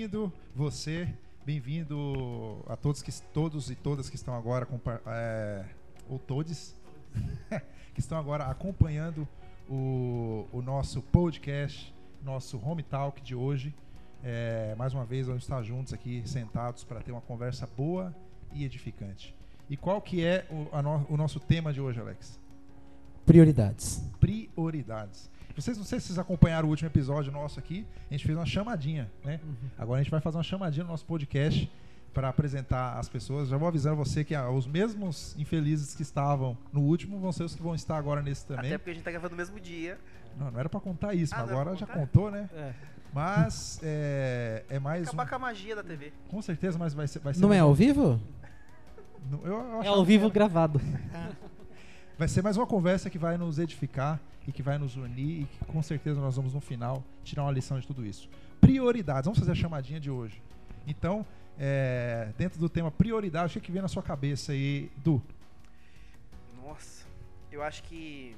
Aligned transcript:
bem-vindo 0.00 0.32
você, 0.56 1.14
bem-vindo 1.44 2.64
a 2.66 2.74
todos 2.74 3.02
que 3.02 3.12
todos 3.34 3.70
e 3.70 3.74
todas 3.74 4.08
que 4.08 4.16
estão 4.16 4.34
agora 4.34 4.66
é, 5.08 5.66
ou 6.08 6.18
todos 6.18 6.74
que 7.92 8.00
estão 8.00 8.16
agora 8.16 8.46
acompanhando 8.46 9.28
o, 9.68 10.46
o 10.54 10.62
nosso 10.62 11.02
podcast, 11.02 11.94
nosso 12.24 12.58
Home 12.64 12.82
Talk 12.82 13.20
de 13.20 13.34
hoje. 13.34 13.74
É, 14.24 14.74
mais 14.74 14.94
uma 14.94 15.04
vez 15.04 15.26
vamos 15.26 15.42
estar 15.42 15.62
juntos 15.62 15.92
aqui 15.92 16.22
sentados 16.24 16.82
para 16.82 17.02
ter 17.02 17.12
uma 17.12 17.20
conversa 17.20 17.68
boa 17.76 18.16
e 18.54 18.64
edificante. 18.64 19.36
E 19.68 19.76
qual 19.76 20.00
que 20.00 20.24
é 20.24 20.46
o, 20.50 20.80
no, 20.80 21.06
o 21.10 21.16
nosso 21.18 21.38
tema 21.38 21.74
de 21.74 21.80
hoje, 21.82 22.00
Alex? 22.00 22.40
Prioridades. 23.26 24.02
Prioridades. 24.18 25.30
Vocês 25.56 25.76
não 25.76 25.84
sei 25.84 26.00
se 26.00 26.06
vocês 26.06 26.18
acompanharam 26.18 26.68
o 26.68 26.70
último 26.70 26.88
episódio 26.88 27.32
nosso 27.32 27.58
aqui, 27.58 27.86
a 28.10 28.14
gente 28.14 28.24
fez 28.24 28.36
uma 28.36 28.46
chamadinha, 28.46 29.10
né? 29.24 29.40
Uhum. 29.42 29.54
Agora 29.78 30.00
a 30.00 30.02
gente 30.02 30.10
vai 30.10 30.20
fazer 30.20 30.36
uma 30.36 30.42
chamadinha 30.42 30.84
no 30.84 30.90
nosso 30.90 31.04
podcast 31.04 31.70
para 32.12 32.28
apresentar 32.28 32.98
as 32.98 33.08
pessoas. 33.08 33.48
Já 33.48 33.56
vou 33.56 33.68
avisando 33.68 33.96
você 33.96 34.24
que 34.24 34.34
ah, 34.34 34.48
os 34.50 34.66
mesmos 34.66 35.34
infelizes 35.38 35.94
que 35.94 36.02
estavam 36.02 36.56
no 36.72 36.80
último 36.80 37.18
vão 37.18 37.32
ser 37.32 37.44
os 37.44 37.54
que 37.54 37.62
vão 37.62 37.74
estar 37.74 37.96
agora 37.96 38.22
nesse 38.22 38.46
também. 38.46 38.66
Até 38.66 38.78
porque 38.78 38.90
a 38.90 38.94
gente 38.94 39.00
está 39.00 39.10
gravando 39.10 39.32
no 39.32 39.36
mesmo 39.36 39.60
dia. 39.60 39.98
Não, 40.38 40.50
não 40.50 40.60
era 40.60 40.68
para 40.68 40.80
contar 40.80 41.14
isso, 41.14 41.34
ah, 41.34 41.38
mas 41.40 41.50
agora 41.50 41.76
já 41.76 41.86
contou, 41.86 42.30
né? 42.30 42.48
É. 42.54 42.72
Mas 43.12 43.80
é, 43.82 44.64
é 44.68 44.78
mais. 44.78 45.08
Acabar 45.08 45.26
um... 45.26 45.28
com 45.28 45.34
a 45.34 45.38
magia 45.38 45.74
da 45.74 45.82
TV. 45.82 46.12
Com 46.28 46.40
certeza, 46.40 46.78
mas 46.78 46.94
vai 46.94 47.08
ser. 47.08 47.18
Vai 47.18 47.34
ser 47.34 47.40
não 47.40 47.52
é 47.52 47.58
ao 47.58 47.74
vivo? 47.74 48.20
Não, 49.28 49.40
eu, 49.44 49.52
eu 49.52 49.82
é 49.82 49.88
ao 49.88 50.04
vivo 50.04 50.26
é. 50.26 50.30
gravado. 50.30 50.80
Vai 52.20 52.28
ser 52.28 52.42
mais 52.42 52.54
uma 52.58 52.66
conversa 52.66 53.08
que 53.08 53.16
vai 53.16 53.38
nos 53.38 53.58
edificar 53.58 54.20
e 54.46 54.52
que 54.52 54.62
vai 54.62 54.76
nos 54.76 54.94
unir 54.94 55.40
e 55.40 55.46
que 55.46 55.64
com 55.64 55.82
certeza 55.82 56.20
nós 56.20 56.36
vamos 56.36 56.52
no 56.52 56.60
final 56.60 57.02
tirar 57.24 57.44
uma 57.44 57.50
lição 57.50 57.80
de 57.80 57.86
tudo 57.86 58.04
isso. 58.04 58.28
Prioridades. 58.60 59.24
Vamos 59.24 59.38
fazer 59.38 59.52
a 59.52 59.54
chamadinha 59.54 59.98
de 59.98 60.10
hoje. 60.10 60.42
Então, 60.86 61.24
é, 61.58 62.30
dentro 62.36 62.60
do 62.60 62.68
tema 62.68 62.90
prioridade, 62.90 63.46
o 63.46 63.52
que, 63.54 63.58
é 63.58 63.62
que 63.62 63.72
vem 63.72 63.80
na 63.80 63.88
sua 63.88 64.02
cabeça 64.02 64.52
aí, 64.52 64.92
Du? 64.98 65.22
Nossa, 66.62 67.06
eu 67.50 67.62
acho 67.62 67.82
que. 67.84 68.36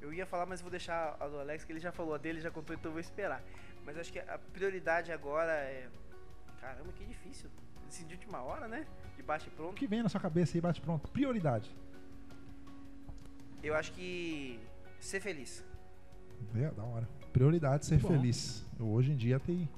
Eu 0.00 0.10
ia 0.10 0.24
falar, 0.24 0.46
mas 0.46 0.62
vou 0.62 0.70
deixar 0.70 1.18
a 1.20 1.28
do 1.28 1.38
Alex, 1.38 1.66
que 1.66 1.72
ele 1.72 1.80
já 1.80 1.92
falou 1.92 2.14
a 2.14 2.16
dele, 2.16 2.40
já 2.40 2.50
contou, 2.50 2.74
então 2.74 2.88
eu 2.88 2.94
vou 2.94 3.00
esperar. 3.00 3.42
Mas 3.84 3.98
acho 3.98 4.10
que 4.10 4.20
a 4.20 4.38
prioridade 4.54 5.12
agora 5.12 5.52
é. 5.52 5.86
Caramba, 6.62 6.94
que 6.94 7.04
difícil. 7.04 7.50
Decidir 7.86 8.08
de 8.08 8.14
última 8.14 8.40
hora, 8.40 8.66
né? 8.66 8.86
De 9.18 9.22
bate 9.22 9.50
pronto. 9.50 9.72
O 9.72 9.74
que 9.74 9.86
vem 9.86 10.02
na 10.02 10.08
sua 10.08 10.18
cabeça 10.18 10.56
aí, 10.56 10.62
bate 10.62 10.80
pronto? 10.80 11.06
Prioridade. 11.10 11.70
Eu 13.62 13.74
acho 13.74 13.92
que. 13.92 14.58
Ser 14.98 15.20
feliz. 15.20 15.64
É, 16.54 16.70
da 16.70 16.82
hora. 16.82 17.08
Prioridade 17.32 17.86
ser 17.86 17.98
Bom. 17.98 18.08
feliz. 18.08 18.64
Hoje 18.78 19.12
em 19.12 19.16
dia 19.16 19.38
tem 19.38 19.68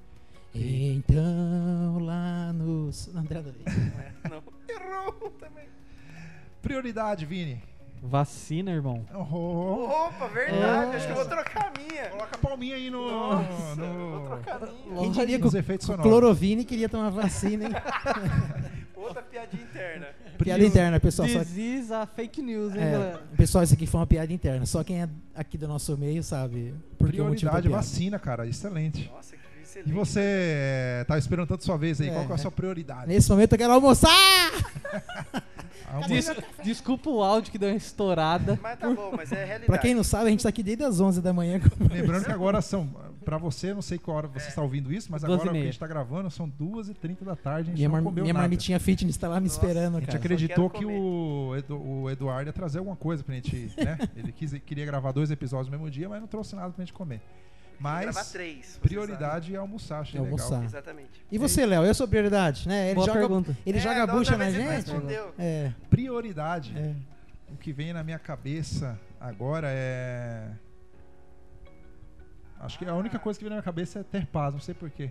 então, 0.55 1.99
lá 2.01 2.53
nos. 2.53 3.07
Não, 3.09 3.23
André 3.23 3.43
não, 3.43 3.53
não. 4.31 4.43
Errou 4.69 5.31
também. 5.33 5.67
Prioridade, 6.61 7.25
Vini. 7.25 7.63
Vacina, 8.03 8.73
irmão. 8.73 9.07
Oh. 9.15 9.85
Opa, 9.85 10.27
verdade. 10.29 10.93
É. 10.93 10.97
Acho 10.97 11.07
que 11.07 11.13
eu 11.13 11.17
vou 11.17 11.25
trocar 11.25 11.73
a 11.73 11.81
minha. 11.81 12.11
Coloca 12.11 12.37
a 12.37 12.39
palminha 12.39 12.77
aí 12.77 12.91
no. 12.91 13.11
Nossa, 13.11 13.77
no... 13.77 14.11
Vou 14.11 14.27
trocar 14.27 14.63
a 14.63 14.67
minha. 14.67 15.01
Quem 15.01 15.13
diria 15.13 15.39
que 15.39 15.47
o 15.47 15.99
Clorovine 16.03 16.65
queria 16.65 16.89
tomar 16.89 17.11
vacina, 17.11 17.67
hein? 17.67 17.73
Outra 18.95 19.23
piadinha 19.23 19.63
interna. 19.63 20.09
Piada 20.45 20.65
interna, 20.65 21.01
pessoal. 21.01 21.29
This 21.29 21.89
só... 21.89 22.03
a 22.03 22.07
fake 22.07 22.43
news, 22.43 22.75
hein, 22.75 22.83
é, 22.83 22.93
galera? 22.93 23.23
Pessoal, 23.37 23.65
isso 23.65 23.75
aqui 23.75 23.87
foi 23.87 24.01
uma 24.01 24.07
piada 24.07 24.33
interna. 24.33 24.67
Só 24.67 24.83
quem 24.83 25.03
é 25.03 25.09
aqui 25.35 25.57
do 25.57 25.69
nosso 25.69 25.97
meio 25.97 26.23
sabe. 26.23 26.75
Por 26.99 27.09
Prioridade, 27.09 27.69
vacina, 27.69 28.19
cara. 28.19 28.47
Excelente. 28.47 29.11
Nossa, 29.13 29.35
Excelente. 29.63 29.91
E 29.91 29.93
você 29.93 31.05
tá 31.09 31.17
esperando 31.17 31.49
tanto 31.49 31.65
sua 31.65 31.79
vez 31.79 31.99
aí, 32.01 32.09
é, 32.09 32.13
qual 32.13 32.31
é 32.31 32.33
a 32.35 32.39
sua 32.39 32.51
prioridade? 32.51 33.09
Nesse 33.09 33.31
momento 33.31 33.53
eu 33.53 33.59
quero 33.59 33.73
almoçar! 33.73 34.11
Des 36.09 36.31
desculpa 36.63 37.11
o 37.11 37.23
áudio 37.23 37.53
que 37.53 37.59
deu 37.59 37.69
uma 37.69 37.77
estourada. 37.77 38.59
Mas 38.63 38.79
tá 38.79 38.89
bom, 38.89 39.13
mas 39.15 39.31
é 39.31 39.37
realidade. 39.37 39.67
Pra 39.67 39.79
quem 39.79 39.95
não 39.95 40.03
sabe, 40.03 40.27
a 40.27 40.31
gente 40.31 40.43
tá 40.43 40.49
aqui 40.49 40.63
desde 40.63 40.85
as 40.85 41.01
11 41.01 41.21
da 41.21 41.33
manhã. 41.33 41.61
Lembrando 41.93 42.25
que 42.25 42.31
agora 42.31 42.63
são, 42.63 42.89
pra 43.23 43.39
você, 43.39 43.73
não 43.73 43.81
sei 43.83 43.99
qual 43.99 44.17
hora 44.17 44.29
você 44.29 44.47
é. 44.47 44.49
está 44.49 44.61
ouvindo 44.63 44.93
isso, 44.93 45.11
mas 45.11 45.25
agora 45.25 45.51
que 45.51 45.57
a 45.57 45.63
gente 45.63 45.79
tá 45.79 45.87
gravando 45.87 46.31
são 46.31 46.51
2h30 46.51 47.23
da 47.23 47.37
tarde, 47.37 47.71
a 47.71 47.75
gente 47.75 47.77
minha 47.77 47.89
não 47.89 48.05
comeu 48.05 48.25
Minha 48.25 48.35
nada. 48.35 48.43
marmitinha 48.43 48.79
fitness 48.79 49.17
tá 49.17 49.29
lá 49.29 49.41
me 49.41 49.49
Nossa, 49.49 49.57
esperando, 49.57 49.95
cara. 49.95 50.03
A 50.03 50.07
gente 50.07 50.17
acreditou 50.17 50.69
que 50.69 50.85
o, 50.85 51.55
Edu, 51.57 51.81
o 51.81 52.11
Eduardo 52.11 52.49
ia 52.49 52.53
trazer 52.53 52.79
alguma 52.79 52.97
coisa 52.97 53.23
pra 53.25 53.35
gente, 53.35 53.73
né? 53.79 53.99
Ele 54.17 54.33
quis, 54.33 54.53
queria 54.67 54.85
gravar 54.85 55.13
dois 55.13 55.31
episódios 55.31 55.69
no 55.69 55.73
mesmo 55.73 55.91
dia, 55.91 56.09
mas 56.09 56.21
não 56.21 56.29
trouxe 56.29 56.55
nada 56.55 56.73
pra 56.73 56.85
gente 56.85 56.93
comer. 56.93 57.23
Mas 57.79 58.31
três, 58.31 58.79
prioridade 58.81 59.47
sabe. 59.47 59.57
é 59.57 59.59
almoçar, 59.59 60.01
achei 60.01 60.21
é 60.21 60.23
almoçar. 60.23 60.51
legal. 60.51 60.65
Exatamente. 60.65 61.25
E 61.31 61.37
você, 61.39 61.67
Léo, 61.67 61.85
e 61.85 61.89
a 61.89 61.95
sua 61.95 62.07
prioridade? 62.07 62.69
Né? 62.69 62.87
Ele 62.87 62.95
Boa 62.95 63.07
joga, 63.07 63.19
pergunta. 63.19 63.57
Ele 63.67 63.79
é, 63.79 63.81
joga 63.81 64.03
a 64.05 64.07
bucha 64.07 64.37
na 64.37 64.51
gente? 64.51 64.93
É. 65.37 65.73
Prioridade. 65.91 66.73
É. 66.77 66.95
O 67.53 67.57
que 67.57 67.73
vem 67.73 67.93
na 67.93 68.05
minha 68.05 68.19
cabeça 68.21 68.99
agora 69.21 69.69
é. 69.71 70.49
Acho 72.63 72.79
que 72.79 72.85
a 72.87 72.95
única 72.95 73.19
coisa 73.19 73.39
que 73.39 73.45
vem 73.45 73.51
na 73.51 73.57
minha 73.57 73.63
cabeça 73.63 73.99
é 73.99 74.03
ter 74.03 74.25
paz, 74.27 74.55
não 74.55 74.61
sei 74.61 74.75
porquê. 74.75 75.11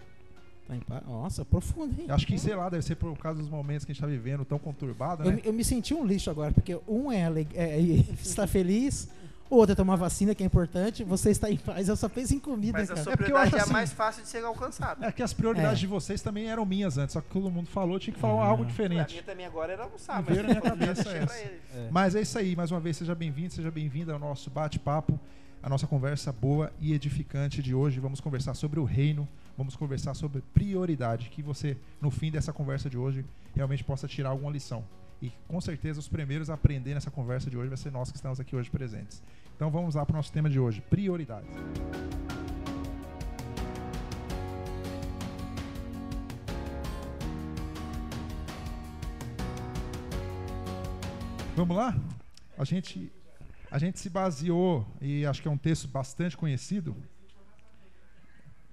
Tá 0.87 1.01
Nossa, 1.05 1.43
profundo, 1.43 1.99
hein? 1.99 2.07
Acho 2.09 2.25
que, 2.25 2.37
sei 2.37 2.55
lá, 2.55 2.69
deve 2.69 2.83
ser 2.83 2.95
por 2.95 3.17
causa 3.17 3.39
dos 3.39 3.49
momentos 3.49 3.83
que 3.83 3.91
a 3.91 3.93
gente 3.93 4.01
está 4.01 4.07
vivendo 4.07 4.45
tão 4.45 4.57
conturbado, 4.57 5.23
né? 5.23 5.39
Eu, 5.43 5.47
eu, 5.47 5.53
me 5.53 5.65
senti 5.65 5.93
um 5.93 6.05
lixo 6.05 6.29
agora, 6.29 6.53
porque 6.53 6.79
um 6.87 7.11
é, 7.11 7.25
é, 7.53 7.79
é 7.79 7.81
estar 8.23 8.47
feliz, 8.47 9.09
outra 9.49 9.73
é 9.73 9.75
tomar 9.75 9.97
vacina, 9.97 10.33
que 10.33 10.43
é 10.43 10.45
importante, 10.45 11.03
você 11.03 11.29
está 11.29 11.51
em 11.51 11.57
paz, 11.57 11.89
eu 11.89 11.97
só 11.97 12.07
penso 12.07 12.33
em 12.33 12.39
comida, 12.39 12.79
Mas 12.79 12.87
cara. 12.87 13.01
a 13.01 13.03
sua 13.03 13.13
é 13.13 13.17
prioridade 13.17 13.55
é 13.55 13.59
assim, 13.59 13.73
mais 13.73 13.91
fácil 13.91 14.23
de 14.23 14.29
ser 14.29 14.45
alcançada. 14.45 15.05
É 15.05 15.11
que 15.11 15.21
as 15.21 15.33
prioridades 15.33 15.79
é. 15.79 15.81
de 15.81 15.87
vocês 15.87 16.21
também 16.21 16.49
eram 16.49 16.65
minhas 16.65 16.97
antes, 16.97 17.13
só 17.13 17.19
que 17.19 17.29
todo 17.29 17.51
mundo 17.51 17.67
falou, 17.67 17.99
tinha 17.99 18.13
que 18.13 18.19
falar 18.19 18.35
uhum. 18.35 18.49
algo 18.49 18.65
diferente. 18.65 19.01
A 19.01 19.07
minha 19.09 19.23
também 19.23 19.45
agora 19.45 19.73
era 19.73 19.83
almoçar, 19.83 20.23
mas 20.25 20.37
na 20.37 20.43
minha 20.43 20.61
cabeça 20.61 21.09
é 21.09 21.23
essa. 21.23 21.35
É. 21.35 21.89
Mas 21.91 22.15
é 22.15 22.21
isso 22.21 22.37
aí, 22.39 22.55
mais 22.55 22.71
uma 22.71 22.79
vez, 22.79 22.95
seja 22.95 23.13
bem-vindo, 23.13 23.51
seja 23.51 23.69
bem-vinda 23.69 24.13
ao 24.13 24.19
nosso 24.19 24.49
bate-papo, 24.49 25.19
a 25.63 25.69
nossa 25.69 25.85
conversa 25.85 26.31
boa 26.31 26.71
e 26.79 26.93
edificante 26.93 27.61
de 27.61 27.73
hoje. 27.75 27.99
Vamos 27.99 28.19
conversar 28.19 28.53
sobre 28.55 28.79
o 28.79 28.83
reino, 28.83 29.27
vamos 29.57 29.75
conversar 29.75 30.13
sobre 30.13 30.41
prioridade, 30.53 31.29
que 31.29 31.43
você, 31.43 31.77
no 32.01 32.09
fim 32.09 32.31
dessa 32.31 32.51
conversa 32.51 32.89
de 32.89 32.97
hoje, 32.97 33.23
realmente 33.55 33.83
possa 33.83 34.07
tirar 34.07 34.29
alguma 34.29 34.51
lição. 34.51 34.83
E 35.21 35.31
com 35.47 35.61
certeza 35.61 35.99
os 35.99 36.07
primeiros 36.07 36.49
a 36.49 36.55
aprender 36.55 36.95
nessa 36.95 37.11
conversa 37.11 37.49
de 37.49 37.55
hoje 37.55 37.69
vai 37.69 37.77
ser 37.77 37.91
nós 37.91 38.09
que 38.09 38.17
estamos 38.17 38.39
aqui 38.39 38.55
hoje 38.55 38.71
presentes. 38.71 39.21
Então 39.55 39.69
vamos 39.69 39.93
lá 39.93 40.03
para 40.03 40.13
o 40.13 40.17
nosso 40.17 40.31
tema 40.31 40.49
de 40.49 40.59
hoje: 40.59 40.81
prioridades. 40.81 41.49
Vamos 51.55 51.77
lá? 51.77 51.95
A 52.57 52.63
gente, 52.63 53.11
a 53.71 53.79
gente 53.79 53.99
se 53.99 54.09
baseou, 54.09 54.85
e 54.99 55.25
acho 55.25 55.41
que 55.41 55.47
é 55.47 55.51
um 55.51 55.57
texto 55.57 55.87
bastante 55.87 56.35
conhecido, 56.35 56.93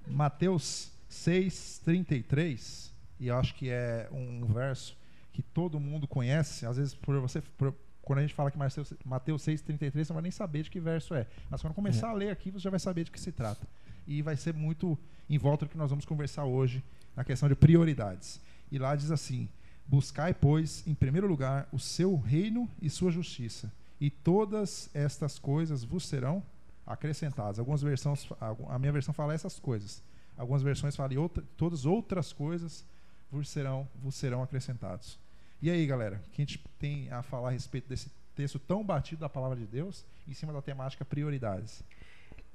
Mateus 0.06 0.90
6, 1.08 1.82
33, 1.84 2.92
e 3.20 3.30
acho 3.30 3.54
que 3.54 3.70
é 3.70 4.08
um 4.10 4.44
verso 4.46 4.98
que 5.32 5.40
todo 5.40 5.78
mundo 5.78 6.08
conhece, 6.08 6.66
às 6.66 6.76
vezes 6.76 6.94
por 6.94 7.20
você, 7.20 7.40
por, 7.40 7.72
quando 8.02 8.18
a 8.18 8.22
gente 8.22 8.34
fala 8.34 8.50
que 8.50 8.58
Mateus, 8.58 8.92
Mateus 9.04 9.42
6,33, 9.46 9.92
você 9.92 10.12
não 10.12 10.14
vai 10.14 10.22
nem 10.22 10.32
saber 10.32 10.64
de 10.64 10.70
que 10.70 10.80
verso 10.80 11.14
é. 11.14 11.26
Mas 11.48 11.60
quando 11.60 11.74
começar 11.74 12.08
é. 12.08 12.10
a 12.10 12.14
ler 12.14 12.30
aqui, 12.30 12.50
você 12.50 12.60
já 12.60 12.70
vai 12.70 12.80
saber 12.80 13.04
de 13.04 13.10
que 13.10 13.20
se 13.20 13.30
trata. 13.30 13.68
E 14.06 14.22
vai 14.22 14.34
ser 14.34 14.54
muito 14.54 14.98
em 15.28 15.38
volta 15.38 15.66
do 15.66 15.68
que 15.68 15.76
nós 15.76 15.90
vamos 15.90 16.06
conversar 16.06 16.44
hoje, 16.44 16.82
na 17.14 17.22
questão 17.22 17.48
de 17.48 17.54
prioridades. 17.54 18.40
E 18.72 18.78
lá 18.78 18.96
diz 18.96 19.10
assim: 19.10 19.48
Buscai, 19.86 20.32
pois, 20.32 20.86
em 20.86 20.94
primeiro 20.94 21.28
lugar, 21.28 21.68
o 21.70 21.78
seu 21.78 22.16
reino 22.16 22.68
e 22.80 22.88
sua 22.88 23.10
justiça, 23.10 23.70
e 24.00 24.10
todas 24.10 24.90
estas 24.94 25.38
coisas 25.38 25.84
vos 25.84 26.06
serão 26.06 26.42
acrescentadas. 26.86 27.58
Algumas 27.58 27.82
versões, 27.82 28.28
a 28.68 28.78
minha 28.78 28.92
versão 28.92 29.12
fala 29.12 29.34
essas 29.34 29.58
coisas. 29.58 30.02
Algumas 30.36 30.62
versões 30.62 30.94
falam 30.94 31.20
outra, 31.20 31.44
todas 31.56 31.84
outras 31.84 32.32
coisas 32.32 32.84
vos 33.30 33.48
serão, 33.48 33.88
vos 33.96 34.14
serão 34.14 34.42
acrescentados. 34.42 35.18
E 35.60 35.70
aí, 35.70 35.84
galera, 35.86 36.22
o 36.26 36.30
que 36.30 36.40
a 36.40 36.44
gente 36.44 36.64
tem 36.78 37.10
a 37.10 37.22
falar 37.22 37.48
a 37.48 37.52
respeito 37.52 37.88
desse 37.88 38.10
texto 38.36 38.58
tão 38.58 38.84
batido 38.84 39.20
da 39.20 39.28
palavra 39.28 39.56
de 39.56 39.66
Deus 39.66 40.04
em 40.26 40.32
cima 40.32 40.52
da 40.52 40.62
temática 40.62 41.04
prioridades? 41.04 41.82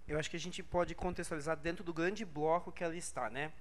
Eu 0.08 0.18
acho 0.18 0.30
que 0.30 0.38
a 0.38 0.40
gente 0.40 0.64
pode 0.64 0.96
contextualizar 0.96 1.58
dentro 1.58 1.84
do 1.84 1.94
grande 1.94 2.24
bloco 2.24 2.72
que 2.72 2.84
ela 2.84 2.96
está, 2.96 3.30
né? 3.30 3.52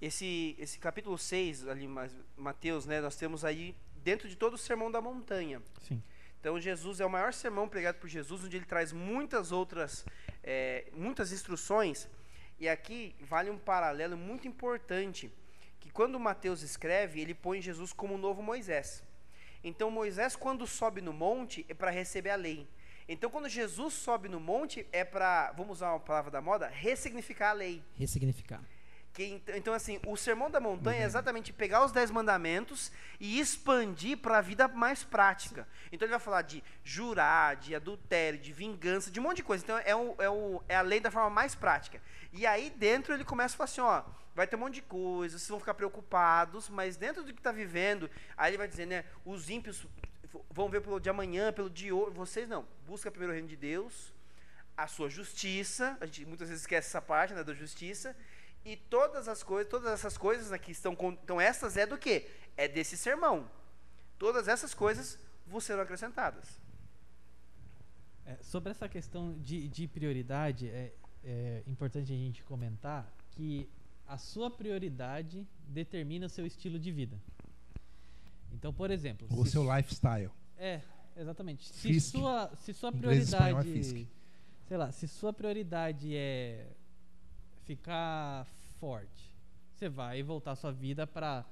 Esse, 0.00 0.56
esse 0.58 0.78
capítulo 0.78 1.16
6, 1.16 1.66
ali, 1.68 1.88
Mateus, 2.36 2.86
né, 2.86 3.00
nós 3.00 3.16
temos 3.16 3.44
aí 3.44 3.74
dentro 4.04 4.28
de 4.28 4.36
todo 4.36 4.54
o 4.54 4.58
sermão 4.58 4.90
da 4.90 5.00
montanha. 5.00 5.60
Sim. 5.82 6.02
Então 6.40 6.60
Jesus 6.60 7.00
é 7.00 7.06
o 7.06 7.10
maior 7.10 7.32
sermão 7.32 7.68
pregado 7.68 7.98
por 7.98 8.08
Jesus, 8.08 8.44
onde 8.44 8.56
ele 8.56 8.64
traz 8.64 8.92
muitas 8.92 9.52
outras, 9.52 10.04
é, 10.42 10.86
muitas 10.92 11.32
instruções. 11.32 12.08
E 12.58 12.68
aqui 12.68 13.14
vale 13.20 13.50
um 13.50 13.58
paralelo 13.58 14.16
muito 14.16 14.46
importante 14.46 15.32
que 15.80 15.90
quando 15.90 16.18
Mateus 16.18 16.62
escreve, 16.62 17.20
ele 17.20 17.34
põe 17.34 17.60
Jesus 17.60 17.92
como 17.92 18.14
o 18.14 18.18
novo 18.18 18.42
Moisés. 18.42 19.02
Então 19.62 19.90
Moisés, 19.90 20.36
quando 20.36 20.66
sobe 20.66 21.00
no 21.00 21.12
monte, 21.12 21.66
é 21.68 21.74
para 21.74 21.90
receber 21.90 22.30
a 22.30 22.36
lei. 22.36 22.68
Então, 23.08 23.30
quando 23.30 23.48
Jesus 23.48 23.94
sobe 23.94 24.28
no 24.28 24.38
monte, 24.38 24.86
é 24.92 25.02
para, 25.02 25.50
vamos 25.52 25.78
usar 25.78 25.92
uma 25.92 26.00
palavra 26.00 26.30
da 26.30 26.42
moda, 26.42 26.68
ressignificar 26.68 27.50
a 27.50 27.54
lei. 27.54 27.82
Ressignificar. 27.94 28.60
Que, 29.18 29.24
ent- 29.24 29.48
então, 29.48 29.74
assim, 29.74 29.98
o 30.06 30.16
Sermão 30.16 30.48
da 30.48 30.60
Montanha 30.60 31.02
é 31.02 31.04
exatamente 31.04 31.52
pegar 31.52 31.84
os 31.84 31.90
Dez 31.90 32.08
Mandamentos 32.08 32.92
e 33.18 33.40
expandir 33.40 34.16
para 34.18 34.38
a 34.38 34.40
vida 34.40 34.68
mais 34.68 35.02
prática. 35.02 35.66
Então, 35.90 36.06
ele 36.06 36.12
vai 36.12 36.20
falar 36.20 36.42
de 36.42 36.62
jurar, 36.84 37.56
de 37.56 37.74
adultério, 37.74 38.38
de 38.38 38.52
vingança, 38.52 39.10
de 39.10 39.18
um 39.18 39.24
monte 39.24 39.38
de 39.38 39.42
coisa. 39.42 39.64
Então, 39.64 39.76
é, 39.78 39.92
o, 39.96 40.14
é, 40.20 40.30
o, 40.30 40.62
é 40.68 40.76
a 40.76 40.82
lei 40.82 41.00
da 41.00 41.10
forma 41.10 41.30
mais 41.30 41.56
prática. 41.56 42.00
E 42.32 42.46
aí, 42.46 42.70
dentro, 42.70 43.12
ele 43.12 43.24
começa 43.24 43.56
a 43.56 43.58
falar 43.58 43.64
assim: 43.64 43.80
ó, 43.80 44.04
vai 44.36 44.46
ter 44.46 44.54
um 44.54 44.60
monte 44.60 44.74
de 44.74 44.82
coisa, 44.82 45.36
vocês 45.36 45.48
vão 45.48 45.58
ficar 45.58 45.74
preocupados, 45.74 46.68
mas 46.68 46.96
dentro 46.96 47.24
do 47.24 47.32
que 47.32 47.40
está 47.40 47.50
vivendo, 47.50 48.08
aí 48.36 48.50
ele 48.50 48.58
vai 48.58 48.68
dizer, 48.68 48.86
né, 48.86 49.04
os 49.24 49.50
ímpios 49.50 49.84
vão 50.48 50.68
ver 50.68 50.80
pelo 50.80 51.00
de 51.00 51.10
amanhã, 51.10 51.52
pelo 51.52 51.68
de 51.68 51.90
hoje. 51.90 52.14
Vocês 52.14 52.48
não. 52.48 52.64
Busca 52.86 53.10
primeiro 53.10 53.32
o 53.32 53.34
reino 53.34 53.48
de 53.48 53.56
Deus, 53.56 54.14
a 54.76 54.86
sua 54.86 55.08
justiça. 55.10 55.98
A 56.00 56.06
gente 56.06 56.24
muitas 56.24 56.48
vezes 56.50 56.62
esquece 56.62 56.86
essa 56.86 57.02
parte 57.02 57.34
né, 57.34 57.42
da 57.42 57.52
justiça. 57.52 58.14
E 58.64 58.76
todas 58.76 59.28
as 59.28 59.42
coisas, 59.42 59.70
todas 59.70 59.92
essas 59.92 60.18
coisas 60.18 60.52
aqui 60.52 60.72
estão. 60.72 60.96
Então, 61.22 61.40
essas 61.40 61.76
é 61.76 61.86
do 61.86 61.96
quê? 61.96 62.28
É 62.56 62.68
desse 62.68 62.96
sermão. 62.96 63.48
Todas 64.18 64.48
essas 64.48 64.74
coisas 64.74 65.18
vos 65.46 65.64
serão 65.64 65.82
acrescentadas. 65.82 66.60
É, 68.26 68.36
sobre 68.42 68.70
essa 68.70 68.88
questão 68.88 69.32
de, 69.38 69.68
de 69.68 69.88
prioridade, 69.88 70.68
é, 70.68 70.92
é 71.24 71.62
importante 71.66 72.12
a 72.12 72.16
gente 72.16 72.42
comentar 72.42 73.10
que 73.30 73.68
a 74.06 74.18
sua 74.18 74.50
prioridade 74.50 75.46
determina 75.66 76.26
o 76.26 76.28
seu 76.28 76.44
estilo 76.46 76.78
de 76.78 76.90
vida. 76.92 77.18
Então, 78.52 78.72
por 78.72 78.90
exemplo, 78.90 79.26
O 79.30 79.44
se 79.44 79.52
seu 79.52 79.76
lifestyle. 79.76 80.30
É, 80.56 80.80
exatamente. 81.16 81.68
Se 81.68 81.88
Fisk. 81.88 82.12
sua, 82.12 82.50
se 82.56 82.74
sua 82.74 82.90
Inglês 82.90 83.24
espanhol 83.24 83.60
é 83.60 83.62
prioridade, 83.62 83.92
Fisk. 83.92 84.08
sei 84.66 84.76
lá, 84.76 84.92
se 84.92 85.06
sua 85.08 85.32
prioridade 85.32 86.14
é 86.14 86.66
ficar 87.68 88.46
forte, 88.80 89.30
você 89.74 89.90
vai 89.90 90.22
voltar 90.22 90.56
sua 90.56 90.72
vida 90.72 91.06
para 91.06 91.44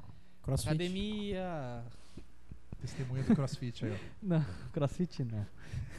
Crossfit. 0.43 0.69
academia, 0.71 1.85
Testemunha 2.81 3.23
do 3.23 3.35
CrossFit 3.35 3.85
aí, 3.85 3.93
ó. 3.93 3.97
não, 4.23 4.45
crossfit 4.73 5.25
não. 5.25 5.47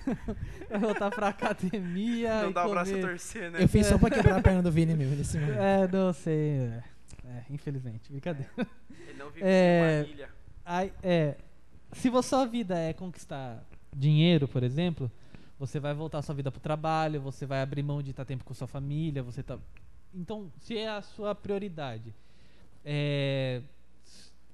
vai 0.69 0.79
voltar 0.79 1.11
pra 1.11 1.27
academia 1.27 2.41
não 2.41 2.49
e 2.49 2.53
dá 2.53 2.65
o 2.65 2.71
braço 2.71 2.91
a 2.91 2.95
comer. 2.95 3.07
torcer, 3.07 3.51
né? 3.51 3.63
Eu 3.63 3.69
fiz 3.69 3.85
só 3.85 3.99
pra 3.99 4.09
quebrar 4.09 4.39
a 4.39 4.41
perna 4.41 4.63
do 4.63 4.71
Vini 4.71 4.95
mesmo. 4.95 5.15
Nesse 5.15 5.37
momento. 5.37 5.59
É, 5.59 5.87
não 5.87 6.11
sei. 6.11 6.33
É, 6.33 6.83
é, 7.25 7.45
infelizmente, 7.51 8.11
brincadeira. 8.11 8.49
Ele 9.07 9.19
não 9.19 9.29
vive 9.29 9.45
É, 9.45 10.01
sem 10.03 10.11
uma 10.11 10.15
ilha. 10.15 10.29
Aí, 10.65 10.93
é, 11.03 11.35
se 11.93 12.09
a 12.09 12.21
sua 12.23 12.45
vida 12.45 12.75
é 12.79 12.91
conquistar 12.91 13.63
dinheiro, 13.95 14.47
por 14.47 14.63
exemplo, 14.63 15.11
você 15.59 15.79
vai 15.79 15.93
voltar 15.93 16.19
a 16.19 16.21
sua 16.23 16.33
vida 16.33 16.51
pro 16.51 16.59
trabalho, 16.59 17.21
você 17.21 17.45
vai 17.45 17.61
abrir 17.61 17.83
mão 17.83 18.01
de 18.01 18.11
estar 18.11 18.25
tempo 18.25 18.43
com 18.43 18.53
sua 18.53 18.67
família, 18.67 19.21
você 19.21 19.43
tá. 19.43 19.59
Então, 20.13 20.51
se 20.59 20.77
é 20.77 20.89
a 20.89 21.01
sua 21.01 21.35
prioridade 21.35 22.13
é, 22.83 23.61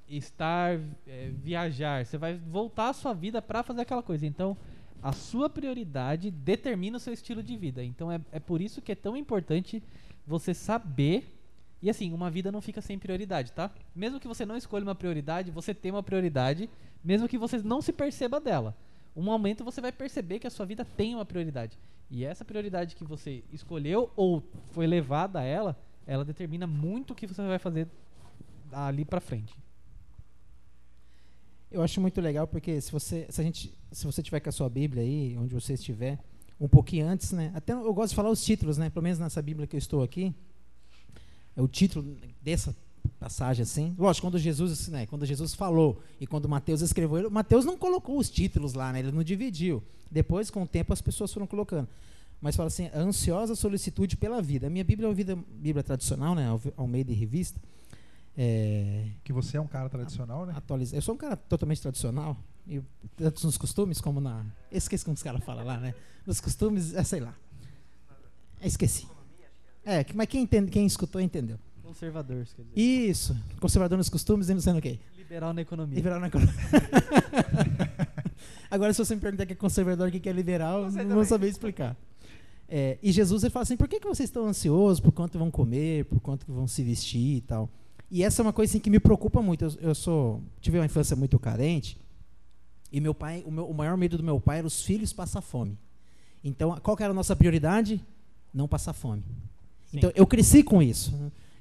estar, 0.07 0.79
é, 1.07 1.31
viajar, 1.43 2.05
você 2.05 2.17
vai 2.17 2.35
voltar 2.35 2.89
a 2.89 2.93
sua 2.93 3.13
vida 3.13 3.41
para 3.41 3.63
fazer 3.63 3.81
aquela 3.81 4.03
coisa. 4.03 4.25
Então, 4.25 4.57
a 5.01 5.11
sua 5.11 5.49
prioridade 5.49 6.31
determina 6.31 6.97
o 6.97 6.99
seu 6.99 7.13
estilo 7.13 7.43
de 7.43 7.55
vida. 7.57 7.83
Então, 7.83 8.11
é, 8.11 8.19
é 8.31 8.39
por 8.39 8.61
isso 8.61 8.81
que 8.81 8.91
é 8.91 8.95
tão 8.95 9.15
importante 9.15 9.81
você 10.25 10.53
saber 10.53 11.33
e 11.83 11.89
assim, 11.89 12.13
uma 12.13 12.31
vida 12.31 12.49
não 12.49 12.61
fica 12.61 12.79
sem 12.79 12.97
prioridade, 12.97 13.51
tá? 13.51 13.69
Mesmo 13.93 14.17
que 14.17 14.25
você 14.25 14.45
não 14.45 14.55
escolha 14.55 14.83
uma 14.83 14.95
prioridade, 14.95 15.51
você 15.51 15.73
tem 15.73 15.91
uma 15.91 16.01
prioridade, 16.01 16.69
mesmo 17.03 17.27
que 17.27 17.37
você 17.37 17.57
não 17.57 17.81
se 17.81 17.91
perceba 17.91 18.39
dela. 18.39 18.73
Um 19.13 19.21
momento 19.21 19.65
você 19.65 19.81
vai 19.81 19.91
perceber 19.91 20.39
que 20.39 20.47
a 20.47 20.49
sua 20.49 20.65
vida 20.65 20.85
tem 20.85 21.13
uma 21.13 21.25
prioridade. 21.25 21.77
E 22.09 22.23
essa 22.23 22.45
prioridade 22.45 22.95
que 22.95 23.03
você 23.03 23.43
escolheu 23.51 24.11
ou 24.15 24.43
foi 24.71 24.85
levada 24.85 25.39
a 25.39 25.43
ela, 25.43 25.77
ela 26.05 26.23
determina 26.23 26.67
muito 26.67 27.11
o 27.11 27.15
que 27.15 27.25
você 27.25 27.41
vai 27.41 27.59
fazer 27.59 27.87
ali 28.71 29.05
pra 29.05 29.19
frente. 29.19 29.55
Eu 31.71 31.81
acho 31.81 31.99
muito 31.99 32.21
legal 32.21 32.47
porque 32.47 32.79
se 32.79 32.91
você, 32.91 33.25
se 33.29 33.41
a 33.41 33.43
gente, 33.43 33.73
se 33.91 34.05
você 34.05 34.21
tiver 34.21 34.39
com 34.39 34.49
a 34.49 34.51
sua 34.51 34.69
Bíblia 34.69 35.01
aí, 35.01 35.35
onde 35.37 35.55
você 35.55 35.73
estiver, 35.73 36.19
um 36.59 36.67
pouquinho 36.67 37.07
antes, 37.07 37.31
né? 37.31 37.51
Até 37.55 37.73
eu 37.73 37.93
gosto 37.93 38.09
de 38.09 38.15
falar 38.15 38.29
os 38.29 38.45
títulos, 38.45 38.77
né? 38.77 38.89
Pelo 38.89 39.03
menos 39.03 39.17
nessa 39.17 39.41
Bíblia 39.41 39.65
que 39.65 39.75
eu 39.75 39.79
estou 39.79 40.03
aqui, 40.03 40.35
é 41.55 41.61
o 41.61 41.67
título 41.67 42.15
dessa 42.41 42.75
passagem 43.19 43.63
assim. 43.63 43.95
Lógico, 43.97 44.27
quando 44.27 44.37
Jesus, 44.37 44.87
né, 44.87 45.05
quando 45.05 45.25
Jesus 45.25 45.53
falou 45.53 46.01
e 46.19 46.27
quando 46.27 46.47
Mateus 46.49 46.81
escreveu, 46.81 47.17
ele, 47.17 47.29
Mateus 47.29 47.65
não 47.65 47.77
colocou 47.77 48.17
os 48.17 48.29
títulos 48.29 48.73
lá, 48.73 48.91
né? 48.91 48.99
Ele 48.99 49.11
não 49.11 49.23
dividiu. 49.23 49.83
Depois, 50.09 50.49
com 50.49 50.63
o 50.63 50.67
tempo, 50.67 50.93
as 50.93 51.01
pessoas 51.01 51.33
foram 51.33 51.47
colocando. 51.47 51.87
Mas 52.39 52.55
fala 52.55 52.67
assim, 52.67 52.89
ansiosa 52.93 53.55
solicitude 53.55 54.17
pela 54.17 54.41
vida. 54.41 54.67
A 54.67 54.69
minha 54.69 54.83
Bíblia 54.83 55.07
é 55.07 55.09
uma 55.09 55.15
vida, 55.15 55.35
Bíblia 55.35 55.81
tradicional, 55.81 56.35
né? 56.35 56.47
Almeida 56.75 57.11
e 57.11 57.15
Revista. 57.15 57.59
É, 58.37 59.05
Que 59.23 59.31
você 59.31 59.57
é 59.57 59.61
um 59.61 59.67
cara 59.67 59.87
tradicional, 59.89 60.45
né? 60.45 60.53
atualizar. 60.55 60.97
Eu 60.97 61.01
sou 61.01 61.15
um 61.15 61.17
cara 61.17 61.37
totalmente 61.37 61.81
tradicional, 61.81 62.35
e 62.67 62.81
tanto 63.15 63.45
nos 63.45 63.57
costumes 63.57 64.01
como 64.01 64.19
na. 64.19 64.45
Esqueci 64.71 65.05
como 65.05 65.15
os 65.15 65.23
caras 65.23 65.43
falam 65.43 65.65
lá, 65.65 65.77
né? 65.77 65.93
Nos 66.25 66.41
costumes, 66.41 66.93
é, 66.93 67.03
sei 67.03 67.19
lá. 67.19 67.33
É, 68.59 68.67
esqueci. 68.67 69.07
É, 69.85 70.05
mas 70.13 70.27
quem, 70.27 70.43
entende, 70.43 70.71
quem 70.71 70.85
escutou 70.85 71.21
entendeu. 71.21 71.59
Conservador, 71.93 72.45
quer 72.55 72.63
dizer. 72.63 72.79
Isso, 72.79 73.35
conservador 73.59 73.97
nos 73.97 74.09
costumes 74.09 74.49
e 74.49 74.53
não 74.53 74.61
sei 74.61 74.73
no 74.73 74.81
quê. 74.81 74.99
Liberal 75.17 75.53
na 75.53 75.61
economia. 75.61 75.95
Liberal 75.95 76.19
na 76.19 76.27
economia. 76.27 76.53
Agora, 78.69 78.93
se 78.93 79.03
você 79.05 79.15
me 79.15 79.21
perguntar 79.21 79.43
o 79.43 79.47
que 79.47 79.53
é 79.53 79.55
conservador 79.55 80.13
e 80.13 80.17
o 80.17 80.21
que 80.21 80.27
é 80.27 80.31
liberal, 80.31 80.85
Você 80.89 81.03
não 81.03 81.15
vou 81.15 81.25
saber 81.25 81.47
explicar. 81.47 81.95
É, 82.67 82.97
e 83.03 83.11
Jesus 83.11 83.43
ele 83.43 83.51
fala 83.51 83.63
assim: 83.63 83.77
por 83.77 83.87
que, 83.87 83.99
que 83.99 84.07
vocês 84.07 84.29
estão 84.29 84.47
ansiosos 84.47 84.99
por 84.99 85.11
quanto 85.11 85.37
vão 85.37 85.51
comer, 85.51 86.05
por 86.05 86.19
quanto 86.19 86.51
vão 86.51 86.67
se 86.67 86.83
vestir 86.83 87.37
e 87.37 87.41
tal? 87.41 87.69
E 88.09 88.23
essa 88.23 88.41
é 88.41 88.43
uma 88.43 88.53
coisa 88.53 88.71
assim, 88.71 88.79
que 88.79 88.89
me 88.89 88.99
preocupa 88.99 89.41
muito. 89.41 89.65
Eu, 89.65 89.71
eu 89.89 89.95
sou 89.95 90.41
tive 90.59 90.79
uma 90.79 90.85
infância 90.85 91.15
muito 91.15 91.37
carente 91.37 91.97
e 92.91 92.99
meu 92.99 93.13
pai, 93.13 93.43
o, 93.45 93.51
meu- 93.51 93.67
o 93.69 93.73
maior 93.73 93.95
medo 93.97 94.17
do 94.17 94.23
meu 94.23 94.39
pai 94.39 94.59
era 94.59 94.67
os 94.67 94.81
filhos 94.81 95.13
passar 95.13 95.41
fome. 95.41 95.77
Então, 96.43 96.75
qual 96.81 96.97
que 96.97 97.03
era 97.03 97.11
a 97.11 97.15
nossa 97.15 97.35
prioridade? 97.35 98.03
Não 98.53 98.67
passar 98.67 98.93
fome. 98.93 99.23
Sim. 99.85 99.97
Então, 99.97 100.11
eu 100.15 100.25
cresci 100.25 100.63
com 100.63 100.81
isso. 100.81 101.13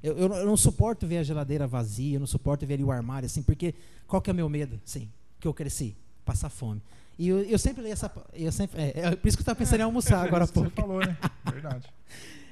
Eu, 0.03 0.17
eu, 0.17 0.29
não- 0.29 0.35
eu 0.35 0.45
não 0.45 0.57
suporto 0.57 1.07
ver 1.07 1.17
a 1.19 1.23
geladeira 1.23 1.65
vazia, 1.65 2.15
eu 2.17 2.19
não 2.19 2.27
suporto 2.27 2.65
ver 2.65 2.73
ali 2.75 2.83
o 2.83 2.91
armário 2.91 3.25
assim, 3.25 3.41
porque 3.41 3.73
qual 4.05 4.21
que 4.21 4.29
é 4.29 4.33
o 4.33 4.35
meu 4.35 4.49
medo? 4.49 4.79
Sim, 4.85 5.07
que 5.39 5.47
eu 5.47 5.53
cresci, 5.53 5.95
passar 6.25 6.49
fome. 6.49 6.81
E 7.17 7.27
eu, 7.29 7.41
eu 7.43 7.57
sempre 7.59 7.81
leio 7.83 7.93
essa, 7.93 8.11
eu 8.33 8.51
sempre, 8.51 8.81
é, 8.81 8.91
é 8.95 9.15
por 9.15 9.27
isso 9.27 9.37
que 9.37 9.41
eu 9.41 9.43
estava 9.43 9.57
pensando 9.57 9.79
em 9.79 9.83
almoçar 9.83 10.25
agora 10.25 10.43
há 10.43 10.47
pouco. 10.47 10.69
você 10.69 10.75
falou, 10.75 10.99
né? 10.99 11.17
Verdade. 11.51 11.87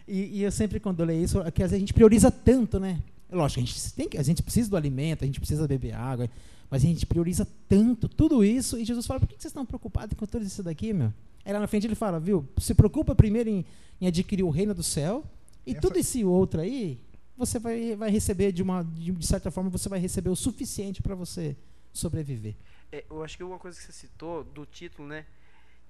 E, 0.07 0.39
e 0.39 0.43
eu 0.43 0.51
sempre, 0.51 0.79
quando 0.79 0.99
eu 0.99 1.05
leio 1.05 1.23
isso, 1.23 1.39
é 1.41 1.51
que 1.51 1.61
às 1.63 1.71
vezes 1.71 1.77
a 1.77 1.79
gente 1.79 1.93
prioriza 1.93 2.31
tanto, 2.31 2.79
né? 2.79 2.99
Lógico, 3.31 3.61
a 3.61 3.63
gente, 3.65 3.93
tem 3.93 4.07
que, 4.09 4.17
a 4.17 4.23
gente 4.23 4.43
precisa 4.43 4.69
do 4.69 4.75
alimento, 4.77 5.23
a 5.23 5.25
gente 5.27 5.39
precisa 5.39 5.67
beber 5.67 5.93
água, 5.93 6.29
mas 6.69 6.83
a 6.83 6.85
gente 6.87 7.05
prioriza 7.05 7.47
tanto 7.67 8.07
tudo 8.09 8.43
isso. 8.43 8.77
E 8.77 8.85
Jesus 8.85 9.05
fala: 9.05 9.19
por 9.19 9.27
que 9.27 9.35
que 9.35 9.41
vocês 9.41 9.51
estão 9.51 9.65
preocupados 9.65 10.17
com 10.17 10.25
tudo 10.25 10.45
isso 10.45 10.61
daqui, 10.61 10.91
meu? 10.93 11.13
Aí 11.45 11.53
lá 11.53 11.59
na 11.59 11.67
frente 11.67 11.87
ele 11.87 11.95
fala: 11.95 12.19
viu, 12.19 12.45
se 12.59 12.73
preocupa 12.73 13.15
primeiro 13.15 13.49
em, 13.49 13.65
em 14.01 14.07
adquirir 14.07 14.43
o 14.43 14.49
reino 14.49 14.73
do 14.73 14.83
céu, 14.83 15.23
e 15.65 15.71
Essa- 15.71 15.81
tudo 15.81 15.97
esse 15.97 16.23
outro 16.25 16.59
aí, 16.61 16.99
você 17.37 17.59
vai, 17.59 17.95
vai 17.95 18.09
receber 18.09 18.51
de 18.51 18.61
uma, 18.61 18.83
de, 18.83 19.25
certa 19.25 19.49
forma, 19.49 19.69
você 19.69 19.89
vai 19.89 19.99
receber 19.99 20.29
o 20.29 20.35
suficiente 20.35 21.01
para 21.01 21.15
você 21.15 21.55
sobreviver. 21.93 22.55
É, 22.91 23.03
eu 23.09 23.23
acho 23.23 23.37
que 23.37 23.43
uma 23.43 23.59
coisa 23.59 23.77
que 23.77 23.85
você 23.85 23.91
citou 23.91 24.43
do 24.43 24.65
título, 24.65 25.07
né? 25.07 25.25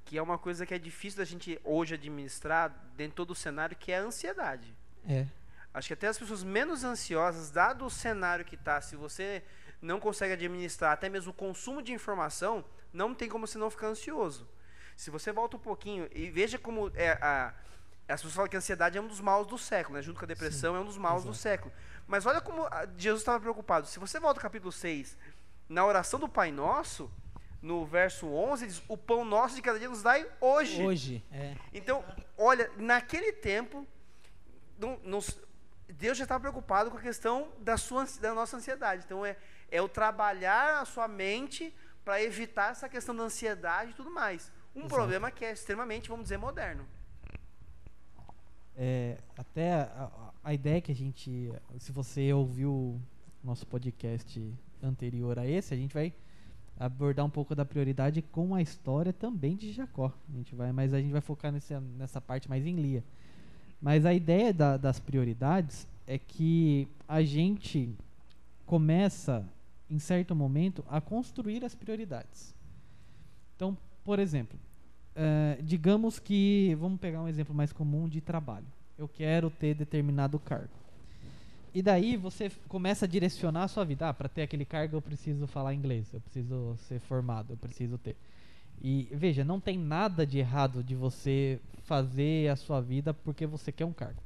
Que 0.05 0.17
é 0.17 0.21
uma 0.21 0.37
coisa 0.37 0.65
que 0.65 0.73
é 0.73 0.79
difícil 0.79 1.17
da 1.17 1.25
gente 1.25 1.59
hoje 1.63 1.95
administrar 1.95 2.69
dentro 2.95 3.11
de 3.11 3.15
todo 3.15 3.31
o 3.31 3.35
cenário, 3.35 3.75
que 3.75 3.91
é 3.91 3.97
a 3.97 4.03
ansiedade. 4.03 4.73
É. 5.07 5.27
Acho 5.73 5.87
que 5.87 5.93
até 5.93 6.07
as 6.07 6.17
pessoas 6.17 6.43
menos 6.43 6.83
ansiosas, 6.83 7.49
dado 7.49 7.85
o 7.85 7.89
cenário 7.89 8.43
que 8.43 8.55
está, 8.55 8.81
se 8.81 8.95
você 8.95 9.43
não 9.81 9.99
consegue 9.99 10.33
administrar 10.33 10.91
até 10.91 11.09
mesmo 11.09 11.31
o 11.31 11.33
consumo 11.33 11.81
de 11.81 11.91
informação, 11.91 12.63
não 12.93 13.15
tem 13.15 13.29
como 13.29 13.47
você 13.47 13.57
não 13.57 13.69
ficar 13.69 13.87
ansioso. 13.87 14.47
Se 14.95 15.09
você 15.09 15.31
volta 15.31 15.57
um 15.57 15.59
pouquinho 15.59 16.07
e 16.13 16.29
veja 16.29 16.59
como 16.59 16.91
é 16.93 17.11
a, 17.13 17.53
as 18.07 18.19
pessoas 18.21 18.33
falam 18.35 18.49
que 18.49 18.55
a 18.55 18.59
ansiedade 18.59 18.97
é 18.97 19.01
um 19.01 19.07
dos 19.07 19.21
maus 19.21 19.47
do 19.47 19.57
século, 19.57 19.95
né? 19.95 20.01
junto 20.01 20.19
com 20.19 20.25
a 20.25 20.27
depressão, 20.27 20.75
é 20.75 20.79
um 20.79 20.85
dos 20.85 20.97
maus 20.97 21.23
do 21.23 21.29
exato. 21.29 21.41
século. 21.41 21.73
Mas 22.07 22.25
olha 22.25 22.41
como 22.41 22.67
Jesus 22.97 23.21
estava 23.21 23.39
preocupado. 23.39 23.87
Se 23.87 23.99
você 23.99 24.19
volta 24.19 24.39
ao 24.39 24.43
capítulo 24.43 24.71
6, 24.71 25.17
na 25.69 25.85
oração 25.85 26.19
do 26.19 26.27
Pai 26.27 26.51
Nosso, 26.51 27.09
no 27.61 27.85
verso 27.85 28.27
11, 28.27 28.63
ele 28.65 28.71
diz: 28.71 28.83
O 28.87 28.97
pão 28.97 29.23
nosso 29.23 29.55
de 29.55 29.61
cada 29.61 29.79
dia 29.79 29.87
nos 29.87 30.01
dai 30.03 30.27
hoje. 30.41 30.83
Hoje, 30.83 31.23
é. 31.31 31.55
Então, 31.71 32.03
olha, 32.37 32.69
naquele 32.75 33.31
tempo, 33.31 33.87
não- 34.77 34.99
nos- 35.03 35.39
Deus 35.87 36.17
já 36.17 36.23
estava 36.23 36.39
preocupado 36.41 36.89
com 36.91 36.97
a 36.97 37.01
questão 37.01 37.49
da, 37.59 37.77
sua, 37.77 38.05
da 38.19 38.33
nossa 38.33 38.57
ansiedade. 38.57 39.03
Então, 39.05 39.25
é, 39.25 39.37
é 39.69 39.81
o 39.81 39.87
trabalhar 39.87 40.81
a 40.81 40.85
sua 40.85 41.07
mente 41.07 41.73
para 42.03 42.21
evitar 42.21 42.71
essa 42.71 42.89
questão 42.89 43.15
da 43.15 43.23
ansiedade 43.23 43.91
e 43.91 43.93
tudo 43.93 44.09
mais. 44.09 44.51
Um 44.75 44.79
Exato. 44.79 44.95
problema 44.95 45.29
que 45.31 45.45
é 45.45 45.51
extremamente, 45.51 46.09
vamos 46.09 46.23
dizer, 46.23 46.37
moderno. 46.37 46.85
É, 48.75 49.17
até 49.37 49.73
a, 49.73 50.31
a- 50.43 50.53
ideia 50.53 50.81
que 50.81 50.91
a 50.91 50.95
gente. 50.95 51.51
Se 51.77 51.91
você 51.91 52.31
ouviu 52.33 52.99
nosso 53.43 53.65
podcast 53.67 54.41
anterior 54.81 55.37
a 55.37 55.45
esse, 55.45 55.73
a 55.73 55.77
gente 55.77 55.93
vai 55.93 56.13
abordar 56.79 57.25
um 57.25 57.29
pouco 57.29 57.53
da 57.53 57.63
prioridade 57.65 58.21
com 58.21 58.55
a 58.55 58.61
história 58.61 59.13
também 59.13 59.55
de 59.55 59.71
Jacó. 59.71 60.11
A 60.29 60.35
gente 60.35 60.55
vai, 60.55 60.71
mas 60.71 60.93
a 60.93 60.99
gente 61.01 61.11
vai 61.11 61.21
focar 61.21 61.51
nessa, 61.51 61.79
nessa 61.79 62.19
parte 62.21 62.49
mais 62.49 62.65
em 62.65 62.75
Lia. 62.75 63.03
Mas 63.81 64.05
a 64.05 64.13
ideia 64.13 64.53
da- 64.53 64.77
das 64.77 64.99
prioridades 64.99 65.87
é 66.07 66.17
que 66.17 66.87
a 67.07 67.21
gente 67.21 67.93
começa, 68.65 69.45
em 69.89 69.99
certo 69.99 70.35
momento, 70.35 70.83
a 70.87 70.99
construir 71.01 71.63
as 71.65 71.75
prioridades. 71.75 72.55
Então, 73.55 73.77
por 74.03 74.17
exemplo, 74.17 74.57
eh, 75.15 75.57
digamos 75.61 76.19
que, 76.19 76.75
vamos 76.79 76.99
pegar 76.99 77.21
um 77.21 77.27
exemplo 77.27 77.53
mais 77.53 77.71
comum 77.71 78.07
de 78.07 78.21
trabalho. 78.21 78.65
Eu 78.97 79.07
quero 79.07 79.49
ter 79.49 79.73
determinado 79.73 80.39
cargo. 80.39 80.69
E 81.73 81.81
daí 81.81 82.17
você 82.17 82.51
começa 82.67 83.05
a 83.05 83.07
direcionar 83.07 83.63
a 83.63 83.67
sua 83.67 83.85
vida. 83.85 84.09
Ah, 84.09 84.13
para 84.13 84.27
ter 84.27 84.41
aquele 84.41 84.65
cargo 84.65 84.97
eu 84.97 85.01
preciso 85.01 85.47
falar 85.47 85.73
inglês, 85.73 86.13
eu 86.13 86.19
preciso 86.19 86.75
ser 86.87 86.99
formado, 86.99 87.53
eu 87.53 87.57
preciso 87.57 87.97
ter. 87.97 88.15
E 88.81 89.07
veja, 89.11 89.45
não 89.45 89.59
tem 89.59 89.77
nada 89.77 90.25
de 90.25 90.39
errado 90.39 90.83
de 90.83 90.95
você 90.95 91.59
fazer 91.83 92.49
a 92.49 92.55
sua 92.55 92.81
vida 92.81 93.13
porque 93.13 93.45
você 93.45 93.71
quer 93.71 93.85
um 93.85 93.93
cargo. 93.93 94.21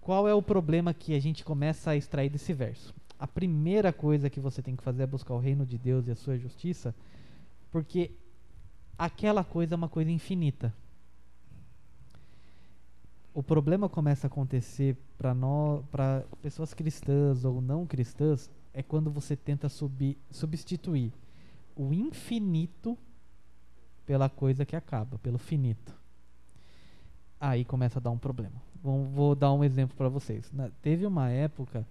Qual 0.00 0.28
é 0.28 0.34
o 0.34 0.42
problema 0.42 0.92
que 0.92 1.14
a 1.14 1.20
gente 1.20 1.44
começa 1.44 1.92
a 1.92 1.96
extrair 1.96 2.28
desse 2.28 2.52
verso? 2.52 2.94
A 3.18 3.26
primeira 3.26 3.92
coisa 3.92 4.28
que 4.28 4.40
você 4.40 4.60
tem 4.60 4.76
que 4.76 4.82
fazer 4.82 5.04
é 5.04 5.06
buscar 5.06 5.34
o 5.34 5.38
reino 5.38 5.64
de 5.64 5.78
Deus 5.78 6.06
e 6.06 6.10
a 6.10 6.16
sua 6.16 6.36
justiça, 6.36 6.94
porque 7.70 8.10
aquela 8.98 9.44
coisa 9.44 9.74
é 9.74 9.76
uma 9.76 9.88
coisa 9.88 10.10
infinita. 10.10 10.72
O 13.32 13.42
problema 13.42 13.88
começa 13.88 14.26
a 14.26 14.28
acontecer 14.28 14.96
para 15.18 15.34
nós, 15.34 15.84
para 15.90 16.22
pessoas 16.40 16.72
cristãs 16.72 17.44
ou 17.44 17.60
não 17.60 17.84
cristãs, 17.84 18.48
é 18.72 18.82
quando 18.82 19.10
você 19.10 19.34
tenta 19.36 19.68
subir, 19.68 20.16
substituir 20.30 21.12
o 21.74 21.92
infinito 21.92 22.96
pela 24.06 24.28
coisa 24.28 24.64
que 24.64 24.76
acaba, 24.76 25.18
pelo 25.18 25.38
finito. 25.38 25.92
Aí 27.40 27.64
começa 27.64 27.98
a 27.98 28.02
dar 28.02 28.10
um 28.10 28.18
problema. 28.18 28.54
Vou, 28.82 29.04
vou 29.06 29.34
dar 29.34 29.52
um 29.52 29.64
exemplo 29.64 29.96
para 29.96 30.08
vocês. 30.08 30.50
Na- 30.52 30.70
teve 30.80 31.04
uma 31.04 31.28
época 31.30 31.84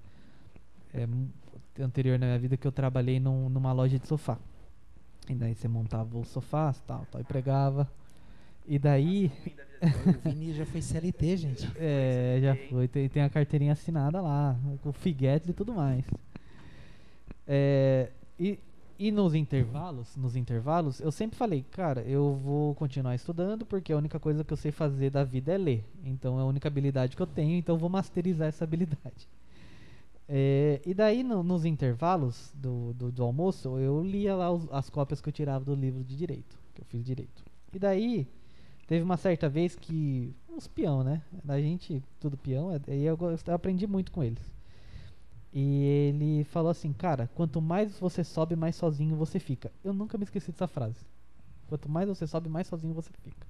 é, 0.93 1.07
anterior 1.81 2.17
na 2.17 2.27
minha 2.27 2.39
vida 2.39 2.55
que 2.55 2.65
eu 2.67 2.71
trabalhei 2.71 3.19
num- 3.19 3.49
numa 3.49 3.73
loja 3.73 3.99
de 3.99 4.07
sofá. 4.07 4.37
E 5.29 5.35
daí 5.35 5.55
você 5.55 5.67
montava 5.67 6.17
os 6.17 6.27
sofás, 6.29 6.79
tal, 6.81 7.05
tal, 7.11 7.21
e 7.21 7.23
pregava. 7.23 7.89
E 8.65 8.79
daí, 8.79 9.31
O 10.05 10.11
Vini 10.29 10.53
já 10.53 10.65
foi 10.65 10.81
CLT, 10.81 11.35
gente. 11.37 11.71
é, 11.75 12.39
já 12.41 12.55
foi, 12.55 12.87
tem, 12.87 13.09
tem 13.09 13.23
a 13.23 13.29
carteirinha 13.29 13.73
assinada 13.73 14.21
lá, 14.21 14.57
com 14.81 14.91
figuetes 14.93 15.49
e 15.49 15.53
tudo 15.53 15.73
mais. 15.73 16.05
É, 17.47 18.09
e, 18.39 18.59
e 18.97 19.11
nos 19.11 19.33
intervalos, 19.35 20.15
nos 20.15 20.35
intervalos, 20.35 20.99
eu 21.01 21.11
sempre 21.11 21.37
falei, 21.37 21.65
cara, 21.71 22.01
eu 22.01 22.35
vou 22.35 22.73
continuar 22.75 23.15
estudando 23.15 23.65
porque 23.65 23.91
a 23.91 23.97
única 23.97 24.19
coisa 24.19 24.43
que 24.43 24.53
eu 24.53 24.57
sei 24.57 24.71
fazer 24.71 25.09
da 25.09 25.23
vida 25.23 25.53
é 25.53 25.57
ler. 25.57 25.85
Então 26.05 26.39
é 26.39 26.41
a 26.41 26.45
única 26.45 26.67
habilidade 26.67 27.15
que 27.15 27.21
eu 27.21 27.27
tenho, 27.27 27.57
então 27.57 27.75
eu 27.75 27.79
vou 27.79 27.89
masterizar 27.89 28.47
essa 28.47 28.63
habilidade. 28.63 29.27
É, 30.27 30.81
e 30.85 30.93
daí 30.93 31.23
no- 31.23 31.43
nos 31.43 31.65
intervalos 31.65 32.51
do, 32.55 32.93
do, 32.93 33.11
do 33.11 33.23
almoço, 33.23 33.77
eu 33.77 34.01
lia 34.03 34.35
lá 34.35 34.51
os- 34.51 34.67
as 34.71 34.89
cópias 34.89 35.21
que 35.21 35.29
eu 35.29 35.33
tirava 35.33 35.65
do 35.65 35.75
livro 35.75 36.03
de 36.03 36.15
direito, 36.15 36.57
que 36.73 36.81
eu 36.81 36.85
fiz 36.85 37.03
direito. 37.03 37.43
E 37.73 37.79
daí 37.79 38.27
teve 38.87 39.03
uma 39.03 39.17
certa 39.17 39.49
vez 39.49 39.75
que 39.75 40.33
uns 40.49 40.67
peão, 40.67 41.03
né? 41.03 41.21
A 41.47 41.59
gente 41.61 42.03
tudo 42.19 42.37
peão, 42.37 42.71
é- 42.73 42.81
e 42.95 43.03
eu, 43.05 43.17
eu 43.47 43.55
aprendi 43.55 43.87
muito 43.87 44.11
com 44.11 44.23
eles. 44.23 44.41
E 45.53 45.83
ele 46.09 46.43
falou 46.45 46.71
assim, 46.71 46.91
cara, 46.93 47.29
quanto 47.35 47.61
mais 47.61 47.99
você 47.99 48.23
sobe, 48.23 48.55
mais 48.55 48.75
sozinho 48.75 49.15
você 49.15 49.39
fica. 49.39 49.71
Eu 49.83 49.93
nunca 49.93 50.17
me 50.17 50.23
esqueci 50.23 50.51
dessa 50.51 50.67
frase. 50.67 51.05
Quanto 51.67 51.89
mais 51.89 52.09
você 52.09 52.27
sobe, 52.27 52.49
mais 52.49 52.67
sozinho 52.67 52.93
você 52.93 53.11
fica. 53.23 53.47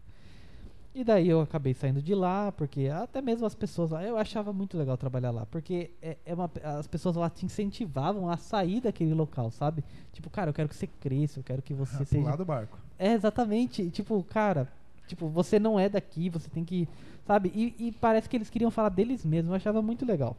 E 0.96 1.04
daí 1.04 1.28
eu 1.28 1.42
acabei 1.42 1.74
saindo 1.74 2.02
de 2.04 2.14
lá, 2.14 2.52
porque 2.52 2.88
até 2.88 3.20
mesmo 3.20 3.46
as 3.48 3.56
pessoas 3.56 3.90
lá, 3.90 4.04
eu 4.04 4.16
achava 4.16 4.54
muito 4.54 4.78
legal 4.78 4.96
trabalhar 4.96 5.32
lá, 5.32 5.44
porque 5.48 5.90
é, 6.02 6.18
é 6.24 6.34
uma, 6.36 6.50
as 6.80 6.86
pessoas 6.86 7.16
lá 7.16 7.30
te 7.32 7.46
incentivavam 7.46 8.30
a 8.30 8.38
sair 8.38 8.80
daquele 8.80 9.14
local, 9.14 9.50
sabe? 9.50 9.84
Tipo, 10.12 10.30
cara, 10.30 10.50
eu 10.52 10.54
quero 10.54 10.70
que 10.70 10.76
você 10.76 10.86
cresça, 10.86 11.40
eu 11.40 11.44
quero 11.44 11.64
que 11.64 11.74
você 11.74 11.98
Pro 12.06 12.06
seja 12.06 12.24
lado 12.24 12.38
do 12.38 12.46
barco. 12.46 12.78
é, 13.00 13.14
exatamente. 13.14 13.90
Tipo, 13.90 14.24
cara, 14.24 14.72
tipo, 15.08 15.28
você 15.30 15.58
não 15.58 15.80
é 15.80 15.90
daqui, 15.90 16.30
você 16.30 16.48
tem 16.48 16.64
que. 16.64 16.88
Sabe? 17.26 17.52
E, 17.56 17.88
e 17.88 17.92
parece 17.94 18.30
que 18.30 18.38
eles 18.38 18.50
queriam 18.52 18.70
falar 18.70 18.90
deles 18.90 19.26
mesmos, 19.26 19.50
eu 19.50 19.56
achava 19.56 19.82
muito 19.82 20.06
legal. 20.06 20.38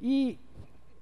E 0.00 0.38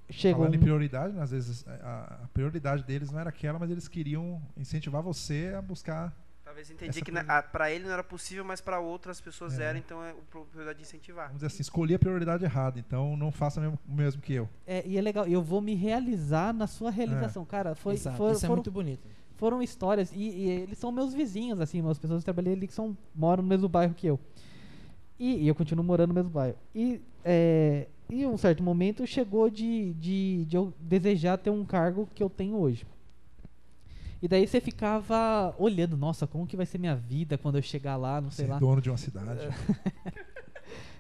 chegou. 0.08 0.40
Falando 0.40 0.54
em 0.54 0.58
um- 0.58 0.62
prioridade, 0.62 1.12
né, 1.14 1.22
às 1.22 1.30
vezes 1.30 1.64
a, 1.68 2.22
a 2.24 2.28
prioridade 2.34 2.82
deles 2.82 3.12
não 3.12 3.20
era 3.20 3.28
aquela, 3.28 3.56
mas 3.58 3.70
eles 3.70 3.86
queriam 3.86 4.42
incentivar 4.56 5.00
você 5.00 5.54
a 5.56 5.62
buscar. 5.62 6.12
Talvez 6.50 6.68
entendi 6.68 6.90
Essa 6.98 7.04
que 7.04 7.16
a, 7.16 7.42
pra 7.44 7.70
ele 7.70 7.84
não 7.84 7.92
era 7.92 8.02
possível, 8.02 8.44
mas 8.44 8.60
pra 8.60 8.80
outras 8.80 9.20
pessoas 9.20 9.56
É. 9.60 9.62
era, 9.66 9.78
então 9.78 10.02
é 10.02 10.12
o 10.12 10.16
pro- 10.28 10.44
prioridade 10.46 10.78
de 10.78 10.82
incentivar. 10.84 11.26
Vamos 11.26 11.36
dizer 11.42 11.46
assim, 11.46 11.62
escolher 11.62 11.94
a 11.94 11.98
prioridade 12.00 12.44
errada, 12.44 12.76
então 12.76 13.16
não 13.16 13.30
faça 13.30 13.60
mesmo- 13.60 13.78
o 13.88 13.92
mesmo 13.94 14.20
que 14.20 14.32
eu. 14.34 14.48
É, 14.66 14.82
e 14.84 14.98
é 14.98 15.00
legal, 15.00 15.28
eu 15.28 15.40
vou 15.40 15.60
me 15.60 15.76
realizar 15.76 16.52
na 16.52 16.66
sua 16.66 16.90
realização. 16.90 17.44
Cara, 17.44 17.76
foi, 17.76 17.94
Exato, 17.94 18.16
for- 18.16 18.32
Isso 18.32 18.44
é 18.44 18.48
foram, 18.48 18.56
muito 18.56 18.70
bonito. 18.72 19.06
foram 19.36 19.62
histórias, 19.62 20.10
e, 20.12 20.18
e 20.28 20.48
eles 20.50 20.76
são 20.76 20.90
meus 20.90 21.14
vizinhos, 21.14 21.60
assim, 21.60 21.88
as 21.88 22.00
pessoas 22.00 22.22
que 22.22 22.24
trabalhei 22.24 22.54
ali 22.54 22.66
que 22.66 22.74
são, 22.74 22.96
moram 23.14 23.44
no 23.44 23.48
mesmo 23.48 23.68
bairro 23.68 23.94
que 23.94 24.08
eu. 24.08 24.18
E, 25.20 25.44
e 25.44 25.46
eu 25.46 25.54
continuo 25.54 25.84
morando 25.84 26.08
no 26.08 26.14
mesmo 26.14 26.30
bairro. 26.30 26.56
E, 26.74 27.00
é, 27.24 27.86
e 28.08 28.26
um 28.26 28.36
certo 28.36 28.60
momento 28.60 29.06
chegou 29.06 29.48
de, 29.48 29.92
de, 29.94 30.44
de 30.46 30.56
eu 30.56 30.74
desejar 30.80 31.38
ter 31.38 31.50
um 31.50 31.64
cargo 31.64 32.08
que 32.12 32.24
eu 32.24 32.28
tenho 32.28 32.56
hoje. 32.56 32.84
E 34.22 34.28
daí 34.28 34.46
você 34.46 34.60
ficava 34.60 35.54
olhando, 35.58 35.96
nossa, 35.96 36.26
como 36.26 36.46
que 36.46 36.56
vai 36.56 36.66
ser 36.66 36.78
minha 36.78 36.94
vida 36.94 37.38
quando 37.38 37.56
eu 37.56 37.62
chegar 37.62 37.96
lá, 37.96 38.20
não 38.20 38.30
sei 38.30 38.44
Ser 38.46 38.50
lá. 38.52 38.58
dono 38.58 38.80
de 38.80 38.90
uma 38.90 38.98
cidade. 38.98 39.48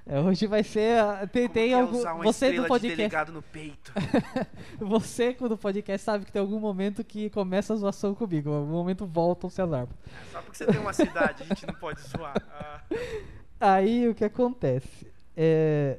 É, 0.06 0.18
hoje 0.18 0.44
vai 0.48 0.64
ser. 0.64 0.98
a- 0.98 1.24
Tem, 1.26 1.42
Como 1.42 1.54
tem 1.54 1.72
é 1.72 1.80
algum. 1.80 1.98
usar 1.98 2.14
uma 2.14 2.24
Você 2.24 2.46
estrela 2.46 2.56
do 2.56 2.62
de 2.62 2.68
podcast. 2.68 2.96
delegado 2.96 3.32
no 3.32 3.42
peito. 3.42 3.92
Você, 4.80 5.32
quando 5.34 5.56
podcast, 5.56 6.04
sabe 6.04 6.24
que 6.24 6.32
tem 6.32 6.40
algum 6.40 6.58
momento 6.58 7.04
que 7.04 7.30
começa 7.30 7.74
a 7.74 7.76
zoação 7.76 8.12
comigo. 8.12 8.50
Algum 8.50 8.72
momento 8.72 9.06
voltam-se 9.06 9.62
as 9.62 9.72
árvores. 9.72 10.00
Só 10.32 10.42
porque 10.42 10.56
você 10.56 10.66
tem 10.66 10.80
uma 10.80 10.92
cidade, 10.92 11.44
a 11.44 11.46
gente 11.46 11.64
não 11.64 11.74
pode 11.74 12.00
zoar. 12.00 12.34
Ah, 12.50 12.82
Aí 13.76 14.08
o 14.08 14.14
que 14.14 14.24
acontece? 14.24 15.06
É, 15.36 15.98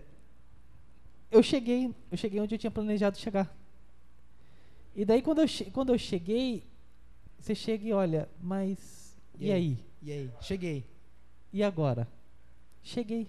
eu 1.32 1.42
cheguei. 1.42 1.94
Eu 2.12 2.18
cheguei 2.18 2.42
onde 2.42 2.56
eu 2.56 2.60
tinha 2.60 2.72
planejado 2.72 3.18
chegar. 3.18 3.56
E 4.94 5.06
daí 5.06 5.22
quando 5.22 5.40
eu, 5.40 5.48
che- 5.48 5.72
quando 5.72 5.94
eu 5.94 5.98
cheguei, 5.98 6.63
você 7.41 7.55
chega 7.55 7.88
e 7.88 7.93
olha, 7.93 8.29
mas. 8.41 9.17
E 9.39 9.48
E, 9.48 9.51
aí? 9.51 9.57
aí? 9.62 9.86
E 10.03 10.12
aí? 10.12 10.31
Cheguei. 10.41 10.86
E 11.53 11.63
agora? 11.63 12.07
Cheguei. 12.83 13.27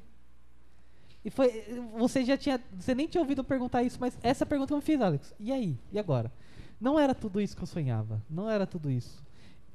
E 1.25 1.31
foi. 1.31 1.51
Você 1.99 2.25
já 2.25 2.37
tinha. 2.37 2.61
Você 2.79 2.95
nem 2.95 3.07
tinha 3.07 3.21
ouvido 3.21 3.41
eu 3.41 3.45
perguntar 3.45 3.83
isso, 3.83 3.99
mas 4.01 4.17
essa 4.23 4.45
pergunta 4.45 4.73
eu 4.73 4.79
me 4.79 4.83
fiz, 4.83 5.01
Alex. 5.01 5.35
E 5.39 5.53
aí? 5.53 5.77
E 5.93 5.99
agora? 5.99 6.33
Não 6.81 6.99
era 6.99 7.15
tudo 7.15 7.41
isso 7.41 7.57
que 7.57 7.63
eu 7.63 7.67
sonhava. 7.67 8.21
Não 8.29 8.51
era 8.51 8.67
tudo 8.67 8.91
isso. 8.91 9.23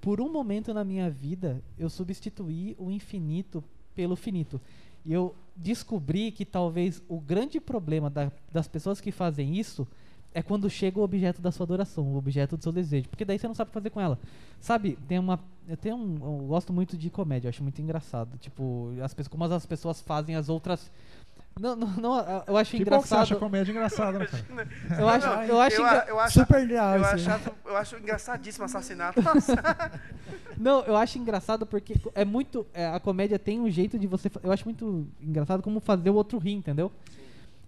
Por 0.01 0.19
um 0.21 0.29
momento 0.31 0.73
na 0.73 0.83
minha 0.83 1.09
vida, 1.09 1.61
eu 1.77 1.89
substituí 1.89 2.75
o 2.77 2.91
infinito 2.91 3.63
pelo 3.95 4.15
finito. 4.15 4.59
E 5.05 5.13
eu 5.13 5.33
descobri 5.55 6.31
que 6.31 6.45
talvez 6.45 7.01
o 7.07 7.19
grande 7.19 7.59
problema 7.61 8.09
da- 8.09 8.31
das 8.51 8.67
pessoas 8.67 8.99
que 8.99 9.11
fazem 9.11 9.57
isso 9.57 9.87
é 10.33 10.41
quando 10.43 10.69
chega 10.69 10.99
o 10.99 11.03
objeto 11.03 11.41
da 11.41 11.51
sua 11.51 11.63
adoração, 11.65 12.03
o 12.03 12.17
objeto 12.17 12.55
do 12.57 12.63
seu 12.63 12.71
desejo. 12.71 13.09
Porque 13.09 13.25
daí 13.25 13.39
você 13.39 13.47
não 13.47 13.55
sabe 13.55 13.69
o 13.69 13.71
que 13.71 13.73
fazer 13.73 13.89
com 13.89 13.99
ela. 14.01 14.19
Sabe, 14.59 14.97
tem 15.07 15.17
uma. 15.19 15.39
Eu 15.67 15.75
tenho 15.77 15.95
um. 15.95 16.15
Eu 16.41 16.47
gosto 16.47 16.71
muito 16.71 16.95
de 16.97 17.09
comédia, 17.09 17.47
eu 17.47 17.49
acho 17.49 17.63
muito 17.63 17.81
engraçado. 17.81 18.37
Tipo, 18.37 18.91
as 19.03 19.13
pessoas, 19.13 19.27
como 19.27 19.43
as 19.45 19.65
pessoas 19.65 20.01
fazem 20.01 20.35
as 20.35 20.47
outras. 20.49 20.91
Não, 21.59 21.75
não, 21.75 21.87
não, 21.93 22.43
eu 22.45 22.55
acho 22.55 22.77
Que 22.77 22.85
bom 22.85 23.01
que 23.01 23.07
você 23.07 23.15
acha 23.15 23.33
engraçado. 23.33 23.39
comédia 23.39 23.71
engraçada, 23.71 24.19
né, 24.19 24.27
cara? 24.27 24.67
Eu 25.01 25.09
acho, 25.09 25.25
Não, 25.27 25.43
eu 25.43 25.59
acho, 25.59 25.75
eu, 25.75 25.85
engra- 25.87 26.05
eu 26.07 26.19
acho, 26.19 26.39
Super 26.39 26.67
legal 26.67 26.95
eu, 26.95 27.01
isso. 27.01 27.31
acho, 27.31 27.51
eu 27.65 27.77
acho 27.77 27.95
engraçadíssimo 27.97 28.65
assassinato. 28.65 29.19
Nossa. 29.23 29.55
Não, 30.55 30.83
eu 30.85 30.95
acho 30.95 31.17
engraçado 31.17 31.65
porque 31.65 31.95
é 32.13 32.23
muito. 32.23 32.65
é, 32.75 32.85
a 32.87 32.99
comédia 32.99 33.39
tem 33.39 33.59
um 33.59 33.69
jeito 33.71 33.97
de 33.97 34.05
você. 34.05 34.29
Eu 34.43 34.51
acho 34.51 34.65
muito 34.65 35.07
engraçado 35.19 35.63
como 35.63 35.79
fazer 35.79 36.11
o 36.11 36.15
outro 36.15 36.37
rir, 36.37 36.53
entendeu? 36.53 36.91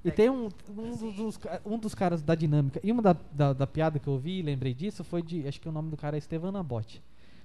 E 0.03 0.11
tem 0.11 0.29
um, 0.29 0.49
um, 0.69 1.11
dos, 1.11 1.39
um 1.65 1.77
dos 1.77 1.93
caras 1.93 2.21
da 2.21 2.33
dinâmica. 2.33 2.79
E 2.83 2.91
uma 2.91 3.01
da, 3.01 3.15
da, 3.31 3.53
da 3.53 3.67
piada 3.67 3.99
que 3.99 4.07
eu 4.07 4.13
ouvi 4.13 4.39
e 4.39 4.41
lembrei 4.41 4.73
disso 4.73 5.03
foi 5.03 5.21
de. 5.21 5.47
Acho 5.47 5.59
que 5.59 5.67
o 5.67 5.71
nome 5.71 5.89
do 5.89 5.97
cara 5.97 6.15
é 6.15 6.19
Estevan 6.19 6.51
Nabote. 6.51 7.01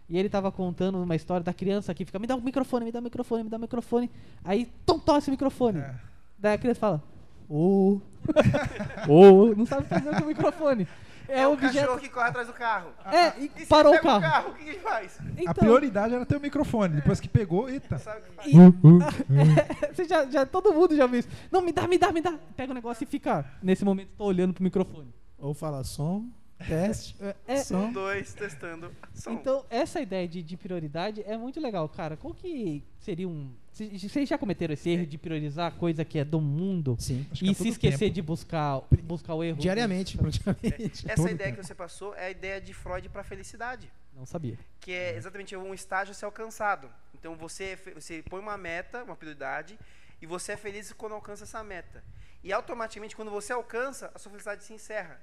E 0.08 0.18
ele 0.18 0.28
tava 0.28 0.52
contando 0.52 1.02
uma 1.02 1.16
história 1.16 1.42
da 1.42 1.52
criança 1.52 1.92
que 1.94 2.04
fica: 2.04 2.18
me 2.18 2.26
dá 2.26 2.37
o 2.37 2.40
microfone, 2.40 2.84
me 2.84 2.92
dá 2.92 3.00
o 3.00 3.02
microfone, 3.02 3.44
me 3.44 3.50
dá 3.50 3.56
o 3.56 3.61
microfone. 3.61 4.11
Aí, 4.44 4.70
tom, 4.87 4.99
tosse 4.99 5.28
o 5.28 5.30
microfone. 5.32 5.80
É. 5.80 5.94
Daí 6.38 6.54
a 6.54 6.58
criança 6.58 6.80
fala: 6.80 7.02
Ô. 7.49 8.00
Ô. 9.08 9.54
Não 9.56 9.66
sabe 9.66 9.88
fazer 9.88 10.14
com 10.16 10.25
o 10.25 10.26
microfone. 10.26 10.87
É, 11.28 11.40
É 11.40 11.46
o 11.46 11.50
o 11.50 11.52
objeto. 11.54 11.74
cachorro 11.74 11.98
que 12.00 12.08
corre 12.08 12.28
atrás 12.28 12.46
do 12.46 12.52
carro. 12.52 12.90
É, 13.06 13.40
e 13.40 13.50
E 13.62 13.66
parou 13.66 13.92
o 13.94 14.00
pega 14.00 14.20
carro. 14.20 14.50
o 14.50 14.54
que 14.54 14.68
ele 14.68 14.78
faz? 14.78 15.18
Então, 15.36 15.50
A 15.50 15.54
prioridade 15.54 16.14
era 16.14 16.26
ter 16.26 16.36
o 16.36 16.40
microfone. 16.40 16.96
Depois 16.96 17.18
que 17.20 17.28
pegou, 17.28 17.68
eita. 17.68 17.98
Sabe 17.98 18.20
o 18.20 18.22
que 18.24 18.30
faz? 18.32 18.46
E- 18.48 18.54
Você 19.94 20.04
já, 20.04 20.26
já, 20.30 20.46
todo 20.46 20.72
mundo 20.72 20.94
já 20.96 21.06
viu 21.06 21.20
isso. 21.20 21.28
Não, 21.50 21.60
me 21.60 21.72
dá, 21.72 21.86
me 21.86 21.98
dá, 21.98 22.12
me 22.12 22.20
dá. 22.20 22.38
Pega 22.56 22.72
o 22.72 22.74
negócio 22.74 23.04
e 23.04 23.06
fica. 23.06 23.44
Nesse 23.62 23.84
momento, 23.84 24.10
tô 24.16 24.24
olhando 24.24 24.52
pro 24.52 24.62
microfone. 24.62 25.12
Ou 25.38 25.52
fala 25.54 25.82
som, 25.84 26.26
teste, 26.66 27.16
É, 27.46 27.56
som. 27.56 27.86
Um, 27.86 27.92
dois, 27.92 28.32
testando. 28.34 28.90
Som. 29.14 29.32
então, 29.32 29.64
essa 29.70 30.00
ideia 30.00 30.26
de, 30.28 30.42
de 30.42 30.56
prioridade 30.56 31.22
é 31.26 31.36
muito 31.36 31.60
legal, 31.60 31.88
cara. 31.88 32.16
Qual 32.16 32.32
que 32.34 32.82
seria 32.98 33.28
um, 33.28 33.50
Vocês 33.74 34.28
já 34.28 34.38
cometeram 34.38 34.72
esse 34.72 34.88
erro 34.88 35.04
de 35.04 35.18
priorizar 35.18 35.72
coisa 35.72 36.04
que 36.04 36.16
é 36.16 36.24
do 36.24 36.40
mundo 36.40 36.96
Sim. 36.96 37.26
Que 37.34 37.46
e 37.46 37.50
a 37.50 37.54
se 37.54 37.68
esquecer 37.70 37.98
tempo. 37.98 38.14
de 38.14 38.22
buscar, 38.22 38.80
buscar 39.02 39.34
o 39.34 39.42
erro? 39.42 39.58
Diariamente, 39.58 40.16
praticamente. 40.16 41.04
Essa 41.10 41.30
ideia 41.30 41.36
tempo. 41.50 41.58
que 41.58 41.66
você 41.66 41.74
passou 41.74 42.14
é 42.14 42.26
a 42.26 42.30
ideia 42.30 42.60
de 42.60 42.72
Freud 42.72 43.08
para 43.08 43.24
felicidade. 43.24 43.90
Não 44.16 44.24
sabia. 44.24 44.56
que 44.80 44.92
é 44.92 45.16
exatamente 45.16 45.56
um 45.56 45.74
estágio 45.74 46.12
a 46.12 46.14
ser 46.14 46.24
alcançado. 46.24 46.88
Então 47.12 47.34
você, 47.34 47.76
é 47.84 47.90
você 47.94 48.22
põe 48.30 48.38
uma 48.38 48.56
meta, 48.56 49.02
uma 49.02 49.16
prioridade, 49.16 49.76
e 50.22 50.26
você 50.26 50.52
é 50.52 50.56
feliz 50.56 50.92
quando 50.92 51.14
alcança 51.14 51.42
essa 51.42 51.64
meta. 51.64 52.04
E 52.44 52.52
automaticamente, 52.52 53.16
quando 53.16 53.30
você 53.30 53.52
alcança, 53.52 54.12
a 54.14 54.18
sua 54.18 54.30
felicidade 54.30 54.62
se 54.62 54.72
encerra. 54.72 55.20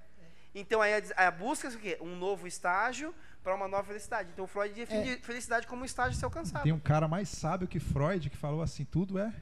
Então 0.53 0.81
aí 0.81 0.93
a, 1.15 1.27
a 1.27 1.31
busca 1.31 1.67
é 1.67 1.71
o 1.71 1.77
quê? 1.79 1.97
Um 2.01 2.15
novo 2.15 2.45
estágio 2.47 3.13
para 3.43 3.55
uma 3.55 3.67
nova 3.67 3.83
felicidade. 3.85 4.29
Então 4.33 4.45
Freud 4.47 4.73
define 4.73 5.17
felicidade 5.17 5.65
como 5.67 5.81
um 5.81 5.85
estágio 5.85 6.11
a 6.11 6.19
ser 6.19 6.25
alcançado. 6.25 6.63
Tem 6.63 6.71
um 6.73 6.79
cara 6.79 7.07
mais 7.07 7.29
sábio 7.29 7.67
que 7.67 7.79
Freud 7.79 8.29
que 8.29 8.37
falou 8.37 8.61
assim: 8.61 8.83
tudo 8.85 9.17
é 9.17 9.33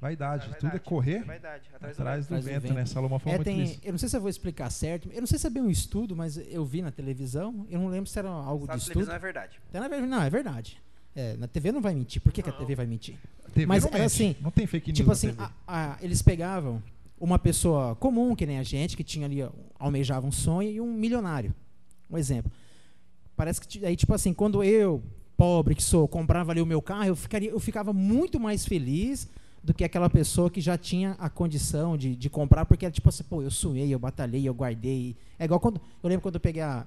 vaidade, 0.00 0.50
É 0.50 0.54
tudo 0.54 0.76
é 0.76 0.78
correr 0.78 1.16
é 1.18 1.22
vaidade, 1.24 1.70
atrás 1.74 1.96
do 1.96 2.00
atrás 2.02 2.26
do, 2.26 2.34
Atrás 2.34 2.44
do 2.44 2.50
vento, 2.50 2.62
vento. 2.62 2.74
né? 2.74 2.86
Salomão 2.86 3.18
falou 3.18 3.34
É, 3.34 3.36
muito 3.38 3.46
tem, 3.46 3.80
eu 3.82 3.92
não 3.92 3.98
sei 3.98 4.08
se 4.08 4.16
eu 4.16 4.20
vou 4.20 4.30
explicar 4.30 4.70
certo. 4.70 5.10
Eu 5.12 5.20
não 5.20 5.26
sei 5.26 5.38
se 5.38 5.46
é 5.46 5.50
bem 5.50 5.62
um 5.62 5.70
estudo, 5.70 6.14
mas 6.16 6.36
eu 6.36 6.64
vi 6.64 6.82
na 6.82 6.90
televisão. 6.90 7.66
Eu 7.70 7.80
não 7.80 7.88
lembro 7.88 8.08
se 8.10 8.18
era 8.18 8.28
algo 8.28 8.66
de 8.66 8.72
na 8.74 8.78
televisão 8.78 9.00
estudo. 9.02 9.12
é 9.14 9.18
verdade. 9.18 9.60
Verdade, 9.72 10.06
não, 10.06 10.22
é 10.22 10.30
verdade. 10.30 10.82
É, 11.16 11.36
na 11.36 11.46
TV 11.46 11.70
não 11.70 11.80
vai 11.80 11.94
mentir. 11.94 12.20
Por 12.20 12.32
que, 12.32 12.42
que 12.42 12.50
a 12.50 12.52
TV 12.52 12.74
vai 12.74 12.86
mentir? 12.86 13.16
TV 13.52 13.66
mas 13.66 13.84
não 13.84 13.90
mente, 13.92 14.02
assim, 14.02 14.36
não 14.40 14.50
tem 14.50 14.66
fake 14.66 14.88
news 14.88 14.96
Tipo 14.96 15.06
na 15.08 15.12
assim, 15.12 15.28
TV. 15.28 15.42
a- 15.42 15.92
a- 15.92 15.98
eles 16.00 16.20
pegavam 16.22 16.82
uma 17.18 17.38
pessoa 17.38 17.94
comum, 17.96 18.34
que 18.34 18.46
nem 18.46 18.58
a 18.58 18.62
gente, 18.62 18.96
que 18.96 19.04
tinha 19.04 19.26
ali, 19.26 19.46
almejava 19.78 20.26
um 20.26 20.32
sonho, 20.32 20.70
e 20.70 20.80
um 20.80 20.92
milionário. 20.92 21.54
Um 22.10 22.18
exemplo. 22.18 22.50
Parece 23.36 23.60
que, 23.60 23.84
aí, 23.84 23.96
tipo 23.96 24.14
assim, 24.14 24.32
quando 24.32 24.62
eu, 24.62 25.02
pobre 25.36 25.74
que 25.74 25.82
sou, 25.82 26.06
comprava 26.06 26.52
ali 26.52 26.60
o 26.60 26.66
meu 26.66 26.80
carro, 26.80 27.06
eu, 27.06 27.16
ficaria, 27.16 27.50
eu 27.50 27.60
ficava 27.60 27.92
muito 27.92 28.38
mais 28.38 28.64
feliz 28.64 29.28
do 29.62 29.72
que 29.72 29.82
aquela 29.82 30.10
pessoa 30.10 30.50
que 30.50 30.60
já 30.60 30.76
tinha 30.76 31.12
a 31.18 31.30
condição 31.30 31.96
de, 31.96 32.14
de 32.14 32.28
comprar, 32.28 32.66
porque 32.66 32.84
era 32.84 32.92
tipo 32.92 33.08
assim, 33.08 33.24
pô, 33.24 33.42
eu 33.42 33.50
suei, 33.50 33.92
eu 33.92 33.98
batalhei, 33.98 34.46
eu 34.46 34.54
guardei. 34.54 35.16
É 35.38 35.44
igual 35.46 35.58
quando. 35.58 35.80
Eu 36.02 36.08
lembro 36.08 36.22
quando 36.22 36.34
eu 36.34 36.40
peguei 36.40 36.62
a, 36.62 36.86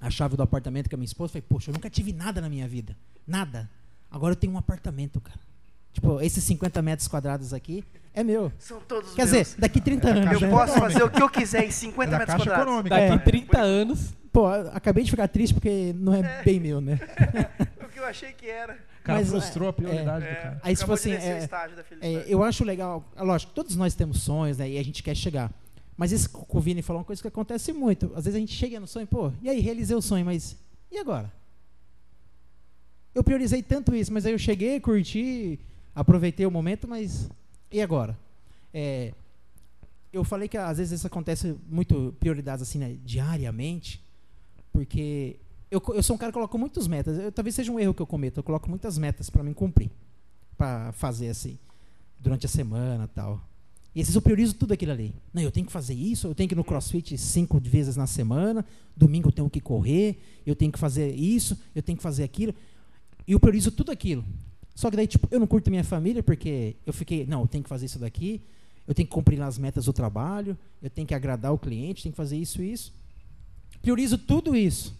a 0.00 0.10
chave 0.10 0.36
do 0.36 0.42
apartamento 0.42 0.88
com 0.88 0.96
a 0.96 0.98
minha 0.98 1.04
esposa, 1.04 1.28
eu 1.28 1.32
falei, 1.32 1.46
poxa, 1.48 1.70
eu 1.70 1.74
nunca 1.74 1.90
tive 1.90 2.12
nada 2.12 2.40
na 2.40 2.48
minha 2.48 2.66
vida. 2.66 2.96
Nada. 3.26 3.70
Agora 4.10 4.32
eu 4.32 4.36
tenho 4.36 4.52
um 4.54 4.58
apartamento, 4.58 5.20
cara. 5.20 5.38
Tipo, 5.92 6.20
esses 6.20 6.42
50 6.44 6.80
metros 6.82 7.08
quadrados 7.08 7.52
aqui 7.52 7.84
é 8.14 8.22
meu. 8.22 8.52
São 8.58 8.80
todos 8.80 9.12
Quer 9.14 9.26
meus. 9.26 9.30
dizer, 9.46 9.60
daqui 9.60 9.80
30 9.80 10.08
anos. 10.08 10.32
eu 10.32 10.40
né? 10.40 10.50
posso 10.50 10.74
fazer 10.78 11.02
o 11.02 11.10
que 11.10 11.22
eu 11.22 11.28
quiser 11.28 11.64
em 11.64 11.68
É 11.68 11.70
50 11.70 12.10
da 12.10 12.18
metros 12.18 12.36
Caixa 12.36 12.50
quadrados. 12.50 12.66
Econômica. 12.66 12.96
É. 12.98 13.08
Daqui 13.10 13.24
30 13.24 13.58
anos, 13.60 14.14
Pô, 14.32 14.46
acabei 14.46 15.02
de 15.02 15.10
ficar 15.10 15.26
triste 15.26 15.52
porque 15.54 15.92
não 15.96 16.14
é, 16.14 16.42
bem 16.44 16.60
meu, 16.60 16.80
né? 16.80 16.98
O 17.84 17.88
que 17.92 17.98
eu 17.98 18.04
achei 18.04 18.32
que 18.32 18.48
era. 18.48 18.74
O 19.00 19.02
cara 19.02 19.18
Mas, 19.18 19.28
frustrou 19.28 19.68
a 19.68 19.72
prioridade 19.72 20.24
É, 20.24 20.30
do 20.30 20.36
cara. 20.36 20.60
Aí, 20.62 20.76
tipo 20.76 20.92
assim, 20.92 21.12
é- 21.12 21.48
É, 22.00 22.24
eu 22.28 22.44
acho 22.44 22.62
legal, 22.62 23.04
é 23.16 23.22
lógico, 23.22 23.52
todos 23.52 23.74
nós 23.74 23.94
temos 23.96 24.22
sonhos, 24.22 24.58
né? 24.58 24.70
E 24.70 24.78
a 24.78 24.84
gente 24.84 25.02
quer 25.02 25.16
chegar. 25.16 25.50
Mas 25.96 26.12
esse 26.12 26.28
que 26.28 26.38
o 26.48 26.60
Vini 26.60 26.80
falou 26.82 27.00
uma 27.00 27.04
coisa 27.04 27.20
que 27.20 27.26
acontece 27.26 27.72
muito. 27.72 28.06
Às 28.14 28.24
vezes 28.26 28.36
a 28.36 28.38
gente 28.38 28.54
chega 28.54 28.78
no 28.78 28.86
sonho, 28.86 29.06
pô, 29.08 29.32
e 29.42 29.50
aí, 29.50 29.58
realizei 29.60 29.96
o 29.96 30.00
sonho, 30.00 30.24
mas 30.24 30.56
e 30.92 30.98
agora? 30.98 31.32
Eu 33.14 33.24
priorizei 33.24 33.62
tanto 33.62 33.94
isso, 33.94 34.12
mas 34.12 34.24
aí 34.24 34.32
eu 34.32 34.38
cheguei, 34.38 34.78
curti, 34.78 35.58
aproveitei 36.00 36.46
o 36.46 36.50
momento, 36.50 36.88
mas 36.88 37.28
e 37.70 37.80
agora? 37.80 38.18
É, 38.72 39.12
eu 40.12 40.24
falei 40.24 40.48
que 40.48 40.56
às 40.56 40.78
vezes 40.78 40.98
isso 40.98 41.06
acontece 41.06 41.56
muito 41.68 42.14
prioridades 42.18 42.62
assim, 42.62 42.78
né, 42.78 42.96
diariamente, 43.04 44.02
porque 44.72 45.36
eu, 45.70 45.80
eu 45.94 46.02
sou 46.02 46.16
um 46.16 46.18
cara 46.18 46.32
que 46.32 46.34
coloca 46.34 46.56
muitas 46.58 46.86
metas. 46.88 47.18
Eu- 47.18 47.30
talvez 47.30 47.54
seja 47.54 47.70
um 47.70 47.78
erro 47.78 47.94
que 47.94 48.02
eu 48.02 48.06
cometo. 48.06 48.38
Eu 48.38 48.42
coloco 48.42 48.68
muitas 48.68 48.98
metas 48.98 49.30
para 49.30 49.42
mim 49.42 49.52
cumprir, 49.52 49.90
para 50.56 50.92
fazer 50.92 51.28
assim 51.28 51.58
durante 52.18 52.46
a 52.46 52.48
semana, 52.48 53.08
tal. 53.08 53.40
E 53.94 54.00
às 54.00 54.06
vezes 54.06 54.14
eu 54.14 54.22
priorizo 54.22 54.54
tudo 54.54 54.72
aquilo 54.72 54.92
ali. 54.92 55.14
Não, 55.34 55.42
eu 55.42 55.50
tenho 55.50 55.66
que 55.66 55.72
fazer 55.72 55.94
isso, 55.94 56.26
eu 56.28 56.34
tenho 56.34 56.48
que 56.48 56.54
ir 56.54 56.56
no 56.56 56.64
CrossFit 56.64 57.16
cinco 57.18 57.58
vezes 57.60 57.96
na 57.96 58.06
semana, 58.06 58.64
domingo 58.96 59.28
eu 59.28 59.32
tenho 59.32 59.50
que 59.50 59.60
correr, 59.60 60.20
eu 60.46 60.54
tenho 60.54 60.70
que 60.72 60.78
fazer 60.78 61.14
isso, 61.14 61.58
eu 61.74 61.82
tenho 61.82 61.96
que 61.96 62.02
fazer 62.02 62.22
aquilo. 62.24 62.54
E 63.26 63.32
eu 63.32 63.40
priorizo 63.40 63.70
tudo 63.70 63.90
aquilo. 63.92 64.24
Só 64.80 64.90
que 64.90 64.96
daí, 64.96 65.06
tipo, 65.06 65.28
eu 65.30 65.38
não 65.38 65.46
curto 65.46 65.70
minha 65.70 65.84
família 65.84 66.22
porque 66.22 66.74
eu 66.86 66.92
fiquei, 66.94 67.26
não, 67.26 67.42
eu 67.42 67.46
tenho 67.46 67.62
que 67.62 67.68
fazer 67.68 67.84
isso 67.84 67.98
daqui, 67.98 68.40
eu 68.88 68.94
tenho 68.94 69.06
que 69.06 69.12
cumprir 69.12 69.38
as 69.42 69.58
metas 69.58 69.84
do 69.84 69.92
trabalho, 69.92 70.56
eu 70.82 70.88
tenho 70.88 71.06
que 71.06 71.12
agradar 71.12 71.52
o 71.52 71.58
cliente, 71.58 72.02
tenho 72.02 72.14
que 72.14 72.16
fazer 72.16 72.38
isso 72.38 72.62
e 72.62 72.72
isso. 72.72 72.90
Priorizo 73.82 74.16
tudo 74.16 74.56
isso. 74.56 74.98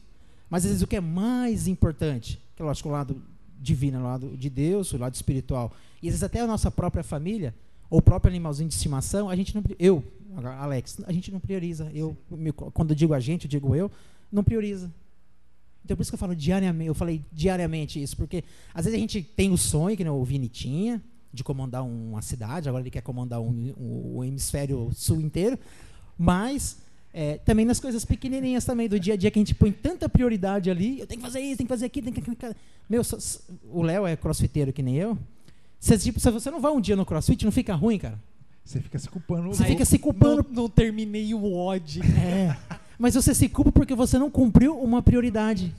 Mas 0.51 0.64
às 0.66 0.71
vezes 0.71 0.83
o 0.83 0.87
que 0.87 0.97
é 0.97 1.01
mais 1.01 1.66
importante, 1.66 2.38
que 2.55 2.61
é 2.61 2.64
lógico, 2.66 2.90
o 2.90 2.93
lado 2.93 3.23
divino, 3.59 4.01
o 4.01 4.03
lado 4.03 4.37
de 4.37 4.51
Deus, 4.51 4.93
o 4.93 4.99
lado 4.99 5.14
espiritual, 5.14 5.73
e 6.03 6.09
às 6.09 6.12
vezes 6.12 6.25
até 6.25 6.40
a 6.40 6.47
nossa 6.47 6.71
própria 6.71 7.03
família, 7.03 7.55
ou 7.88 8.01
o 8.01 8.03
próprio 8.03 8.31
animalzinho 8.31 8.69
de 8.69 8.75
estimação, 8.75 9.31
a 9.31 9.35
gente 9.35 9.55
não, 9.55 9.64
eu, 9.79 10.05
Alex, 10.59 11.01
a 11.07 11.12
gente 11.12 11.33
não 11.33 11.40
prioriza. 11.40 11.90
Eu, 11.95 12.14
quando 12.75 12.90
eu 12.90 12.95
digo 12.95 13.14
a 13.14 13.19
gente, 13.19 13.47
eu 13.47 13.51
digo 13.51 13.75
eu, 13.75 13.90
não 14.31 14.45
prioriza. 14.45 14.93
Então 15.85 15.97
por 15.97 16.03
isso 16.03 16.11
que 16.11 16.14
eu 16.14 16.19
falo 16.19 16.35
diariamente, 16.37 16.88
eu 16.88 16.95
falei 16.95 17.23
diariamente 17.33 18.01
isso, 18.03 18.16
porque 18.16 18.45
às 18.75 18.85
vezes 18.85 18.97
a 18.97 19.01
gente 19.01 19.23
tem 19.23 19.51
o 19.51 19.57
sonho, 19.57 19.97
que 19.97 20.05
nem 20.05 20.12
o 20.12 20.23
Vini 20.25 20.49
tinha, 20.49 21.03
de 21.33 21.43
comandar 21.45 21.85
uma 21.85 22.21
cidade, 22.23 22.69
agora 22.69 22.83
ele 22.83 22.90
quer 22.90 23.03
comandar 23.03 23.40
um, 23.40 23.73
um- 23.79 24.16
o 24.16 24.25
hemisfério 24.25 24.90
sul 24.93 25.21
inteiro, 25.21 25.59
mas 26.19 26.79
é, 27.12 27.38
também 27.38 27.64
nas 27.64 27.81
coisas 27.81 28.05
pequenininhas 28.05 28.64
também, 28.64 28.88
do 28.88 28.99
dia 29.01 29.14
a 29.14 29.16
dia 29.16 29.31
que 29.31 29.38
a 29.38 29.40
gente 29.43 29.55
põe 29.55 29.73
tanta 29.73 30.09
prioridade 30.09 30.71
ali, 30.71 31.01
eu 31.01 31.07
tenho 31.07 31.21
que 31.21 31.27
fazer 31.27 31.40
isso, 31.40 31.57
tenho 31.57 31.66
que 31.66 31.73
fazer 31.75 31.87
aquilo, 31.87 32.11
tenho 32.12 32.37
que... 32.37 32.57
Meu, 32.88 33.03
só- 33.03 33.19
o 33.71 33.83
Léo 33.83 34.07
é 34.07 34.16
crossfiteiro 34.16 34.73
que 34.73 34.83
nem 34.83 34.97
eu, 34.97 35.19
se, 35.81 35.97
tipo, 35.99 36.21
se 36.21 36.31
você 36.31 36.51
não 36.51 36.61
vai 36.61 36.71
um 36.73 36.81
dia 36.81 36.95
no 36.95 37.07
crossfit, 37.07 37.45
não 37.45 37.51
fica 37.53 37.75
ruim, 37.75 37.99
cara? 37.99 38.21
Você 38.64 38.81
fica 38.81 38.99
se 38.99 39.09
culpando. 39.09 39.49
Você 39.49 39.64
fica 39.64 39.85
se 39.85 39.99
culpando 39.99 40.45
não, 40.51 40.62
não 40.64 40.69
terminei 40.69 41.33
o 41.35 41.53
odd. 41.57 42.01
É. 42.03 42.57
Mas 43.01 43.15
você 43.15 43.35
se 43.35 43.49
culpa 43.49 43.73
porque 43.73 43.95
você 43.95 44.19
não 44.19 44.31
cumpriu 44.31 44.79
uma 44.79 45.03
prioridade 45.03 45.75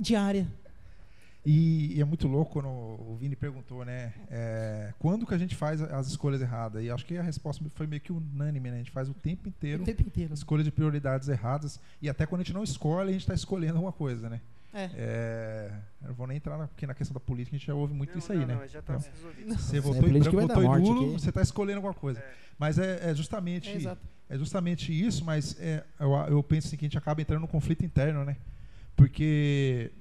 diária. 0.00 0.46
E, 1.44 1.94
e 1.96 2.00
é 2.00 2.04
muito 2.04 2.26
louco 2.26 2.54
quando 2.54 2.66
o 2.68 3.16
Vini 3.20 3.36
perguntou, 3.36 3.84
né? 3.84 4.12
é, 4.28 4.92
quando 4.98 5.24
que 5.26 5.34
a 5.34 5.38
gente 5.38 5.54
faz 5.54 5.80
as 5.80 6.08
escolhas 6.08 6.40
erradas? 6.40 6.82
E 6.82 6.90
acho 6.90 7.04
que 7.06 7.16
a 7.16 7.22
resposta 7.22 7.62
foi 7.74 7.86
meio 7.86 8.00
que 8.00 8.10
unânime, 8.10 8.68
né? 8.70 8.76
A 8.76 8.78
gente 8.78 8.90
faz 8.90 9.08
o 9.08 9.14
tempo 9.14 9.46
inteiro 9.48 9.82
O 9.82 9.86
tempo 9.86 10.02
inteiro. 10.02 10.34
escolha 10.34 10.64
de 10.64 10.72
prioridades 10.72 11.28
erradas. 11.28 11.78
E 12.02 12.08
até 12.08 12.24
quando 12.26 12.40
a 12.40 12.44
gente 12.44 12.54
não 12.54 12.64
escolhe, 12.64 13.10
a 13.10 13.12
gente 13.12 13.20
está 13.20 13.34
escolhendo 13.34 13.74
alguma 13.74 13.92
coisa, 13.92 14.28
né? 14.28 14.40
É. 14.74 14.90
É, 14.96 15.70
eu 16.02 16.08
não 16.08 16.14
vou 16.14 16.26
nem 16.26 16.36
entrar 16.38 16.58
na, 16.58 16.66
porque 16.66 16.86
na 16.86 16.94
questão 16.94 17.14
da 17.14 17.20
política 17.20 17.54
a 17.54 17.58
gente 17.58 17.66
já 17.68 17.74
ouve 17.74 17.94
muito 17.94 18.10
Não, 18.10 18.18
isso 18.18 18.32
aí, 18.32 18.38
não, 18.40 18.46
né? 18.46 18.54
Não, 18.56 18.66
já 18.68 18.82
tá 18.82 18.94
Então, 18.96 19.10
resolvido. 19.14 19.54
Você 19.58 19.76
É, 19.76 19.80
votou 19.80 19.98
em 20.00 20.04
política 20.08 20.36
branco, 20.36 20.48
votou 20.54 20.64
em 20.64 20.82
nulo, 20.82 21.02
aqui. 21.12 21.12
você 21.20 21.28
está 21.28 21.42
escolhendo 21.42 21.76
alguma 21.76 21.94
coisa. 21.94 22.18
É. 22.18 22.34
Mas 22.58 22.78
é, 22.78 23.10
é 23.10 23.14
justamente 23.14 23.70
É, 23.70 23.76
exato. 23.76 24.00
É 24.28 24.36
justamente 24.36 24.92
isso, 24.92 25.24
mas 25.24 25.58
é, 25.60 25.84
eu, 26.00 26.12
eu 26.28 26.42
penso 26.42 26.68
assim, 26.68 26.76
que 26.76 26.84
a 26.84 26.88
gente 26.88 26.98
acaba 26.98 27.20
entrando 27.20 27.40
num 27.40 27.46
conflito 27.46 27.84
interno, 27.84 28.24
né? 28.24 28.36
Porque 28.96 29.92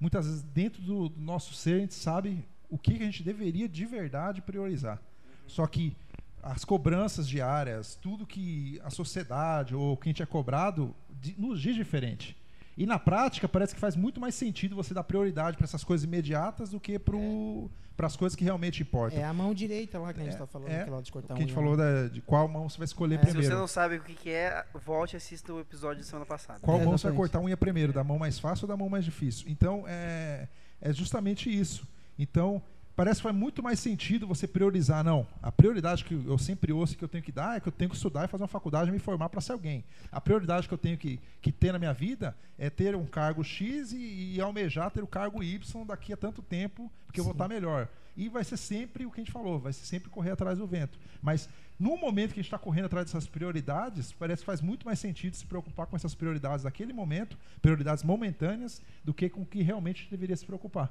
muitas 0.00 0.26
vezes 0.26 0.42
dentro 0.42 0.82
do, 0.82 1.12
nosso 1.16 1.54
ser 1.54 1.74
a 1.74 1.78
gente 1.78 1.94
sabe 1.94 2.44
o 2.68 2.76
que, 2.76 2.94
a 2.94 3.04
gente 3.04 3.22
deveria 3.22 3.68
de 3.68 3.84
verdade 3.86 4.42
priorizar. 4.42 5.00
Só 5.46 5.66
que 5.66 5.96
as 6.42 6.64
cobranças 6.64 7.28
diárias, 7.28 7.96
tudo 7.96 8.26
que 8.26 8.80
a 8.82 8.90
sociedade 8.90 9.74
ou 9.74 9.92
o 9.92 9.96
que 9.96 10.08
a 10.08 10.10
gente 10.10 10.22
é 10.22 10.26
cobrado, 10.26 10.94
nos 11.38 11.60
diz 11.60 11.74
diferente. 11.74 12.36
E 12.76 12.84
na 12.84 12.98
prática 12.98 13.48
parece 13.48 13.74
que 13.74 13.80
faz 13.80 13.96
muito 13.96 14.20
mais 14.20 14.34
sentido 14.34 14.76
você 14.76 14.92
dar 14.92 15.02
prioridade 15.02 15.56
para 15.56 15.64
essas 15.64 15.82
coisas 15.82 16.04
imediatas 16.04 16.68
do 16.70 16.78
que 16.78 16.98
para 16.98 18.06
as 18.06 18.14
coisas 18.16 18.36
que 18.36 18.44
realmente 18.44 18.82
importam. 18.82 19.18
É 19.18 19.24
a 19.24 19.32
mão 19.32 19.54
direita 19.54 19.98
lá 19.98 20.12
que 20.12 20.20
a 20.20 20.22
gente 20.24 20.32
É, 20.32 20.34
está 20.34 20.46
falando, 20.46 20.68
é, 20.68 20.82
aquela 20.82 21.00
de 21.00 21.10
cortar 21.10 21.28
que 21.34 21.42
a 21.42 21.46
gente 21.46 21.48
unha, 21.48 21.54
falou 21.54 21.76
né? 21.76 22.02
da- 22.02 22.08
de 22.08 22.20
qual 22.20 22.46
mão 22.46 22.68
você 22.68 22.76
vai 22.76 22.84
escolher 22.84 23.14
É. 23.14 23.18
Se 23.20 23.24
primeiro. 23.24 23.48
você 23.54 23.58
não 23.58 23.66
sabe 23.66 23.96
o 23.96 24.02
que, 24.02 24.14
que 24.14 24.30
é, 24.30 24.62
volte 24.84 25.14
e 25.14 25.16
assista 25.16 25.54
o 25.54 25.60
episódio 25.60 26.02
de 26.02 26.06
semana 26.06 26.26
passada. 26.26 26.60
Qual 26.60 26.78
É, 26.78 26.84
mão 26.84 26.98
você 26.98 27.08
vai 27.08 27.16
cortar 27.16 27.38
a 27.38 27.42
unha 27.42 27.56
primeiro? 27.56 27.92
Da 27.94 28.04
mão 28.04 28.18
mais 28.18 28.38
fácil 28.38 28.64
ou 28.64 28.68
da 28.68 28.76
mão 28.76 28.90
mais 28.90 29.04
difícil? 29.06 29.46
Então, 29.48 29.84
é, 29.88 30.46
é 30.80 30.92
justamente 30.92 31.48
isso. 31.48 31.88
Então, 32.18 32.62
parece 32.96 33.18
que 33.18 33.24
faz 33.24 33.36
muito 33.36 33.62
mais 33.62 33.78
sentido 33.78 34.26
você 34.26 34.48
priorizar. 34.48 35.04
Não, 35.04 35.26
a 35.42 35.52
prioridade 35.52 36.02
que 36.02 36.14
eu 36.14 36.38
sempre 36.38 36.72
ouço 36.72 36.96
que 36.96 37.04
eu 37.04 37.08
tenho 37.08 37.22
que 37.22 37.30
dar 37.30 37.58
é 37.58 37.60
que 37.60 37.68
eu 37.68 37.72
tenho 37.72 37.90
que 37.90 37.96
estudar 37.96 38.24
e 38.24 38.28
fazer 38.28 38.42
uma 38.42 38.48
faculdade 38.48 38.88
e 38.88 38.92
me 38.92 38.98
formar 38.98 39.28
para 39.28 39.40
ser 39.42 39.52
alguém. 39.52 39.84
A 40.10 40.20
prioridade 40.20 40.66
que 40.66 40.72
eu 40.72 40.78
tenho 40.78 40.96
que, 40.96 41.20
que 41.42 41.52
ter 41.52 41.72
na 41.72 41.78
minha 41.78 41.92
vida 41.92 42.34
é 42.58 42.70
ter 42.70 42.96
um 42.96 43.04
cargo 43.04 43.44
X 43.44 43.92
e, 43.92 44.34
e 44.34 44.40
almejar 44.40 44.90
ter 44.90 45.04
o 45.04 45.06
cargo 45.06 45.42
Y 45.44 45.84
daqui 45.86 46.12
a 46.12 46.16
tanto 46.16 46.40
tempo, 46.40 46.90
porque 47.06 47.20
eu 47.20 47.24
vou 47.24 47.34
Sim. 47.34 47.36
estar 47.36 47.48
melhor. 47.48 47.88
E 48.16 48.30
vai 48.30 48.42
ser 48.42 48.56
sempre 48.56 49.04
o 49.04 49.10
que 49.10 49.20
a 49.20 49.24
gente 49.24 49.32
falou, 49.32 49.58
vai 49.58 49.74
ser 49.74 49.84
sempre 49.84 50.08
correr 50.08 50.30
atrás 50.30 50.56
do 50.56 50.66
vento. 50.66 50.98
Mas 51.20 51.50
no 51.78 51.98
momento 51.98 52.32
que 52.32 52.40
a 52.40 52.42
gente 52.42 52.46
está 52.46 52.58
correndo 52.58 52.86
atrás 52.86 53.04
dessas 53.04 53.28
prioridades, 53.28 54.10
parece 54.10 54.40
que 54.40 54.46
faz 54.46 54.62
muito 54.62 54.86
mais 54.86 54.98
sentido 54.98 55.36
se 55.36 55.44
preocupar 55.44 55.86
com 55.86 55.96
essas 55.96 56.14
prioridades 56.14 56.64
daquele 56.64 56.94
momento, 56.94 57.36
prioridades 57.60 58.02
momentâneas, 58.02 58.80
do 59.04 59.12
que 59.12 59.28
com 59.28 59.42
o 59.42 59.46
que 59.46 59.60
realmente 59.60 60.08
deveria 60.10 60.34
se 60.34 60.46
preocupar. 60.46 60.90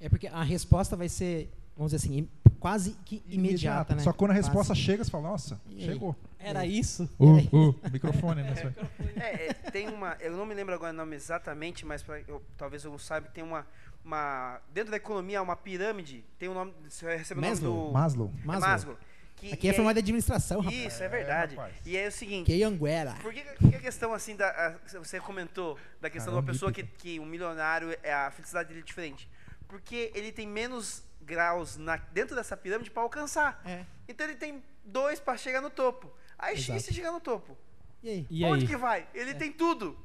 É 0.00 0.08
porque 0.08 0.26
a 0.26 0.42
resposta 0.42 0.96
vai 0.96 1.08
ser 1.08 1.50
vamos 1.76 1.90
dizer 1.92 2.06
assim, 2.06 2.18
im- 2.18 2.28
quase 2.60 2.92
que 3.04 3.22
imediata, 3.28 3.94
né? 3.96 4.02
Só 4.02 4.12
que 4.12 4.18
quando 4.18 4.30
a 4.30 4.34
Quase. 4.34 4.46
resposta 4.48 4.74
chega, 4.76 5.02
você 5.04 5.10
fala, 5.10 5.28
nossa, 5.30 5.60
E 5.68 5.84
chegou. 5.84 6.14
Era 6.38 6.64
isso? 6.64 7.08
Uh, 7.18 7.38
uh, 7.70 7.74
microfone, 7.90 8.42
né? 8.42 8.54
É, 9.16 9.48
é, 9.48 9.52
tem 9.70 9.88
uma. 9.88 10.16
Eu 10.20 10.36
não 10.36 10.44
me 10.46 10.54
lembro 10.54 10.74
agora 10.74 10.92
o 10.92 10.96
nome 10.96 11.16
exatamente, 11.16 11.84
mas 11.86 12.02
pra, 12.02 12.20
eu, 12.28 12.42
talvez 12.56 12.84
eu 12.84 12.96
saiba 12.98 13.28
tem 13.28 13.42
uma, 13.42 13.66
uma. 14.04 14.60
Dentro 14.72 14.90
da 14.90 14.96
economia, 14.98 15.40
uma 15.42 15.56
pirâmide. 15.56 16.24
Tem 16.38 16.48
o 16.48 16.54
nome. 16.54 16.72
Você 16.88 17.16
recebe 17.16 17.38
o 17.38 17.42
nome 17.42 17.54
Maslow? 17.54 17.86
do. 17.88 17.92
Maslow. 17.92 18.32
é 18.42 18.46
Maslow. 18.46 18.68
Maslow. 18.70 18.98
Que, 19.36 19.52
Aqui 19.52 19.66
é 19.66 19.70
aí- 19.70 19.76
formado 19.76 19.94
de 19.94 20.00
administração, 20.00 20.60
rapaz. 20.60 20.76
Isso, 20.86 21.02
é 21.02 21.08
verdade. 21.08 21.56
rapaz. 21.56 21.74
e 21.84 21.96
aí 21.96 22.04
é 22.04 22.08
o 22.08 22.12
seguinte. 22.12 22.46
Que 22.46 22.62
é 22.62 22.66
Anguera. 22.66 23.14
Por 23.22 23.32
que, 23.32 23.40
que 23.42 23.74
a 23.76 23.80
questão 23.80 24.12
assim 24.14 24.36
da. 24.36 24.48
a- 24.48 24.98
você 24.98 25.18
comentou 25.18 25.76
da 26.00 26.08
questão 26.10 26.32
de 26.32 26.36
uma 26.38 26.42
Caramba, 26.42 26.52
pessoa 26.52 26.70
que, 26.72 26.82
que 26.84 27.18
um 27.18 27.26
milionário 27.26 27.96
é 28.02 28.12
a 28.12 28.30
felicidade 28.30 28.68
dele 28.68 28.80
é 28.80 28.84
diferente? 28.84 29.28
Porque 29.74 30.12
ele 30.14 30.30
tem 30.30 30.46
menos 30.46 31.02
graus 31.20 31.76
na, 31.76 31.96
dentro 31.96 32.36
dessa 32.36 32.56
pirâmide 32.56 32.92
para 32.92 33.02
alcançar. 33.02 33.60
É. 33.66 33.84
Então 34.06 34.24
ele 34.24 34.36
tem 34.36 34.62
dois 34.84 35.18
para 35.18 35.36
chegar 35.36 35.60
no 35.60 35.68
topo. 35.68 36.16
Aí 36.38 36.54
Exato. 36.56 36.78
e 36.78 36.80
se 36.80 36.94
chegar 36.94 37.10
no 37.10 37.18
topo? 37.20 37.58
E 38.00 38.08
aí? 38.08 38.26
E 38.30 38.44
Onde 38.44 38.66
aí? 38.66 38.70
que 38.70 38.76
vai? 38.76 39.08
Ele 39.12 39.34
tem 39.34 39.50
tudo. 39.50 39.98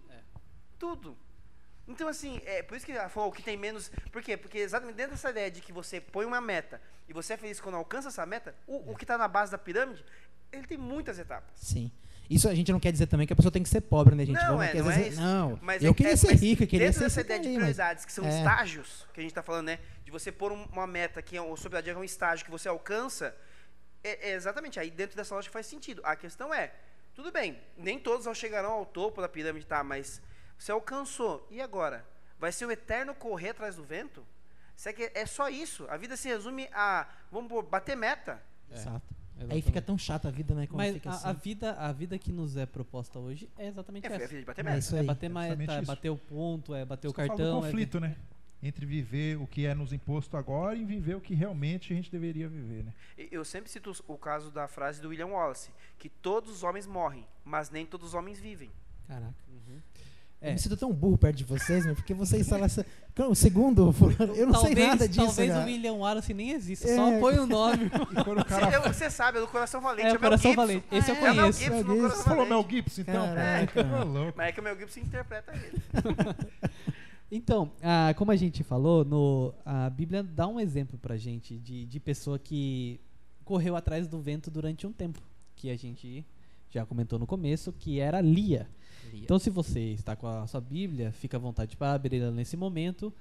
Tudo. 0.80 1.16
Então, 1.88 2.08
assim, 2.08 2.42
é 2.46 2.64
por 2.64 2.76
isso 2.78 2.86
que 2.86 2.94
ela 2.94 3.10
falou 3.10 3.32
que 3.32 3.44
tem 3.44 3.56
menos. 3.56 3.92
Por 4.12 4.24
quê? 4.24 4.36
Porque 4.36 4.58
exatamente 4.58 4.96
dentro 4.96 5.12
dessa 5.12 5.30
ideia 5.30 5.52
de 5.52 5.62
que 5.62 5.72
você 5.72 6.02
põe 6.02 6.26
uma 6.26 6.42
meta 6.42 6.82
e 7.08 7.14
você 7.14 7.34
é 7.34 7.38
feliz 7.38 7.62
quando 7.62 7.76
alcança 7.76 8.08
essa 8.08 8.26
meta, 8.26 8.56
o, 8.66 8.92
o 8.92 8.96
que 8.96 9.04
está 9.04 9.20
na 9.20 9.28
base 9.28 9.52
da 9.52 9.58
pirâmide, 9.60 10.04
ele 10.52 10.66
tem 10.66 10.80
muitas 10.80 11.20
etapas. 11.20 11.60
Sim. 11.60 11.92
Isso 12.30 12.48
a 12.48 12.54
gente 12.54 12.72
não 12.72 12.80
quer 12.80 12.92
dizer 12.92 13.08
também 13.08 13.26
que 13.26 13.34
a 13.34 13.36
pessoa 13.36 13.52
tem 13.52 13.64
que 13.64 13.70
ser 13.70 13.82
pobre, 13.82 14.14
né, 14.16 14.24
gente? 14.26 14.36
Não, 14.36 14.62
é, 14.62 14.70
que 14.72 14.78
às 14.78 14.86
não 14.86 14.92
é 14.92 14.96
vezes- 14.96 15.14
isso. 15.14 15.22
não. 15.22 15.60
Mas 15.64 15.84
eu 15.84 15.92
é- 15.92 15.94
queria 15.96 16.14
é- 16.14 16.16
ser 16.16 16.34
rico, 16.36 16.62
eu 16.64 16.68
queria 16.68 16.88
dentro 16.88 17.00
ser 17.00 17.06
dessa 17.06 17.22
ideia 17.22 17.40
de 17.40 17.48
mas- 17.50 17.56
prioridades, 17.58 18.06
que 18.06 18.12
são 18.14 18.24
É. 18.26 18.30
estágios, 18.38 19.08
que 19.14 19.20
a 19.20 19.24
gente 19.24 19.32
está 19.32 19.42
falando, 19.42 19.66
né? 19.66 19.80
De 20.04 20.12
você 20.12 20.32
pôr 20.32 20.52
um- 20.52 20.66
uma 20.66 20.86
meta 20.86 21.22
que 21.24 21.36
é 21.36 21.42
um, 21.42 21.56
sobre 21.56 21.80
é 21.90 21.96
um 21.98 22.04
estágio 22.04 22.46
que 22.46 22.52
você 22.52 22.68
alcança, 22.70 23.36
é, 24.04 24.30
é 24.30 24.34
exatamente 24.36 24.80
aí 24.80 24.92
dentro 24.92 25.16
dessa 25.18 25.34
lógica 25.34 25.52
faz 25.54 25.66
sentido. 25.66 26.02
A 26.06 26.16
questão 26.16 26.54
é, 26.54 26.72
tudo 27.16 27.32
bem, 27.32 27.60
nem 27.76 27.98
todos 27.98 28.38
chegarão 28.38 28.72
ao 28.74 28.86
topo 28.86 29.22
da 29.22 29.28
pirâmide, 29.28 29.66
tá? 29.66 29.84
Mas 29.84 30.22
você 30.58 30.72
alcançou, 30.72 31.48
e 31.50 31.60
agora? 31.60 32.06
Vai 32.38 32.52
ser 32.52 32.66
o 32.66 32.72
eterno 32.72 33.16
correr 33.16 33.50
atrás 33.50 33.76
do 33.76 33.84
vento? 33.84 34.24
Será 34.76 34.94
que 34.94 35.12
é 35.14 35.26
só 35.26 35.50
isso? 35.50 35.86
A 35.90 35.98
vida 35.98 36.16
se 36.16 36.30
resume 36.30 36.70
a, 36.72 37.08
vamos 37.32 37.66
bater 37.66 37.98
meta. 37.98 38.42
Exato. 38.72 39.02
Aí 39.40 39.44
Exatamente. 39.46 39.66
fica 39.66 39.82
tão 39.82 39.98
chata 39.98 40.28
a 40.28 40.32
vida, 40.32 40.54
né? 40.54 40.68
Quando 40.68 40.78
Mas 40.80 40.94
fica 40.96 41.10
a, 41.10 41.14
assim. 41.14 41.28
a 41.30 41.34
vida, 41.34 41.72
a 41.74 41.92
vida 41.94 42.20
que 42.20 42.30
nos 42.32 42.58
é 42.58 42.66
proposta 42.66 43.18
hoje 43.20 43.50
é 43.58 43.68
exatamente 43.68 44.06
É, 44.06 44.10
é 44.10 44.12
a 44.14 44.16
essa. 44.18 44.28
vida 44.28 44.40
de 44.42 44.46
bater 44.46 44.62
É 44.62 44.64
meta. 44.64 44.78
isso 44.80 44.96
É 44.96 45.00
aí. 45.00 45.06
bater 45.06 45.30
meta, 45.30 45.72
é 45.74 45.82
bater 45.82 46.10
o 46.10 46.18
ponto, 46.18 46.76
é 46.76 46.84
bater 46.84 47.08
o 47.08 47.12
Isso 47.12 47.14
do 47.22 47.28
cartão. 47.28 47.60
é 47.60 47.62
conflito, 47.68 48.00
né? 48.02 48.18
Entre 48.62 48.86
viver 48.86 49.38
o 49.38 49.48
que 49.48 49.66
é 49.66 49.74
nos 49.74 49.94
imposto 49.94 50.36
agora 50.36 50.76
e 50.76 50.84
viver 50.84 51.16
o 51.16 51.22
que 51.22 51.34
realmente 51.34 51.94
a 51.94 51.96
gente 51.96 52.12
deveria 52.12 52.50
viver, 52.50 52.84
né? 52.84 52.94
Eu 53.32 53.46
sempre 53.46 53.72
cito 53.72 53.94
o 54.06 54.18
caso 54.18 54.52
da 54.52 54.68
frase 54.68 55.02
do 55.02 55.08
William 55.08 55.28
Wallace, 55.28 55.72
que 55.98 56.10
todos 56.10 56.52
os 56.52 56.62
homens 56.64 56.86
morrem, 56.86 57.26
mas 57.46 57.70
nem 57.70 57.86
todos 57.86 58.08
os 58.10 58.14
homens 58.14 58.38
vivem. 58.42 58.70
Caraca. 59.08 59.34
É. 60.42 60.50
Eu 60.50 60.54
me 60.54 60.60
sinto 60.60 60.78
tão 60.78 60.94
burro 60.94 61.18
perto 61.18 61.36
de 61.36 61.44
vocês, 61.44 61.86
meu, 61.86 61.94
porque 61.96 62.14
vocês 62.14 62.48
falam 62.48 62.66
essa. 62.66 62.86
Segundo, 63.36 63.94
eu 64.38 64.48
não 64.48 64.54
sei 64.54 64.70
talvez, 64.74 64.88
nada 64.88 65.08
disso. 65.10 65.26
Talvez 65.26 65.52
cara. 65.52 65.64
o 65.64 65.66
William 65.66 65.94
Wallace 65.96 66.34
nem 66.34 66.52
exista, 66.52 66.88
É. 66.88 66.96
só 66.96 67.20
põe 67.20 67.38
o 67.40 67.46
nome. 67.46 67.90
O 68.26 68.36
Você, 68.36 68.44
cara 68.46 68.76
eu- 68.76 68.82
você 68.84 69.10
sabe, 69.10 69.38
é 69.38 69.42
do 69.42 69.48
Coração 69.48 69.82
Valente, 69.82 70.08
É, 70.08 70.12
é, 70.12 70.14
o 70.14 70.20
Coração 70.20 70.52
Gibson. 70.52 70.56
Valente. 70.56 70.86
Esse 70.92 71.12
eu 71.12 71.16
É 71.16 71.20
o 71.20 71.22
Mel 71.24 71.36
conheço. 71.36 71.60
Gibson 71.60 71.84
Você 72.10 72.24
falou 72.24 72.46
Mel. 72.46 72.66
Gibson, 72.70 73.02
então? 73.02 73.28
Caraca. 73.36 73.84
Pô, 73.84 74.04
louco. 74.06 74.34
Mas 74.38 74.48
é 74.48 74.52
que 74.54 74.60
o 74.62 74.64
Mel 74.64 74.78
Gibson 74.80 75.00
interpreta 75.02 75.52
ele. 75.54 75.82
Então, 77.32 77.72
ah, 77.84 78.14
como 78.18 78.32
a 78.32 78.36
gente 78.36 78.64
falou, 78.64 79.06
no, 79.06 79.54
a 79.66 79.90
Bíblia 79.90 80.24
dá 80.24 80.48
um 80.48 80.60
exemplo 80.60 80.98
pra 80.98 81.16
gente 81.16 81.58
de, 81.60 81.86
de 81.86 82.00
pessoa 82.00 82.40
que 82.40 83.00
correu 83.46 83.76
atrás 83.76 84.08
do 84.08 84.20
vento 84.20 84.50
durante 84.50 84.88
um 84.88 84.92
tempo, 84.92 85.22
que 85.56 85.70
a 85.70 85.76
gente 85.78 86.26
já 86.70 86.86
comentou 86.86 87.18
no 87.18 87.26
começo, 87.28 87.74
que 87.74 88.00
era 88.00 88.22
Lia. 88.22 88.68
Então, 89.14 89.40
se 89.40 89.50
você 89.50 89.80
está 89.92 90.16
com 90.16 90.28
a 90.28 90.46
sua 90.46 90.62
Bíblia, 90.62 91.12
fica 91.12 91.38
à 91.38 91.40
vontade 91.40 91.76
para 91.76 91.94
abrir 91.94 92.22
ela 92.22 92.32
nesse 92.32 92.56
momento. 92.56 93.12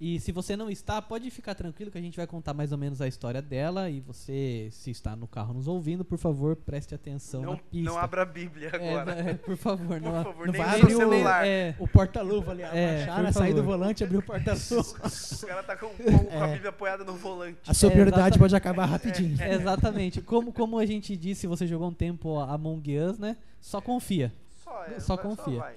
E 0.00 0.18
se 0.18 0.32
você 0.32 0.56
não 0.56 0.70
está, 0.70 1.02
pode 1.02 1.28
ficar 1.30 1.54
tranquilo 1.54 1.90
que 1.90 1.98
a 1.98 2.00
gente 2.00 2.16
vai 2.16 2.26
contar 2.26 2.54
mais 2.54 2.72
ou 2.72 2.78
menos 2.78 3.02
a 3.02 3.06
história 3.06 3.42
dela. 3.42 3.90
E 3.90 4.00
você, 4.00 4.68
se 4.70 4.90
está 4.90 5.14
no 5.14 5.26
carro 5.28 5.52
nos 5.52 5.68
ouvindo, 5.68 6.02
por 6.06 6.16
favor, 6.16 6.56
preste 6.56 6.94
atenção 6.94 7.42
na 7.42 7.46
Não, 7.48 7.56
pista. 7.58 7.90
não 7.90 7.98
abra 7.98 8.22
a 8.22 8.24
Bíblia 8.24 8.70
É, 8.72 8.76
agora. 8.94 9.12
é, 9.12 9.34
por 9.34 9.56
favor, 9.58 9.86
Por 9.86 10.00
não, 10.00 10.24
favor, 10.24 10.46
não 10.46 10.54
vai 10.54 10.80
abrir 10.80 10.94
o- 10.94 10.96
celular. 10.96 11.46
É, 11.46 11.76
O 11.78 11.86
porta-luva 11.86 12.52
ali, 12.52 12.62
É, 12.62 13.02
abaixar, 13.10 13.32
sair 13.34 13.52
do 13.52 13.62
volante, 13.62 14.02
abrir 14.02 14.16
o 14.16 14.22
porta-luva. 14.22 14.60
O 15.42 15.46
cara 15.46 15.62
tá 15.64 15.76
com, 15.76 15.88
com- 15.88 15.94
com 16.24 16.42
a 16.44 16.48
É. 16.48 16.52
Bíblia 16.54 16.70
apoiada 16.70 17.04
no 17.04 17.14
volante. 17.16 17.58
A 17.68 17.74
sua 17.74 17.90
É, 17.92 18.38
pode 18.38 18.56
acabar 18.56 18.86
rapidinho. 18.86 19.36
Exatamente. 19.42 20.22
Como, 20.22 20.50
como 20.50 20.78
a 20.78 20.86
gente 20.86 21.14
disse, 21.14 21.46
você 21.46 21.66
jogou 21.66 21.88
um 21.88 21.94
tempo 21.94 22.38
Among 22.38 22.98
Us, 23.00 23.18
né? 23.18 23.36
Só 23.60 23.82
confia. 23.82 24.32
Só, 24.64 24.84
é, 24.84 24.98
Só 25.00 25.16
confia. 25.18 25.58
vai. 25.58 25.74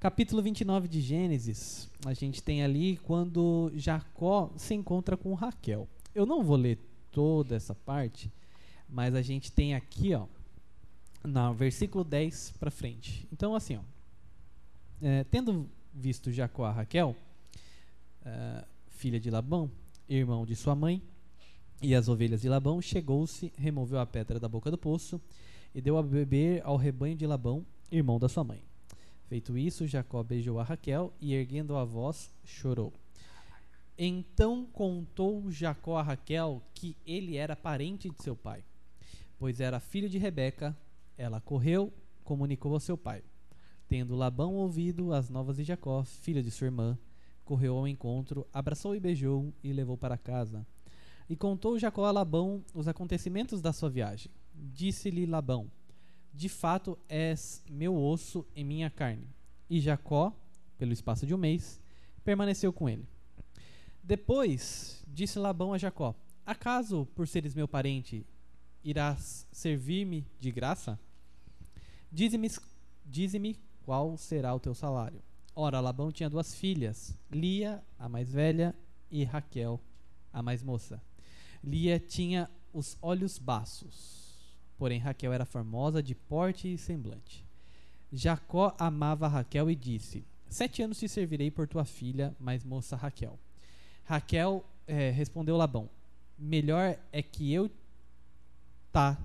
Capítulo 0.00 0.40
29 0.40 0.88
de 0.88 0.98
Gênesis, 0.98 1.86
a 2.06 2.14
gente 2.14 2.42
tem 2.42 2.62
ali 2.64 2.96
quando 2.96 3.70
Jacó 3.74 4.50
se 4.56 4.72
encontra 4.72 5.14
com 5.14 5.34
Raquel. 5.34 5.86
Eu 6.14 6.24
não 6.24 6.42
vou 6.42 6.56
ler 6.56 6.78
toda 7.12 7.54
essa 7.54 7.74
parte, 7.74 8.32
mas 8.88 9.14
a 9.14 9.20
gente 9.20 9.52
tem 9.52 9.74
aqui, 9.74 10.14
ó, 10.14 10.26
no 11.22 11.52
versículo 11.52 12.02
10 12.02 12.54
para 12.58 12.70
frente. 12.70 13.28
Então, 13.30 13.54
assim, 13.54 13.76
ó, 13.76 13.82
é, 15.02 15.22
tendo 15.24 15.68
visto 15.92 16.32
Jacó 16.32 16.64
a 16.64 16.72
Raquel, 16.72 17.14
ah, 18.24 18.64
filha 18.88 19.20
de 19.20 19.28
Labão, 19.30 19.70
irmão 20.08 20.46
de 20.46 20.56
sua 20.56 20.74
mãe, 20.74 21.02
e 21.82 21.94
as 21.94 22.08
ovelhas 22.08 22.40
de 22.40 22.48
Labão, 22.48 22.80
chegou-se, 22.80 23.52
removeu 23.54 23.98
a 23.98 24.06
pedra 24.06 24.40
da 24.40 24.48
boca 24.48 24.70
do 24.70 24.78
poço 24.78 25.20
e 25.74 25.80
deu 25.82 25.98
a 25.98 26.02
beber 26.02 26.62
ao 26.64 26.78
rebanho 26.78 27.16
de 27.16 27.26
Labão, 27.26 27.66
irmão 27.92 28.18
da 28.18 28.30
sua 28.30 28.42
mãe. 28.42 28.69
Feito 29.30 29.56
isso, 29.56 29.86
Jacó 29.86 30.24
beijou 30.24 30.58
a 30.58 30.64
Raquel 30.64 31.14
e, 31.20 31.34
erguendo 31.34 31.76
a 31.76 31.84
voz, 31.84 32.34
chorou. 32.42 32.92
Então 33.96 34.66
contou 34.66 35.48
Jacó 35.52 35.98
a 35.98 36.02
Raquel 36.02 36.60
que 36.74 36.96
ele 37.06 37.36
era 37.36 37.54
parente 37.54 38.10
de 38.10 38.20
seu 38.20 38.34
pai, 38.34 38.64
pois 39.38 39.60
era 39.60 39.78
filho 39.78 40.08
de 40.08 40.18
Rebeca. 40.18 40.76
Ela 41.16 41.40
correu, 41.40 41.92
comunicou 42.24 42.74
ao 42.74 42.80
seu 42.80 42.98
pai. 42.98 43.22
Tendo 43.86 44.16
Labão 44.16 44.56
ouvido 44.56 45.12
as 45.12 45.30
novas 45.30 45.58
de 45.58 45.62
Jacó, 45.62 46.02
filho 46.02 46.42
de 46.42 46.50
sua 46.50 46.64
irmã, 46.64 46.98
correu 47.44 47.76
ao 47.76 47.86
encontro, 47.86 48.44
abraçou 48.52 48.96
e 48.96 49.00
beijou 49.00 49.54
e 49.62 49.72
levou 49.72 49.96
para 49.96 50.18
casa. 50.18 50.66
E 51.28 51.36
contou 51.36 51.78
Jacó 51.78 52.04
a 52.04 52.10
Labão 52.10 52.64
os 52.74 52.88
acontecimentos 52.88 53.60
da 53.60 53.72
sua 53.72 53.90
viagem. 53.90 54.32
Disse-lhe 54.52 55.24
Labão: 55.24 55.70
De 56.32 56.48
fato 56.48 56.98
és 57.08 57.62
meu 57.68 57.96
osso 57.96 58.46
e 58.54 58.64
minha 58.64 58.90
carne. 58.90 59.28
E 59.68 59.80
Jacó, 59.80 60.32
pelo 60.78 60.92
espaço 60.92 61.26
de 61.26 61.34
um 61.34 61.38
mês, 61.38 61.80
permaneceu 62.24 62.72
com 62.72 62.88
ele. 62.88 63.06
Depois 64.02 65.04
disse 65.06 65.38
Labão 65.38 65.72
a 65.72 65.78
Jacó: 65.78 66.14
Acaso, 66.44 67.06
por 67.14 67.28
seres 67.28 67.54
meu 67.54 67.68
parente, 67.68 68.26
irás 68.82 69.46
servir-me 69.52 70.26
de 70.38 70.50
graça? 70.50 70.98
Dize-me 72.10 72.50
dize-me 73.04 73.56
qual 73.84 74.16
será 74.16 74.54
o 74.54 74.60
teu 74.60 74.74
salário. 74.74 75.22
Ora, 75.54 75.80
Labão 75.80 76.12
tinha 76.12 76.30
duas 76.30 76.54
filhas, 76.54 77.16
Lia, 77.30 77.82
a 77.98 78.08
mais 78.08 78.32
velha, 78.32 78.74
e 79.10 79.24
Raquel, 79.24 79.80
a 80.32 80.42
mais 80.42 80.62
moça. 80.62 81.02
Lia 81.62 81.98
tinha 81.98 82.48
os 82.72 82.96
olhos 83.02 83.38
baços, 83.38 84.19
porém 84.80 84.98
Raquel 84.98 85.30
era 85.34 85.44
formosa 85.44 86.02
de 86.02 86.14
porte 86.14 86.72
e 86.72 86.78
semblante. 86.78 87.44
Jacó 88.10 88.74
amava 88.78 89.28
Raquel 89.28 89.70
e 89.70 89.76
disse: 89.76 90.24
Sete 90.48 90.82
anos 90.82 90.98
te 90.98 91.06
servirei 91.06 91.50
por 91.50 91.68
tua 91.68 91.84
filha, 91.84 92.34
mais 92.40 92.64
moça 92.64 92.96
Raquel. 92.96 93.38
Raquel 94.06 94.64
eh, 94.88 95.10
respondeu 95.10 95.58
Labão: 95.58 95.90
Melhor 96.38 96.96
é 97.12 97.22
que 97.22 97.52
eu 97.52 97.70
tá 98.90 99.18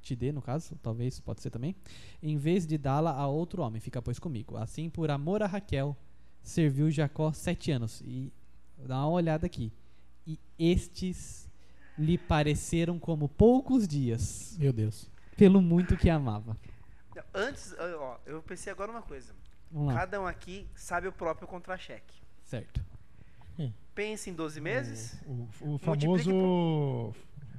te 0.00 0.14
dê 0.14 0.30
no 0.30 0.40
caso, 0.40 0.78
talvez 0.82 1.18
pode 1.18 1.40
ser 1.40 1.50
também, 1.50 1.74
em 2.22 2.36
vez 2.36 2.64
de 2.66 2.78
dá-la 2.78 3.10
a 3.10 3.26
outro 3.26 3.62
homem, 3.62 3.80
fica 3.80 4.00
pois 4.00 4.20
comigo. 4.20 4.56
Assim, 4.56 4.88
por 4.88 5.10
amor 5.10 5.42
a 5.42 5.46
Raquel, 5.46 5.96
serviu 6.42 6.90
Jacó 6.92 7.32
sete 7.32 7.72
anos. 7.72 8.00
E 8.02 8.30
dá 8.78 8.98
uma 8.98 9.08
olhada 9.08 9.46
aqui. 9.46 9.72
E 10.24 10.38
estes 10.56 11.48
lhe 11.98 12.18
pareceram 12.18 12.98
como 12.98 13.28
poucos 13.28 13.86
dias, 13.86 14.56
Meu 14.58 14.72
Deus. 14.72 15.08
pelo 15.36 15.60
muito 15.62 15.96
que 15.96 16.10
amava. 16.10 16.56
Antes, 17.32 17.74
ó, 17.78 18.18
eu 18.26 18.42
pensei 18.42 18.72
agora 18.72 18.90
uma 18.90 19.02
coisa. 19.02 19.32
Vamos 19.70 19.88
lá. 19.92 20.00
Cada 20.00 20.20
um 20.20 20.26
aqui 20.26 20.66
sabe 20.74 21.06
o 21.08 21.12
próprio 21.12 21.46
contra-cheque. 21.48 22.14
Certo. 22.44 22.82
Pense 23.94 24.28
em 24.28 24.34
12 24.34 24.60
meses. 24.60 25.16
O, 25.24 25.30
o 25.30 25.66
Multiplique 25.84 26.24
famoso 26.24 27.14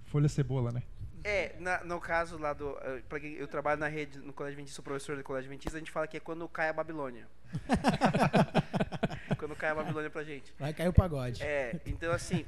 folha 0.08 0.28
cebola, 0.28 0.70
né? 0.72 0.84
É, 1.24 1.56
na- 1.60 1.82
no 1.86 1.98
caso 2.02 2.38
lá 2.38 2.52
do. 2.52 2.78
eh, 2.82 3.02
Pra 3.08 3.20
quem 3.22 3.34
eu 3.36 3.48
trabalho 3.48 3.80
na 3.80 3.88
rede, 3.88 4.20
no 4.20 4.34
Colégio 4.34 4.56
Adventista, 4.56 4.76
sou 4.76 4.84
professor 4.84 5.16
do 5.16 5.24
Colégio 5.24 5.48
Adventista, 5.50 5.78
a 5.78 5.80
gente 5.80 5.92
fala 5.92 6.06
que 6.08 6.18
é 6.18 6.20
quando 6.20 6.46
cai 6.50 6.68
a 6.68 6.74
Babilônia. 6.74 7.26
quando 9.38 9.56
cai 9.56 9.70
a 9.70 9.76
Babilônia 9.76 10.10
pra 10.10 10.24
gente. 10.24 10.54
Vai 10.60 10.74
cair 10.74 10.90
o 10.90 10.94
pagode. 10.94 11.42
É, 11.42 11.80
então 11.86 12.12
assim, 12.12 12.46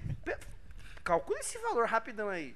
pe- 1.07 1.11
calcula 1.13 1.39
esse 1.39 1.57
valor 1.59 1.85
rapidão 1.87 2.29
aí. 2.29 2.55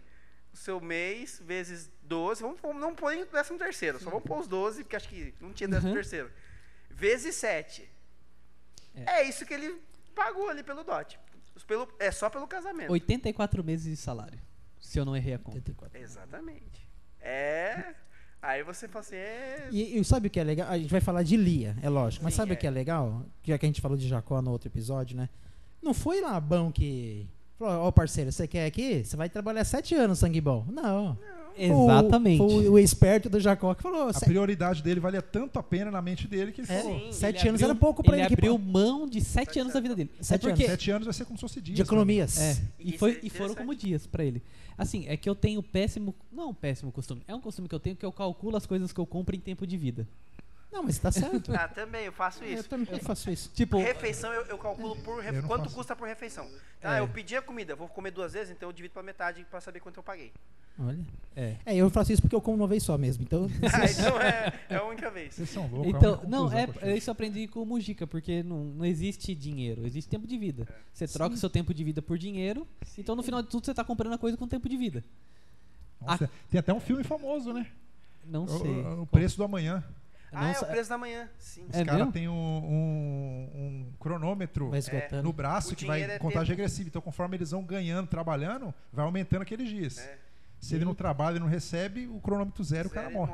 O 0.53 0.57
seu 0.57 0.81
mês 0.81 1.41
vezes 1.45 1.89
12, 2.03 2.41
vamos, 2.41 2.59
vamos 2.61 2.81
não 2.81 2.93
pôr 2.93 3.13
em 3.13 3.25
décimo 3.25 3.57
terceiro, 3.57 3.99
só 4.03 4.09
vamos 4.09 4.25
pôr 4.25 4.39
os 4.39 4.47
12, 4.47 4.83
porque 4.83 4.95
acho 4.97 5.07
que 5.07 5.33
não 5.39 5.53
tinha 5.53 5.67
décimo 5.67 5.89
Uhum. 5.89 5.95
terceiro. 5.95 6.29
Vezes 6.89 7.35
7. 7.35 7.89
É. 8.93 9.23
isso 9.23 9.45
que 9.45 9.53
ele 9.53 9.81
pagou 10.13 10.49
ali 10.49 10.61
pelo 10.63 10.83
dote. 10.83 11.17
Pelo, 11.65 11.87
é 11.99 12.11
só 12.11 12.29
pelo 12.29 12.45
casamento. 12.47 12.91
84 12.91 13.63
meses 13.63 13.85
de 13.85 13.95
salário. 13.95 14.39
Se 14.79 14.99
eu 14.99 15.05
não 15.05 15.15
errei 15.15 15.35
a 15.35 15.39
conta. 15.39 15.57
84. 15.57 15.97
Exatamente. 15.99 16.89
É. 17.21 17.93
Aí 18.41 18.63
você 18.63 18.87
fala 18.87 19.05
assim, 19.05 19.15
é. 19.15 19.69
E, 19.71 19.97
e 19.97 20.03
sabe 20.03 20.27
o 20.27 20.29
que 20.29 20.39
é 20.39 20.43
legal? 20.43 20.67
A 20.69 20.77
gente 20.77 20.89
vai 20.91 20.99
falar 20.99 21.23
de 21.23 21.37
Lia, 21.37 21.77
é 21.81 21.87
lógico. 21.89 22.23
Mas 22.23 22.33
Sim, 22.33 22.37
sabe 22.37 22.51
é. 22.51 22.55
o 22.55 22.57
que 22.57 22.65
é 22.67 22.71
legal? 22.71 23.23
Já 23.43 23.57
que 23.57 23.65
a 23.65 23.69
gente 23.69 23.79
falou 23.79 23.95
de 23.97 24.07
Jacó 24.07 24.41
no 24.41 24.51
outro 24.51 24.67
episódio, 24.67 25.15
né? 25.15 25.29
Não 25.81 25.93
foi 25.93 26.19
Labão 26.19 26.71
que 26.71 27.29
falou, 27.61 27.85
ó 27.87 27.91
parceiro, 27.91 28.31
você 28.31 28.47
quer 28.47 28.65
aqui? 28.65 29.03
Você 29.03 29.15
vai 29.15 29.29
trabalhar 29.29 29.63
sete 29.63 29.95
anos, 29.95 30.19
sangue 30.19 30.41
bom. 30.41 30.65
Não. 30.71 31.17
Exatamente. 31.57 32.37
Foi 32.37 32.69
o, 32.69 32.79
esperto 32.79 33.29
do 33.29 33.39
Jacó 33.39 33.73
que 33.73 33.83
falou. 33.83 34.07
A 34.07 34.13
"Se- 34.13 34.25
prioridade 34.25 34.81
dele 34.81 34.99
valia 34.99 35.21
tanto 35.21 35.59
a 35.59 35.63
pena 35.63 35.91
na 35.91 36.01
mente 36.01 36.27
dele 36.27 36.51
que 36.51 36.61
ele 36.61 36.71
é, 36.71 36.81
falou. 36.81 36.99
Sim, 36.99 37.11
sete 37.11 37.41
Ele 37.41 37.49
anos 37.49 37.61
abriu- 37.61 37.69
era 37.71 37.79
pouco 37.79 38.01
pra 38.03 38.15
ele. 38.17 38.25
Ele 38.25 38.33
abriu 38.33 38.57
mão 38.57 39.07
de 39.07 39.19
7 39.21 39.45
Sete 39.47 39.59
anos 39.59 39.73
da 39.73 39.79
vida 39.79 39.95
dele. 39.95 40.09
Sete 40.21 40.45
é 40.47 40.49
porque, 40.49 40.65
Sete 40.65 40.91
anos 40.91 41.05
vai 41.05 41.13
ser 41.13 41.25
como 41.25 41.37
se 41.37 41.41
fosse 41.41 41.61
dias. 41.61 41.75
de 41.75 41.81
economias. 41.81 42.39
É, 42.39 42.57
e, 42.79 42.97
foi, 42.97 43.11
é 43.11 43.19
e 43.23 43.29
foram 43.29 43.53
como 43.53 43.75
dias 43.75 44.07
pra 44.07 44.23
ele. 44.23 44.41
Assim, 44.77 45.05
é 45.07 45.17
que 45.17 45.29
eu 45.29 45.35
tenho 45.35 45.61
péssimo. 45.61 46.15
Não 46.31 46.49
um 46.49 46.53
péssimo 46.53 46.91
costume. 46.91 47.21
É 47.27 47.35
um 47.35 47.41
costume 47.41 47.67
que 47.67 47.75
eu 47.75 47.79
tenho 47.79 47.95
que 47.95 48.05
eu 48.05 48.11
calculo 48.11 48.55
as 48.55 48.65
coisas 48.65 48.91
que 48.93 48.99
eu 48.99 49.05
compro 49.05 49.35
em 49.35 49.39
tempo 49.39 49.67
de 49.67 49.77
vida. 49.77 50.07
Não, 50.71 50.83
mas 50.83 50.97
tá 50.97 51.11
certo. 51.11 51.53
Ah, 51.53 51.67
também, 51.67 52.05
eu 52.05 52.13
faço 52.13 52.43
eu 52.43 52.59
isso. 52.59 52.69
também 52.69 52.87
eu 52.93 52.99
faço 52.99 53.29
isso. 53.29 53.51
Tipo, 53.53 53.77
Refeição 53.79 54.31
eu, 54.31 54.45
eu 54.45 54.57
calculo 54.57 54.95
por 55.03 55.21
ref- 55.21 55.35
Eu 55.35 55.43
quanto 55.43 55.63
faço. 55.65 55.75
custa 55.75 55.95
por 55.95 56.07
refeição. 56.07 56.47
Ah, 56.81 56.97
É. 56.97 56.99
eu 57.01 57.07
pedi 57.09 57.35
a 57.35 57.41
comida, 57.41 57.75
vou 57.75 57.89
comer 57.89 58.11
duas 58.11 58.31
vezes, 58.33 58.51
então 58.51 58.69
eu 58.69 58.73
divido 58.73 58.93
pela 58.93 59.03
metade 59.03 59.45
pra 59.51 59.59
saber 59.59 59.81
quanto 59.81 59.97
eu 59.97 60.03
paguei. 60.03 60.31
Olha. 60.79 60.97
é. 61.35 61.57
É, 61.65 61.75
eu 61.75 61.89
faço 61.89 62.13
isso 62.13 62.21
porque 62.21 62.33
eu 62.35 62.41
como 62.41 62.55
uma 62.55 62.67
vez 62.67 62.81
só 62.83 62.97
mesmo. 62.97 63.21
Então, 63.23 63.47
Ah, 63.73 63.85
então 63.91 64.21
é, 64.21 64.53
é 64.69 64.75
a 64.77 64.83
única 64.85 65.11
vez. 65.11 65.33
Vocês 65.35 65.49
são 65.49 65.67
loucos. 65.67 65.89
Então, 65.93 66.13
a 66.13 66.17
única 66.19 66.27
não, 66.29 66.51
é, 66.53 66.69
eu 66.83 66.95
isso 66.95 67.09
eu 67.09 67.11
aprendi 67.11 67.47
com 67.49 67.61
o 67.61 67.65
Mujica, 67.65 68.07
porque 68.07 68.41
não, 68.41 68.63
não 68.63 68.85
existe 68.85 69.35
dinheiro, 69.35 69.85
existe 69.85 70.09
tempo 70.09 70.25
de 70.25 70.37
vida. 70.37 70.65
Você 70.93 71.05
troca 71.05 71.35
o 71.35 71.37
seu 71.37 71.49
tempo 71.49 71.73
de 71.73 71.83
vida 71.83 72.01
por 72.01 72.17
dinheiro, 72.17 72.65
então 72.97 73.13
no 73.13 73.21
final 73.21 73.41
de 73.41 73.49
tudo 73.49 73.65
você 73.65 73.73
tá 73.73 73.83
comprando 73.83 74.13
a 74.13 74.17
coisa 74.17 74.37
com 74.37 74.47
tempo 74.47 74.69
de 74.69 74.77
vida. 74.77 75.03
Nossa, 75.99 76.29
Tem 76.49 76.59
até 76.59 76.73
um 76.73 76.79
filme 76.79 77.03
famoso, 77.03 77.51
né? 77.53 77.67
Não 78.25 78.47
sei. 78.47 78.71
O, 78.81 79.01
o 79.01 79.05
Preço 79.05 79.35
do 79.37 79.43
Amanhã. 79.43 79.83
Ah, 80.31 80.41
Não 80.43 80.47
é 80.51 80.59
o 80.59 80.65
preço 80.65 80.89
da 80.89 80.97
manhã. 80.97 81.29
Sim. 81.37 81.65
Os 81.69 81.75
É 81.75 81.83
caras 81.83 82.09
têm 82.11 82.27
um, 82.29 82.33
um- 82.33 83.49
um 83.53 83.93
cronômetro 83.99 84.73
esgotando. 84.75 85.23
no 85.23 85.33
braço 85.33 85.73
O 85.73 85.75
que 85.75 85.85
vai 85.85 86.01
é 86.03 86.17
contagem 86.19 86.31
tempo. 86.47 86.49
regressiva. 86.61 86.87
Então, 86.89 87.01
conforme 87.01 87.35
eles 87.37 87.51
vão 87.51 87.63
ganhando, 87.63 88.07
trabalhando, 88.07 88.73
vai 88.93 89.03
aumentando 89.05 89.41
aqueles 89.41 89.67
dias. 89.69 89.97
É. 89.99 90.17
Se 90.59 90.75
ele 90.75 90.85
não 90.85 90.93
trabalha 90.95 91.37
e 91.37 91.39
não 91.39 91.47
recebe, 91.47 92.07
o 92.07 92.19
cronômetro 92.21 92.63
zero, 92.63 92.87
o 92.87 92.91
cara 92.91 93.07
Zero, 93.07 93.19
morre. 93.19 93.33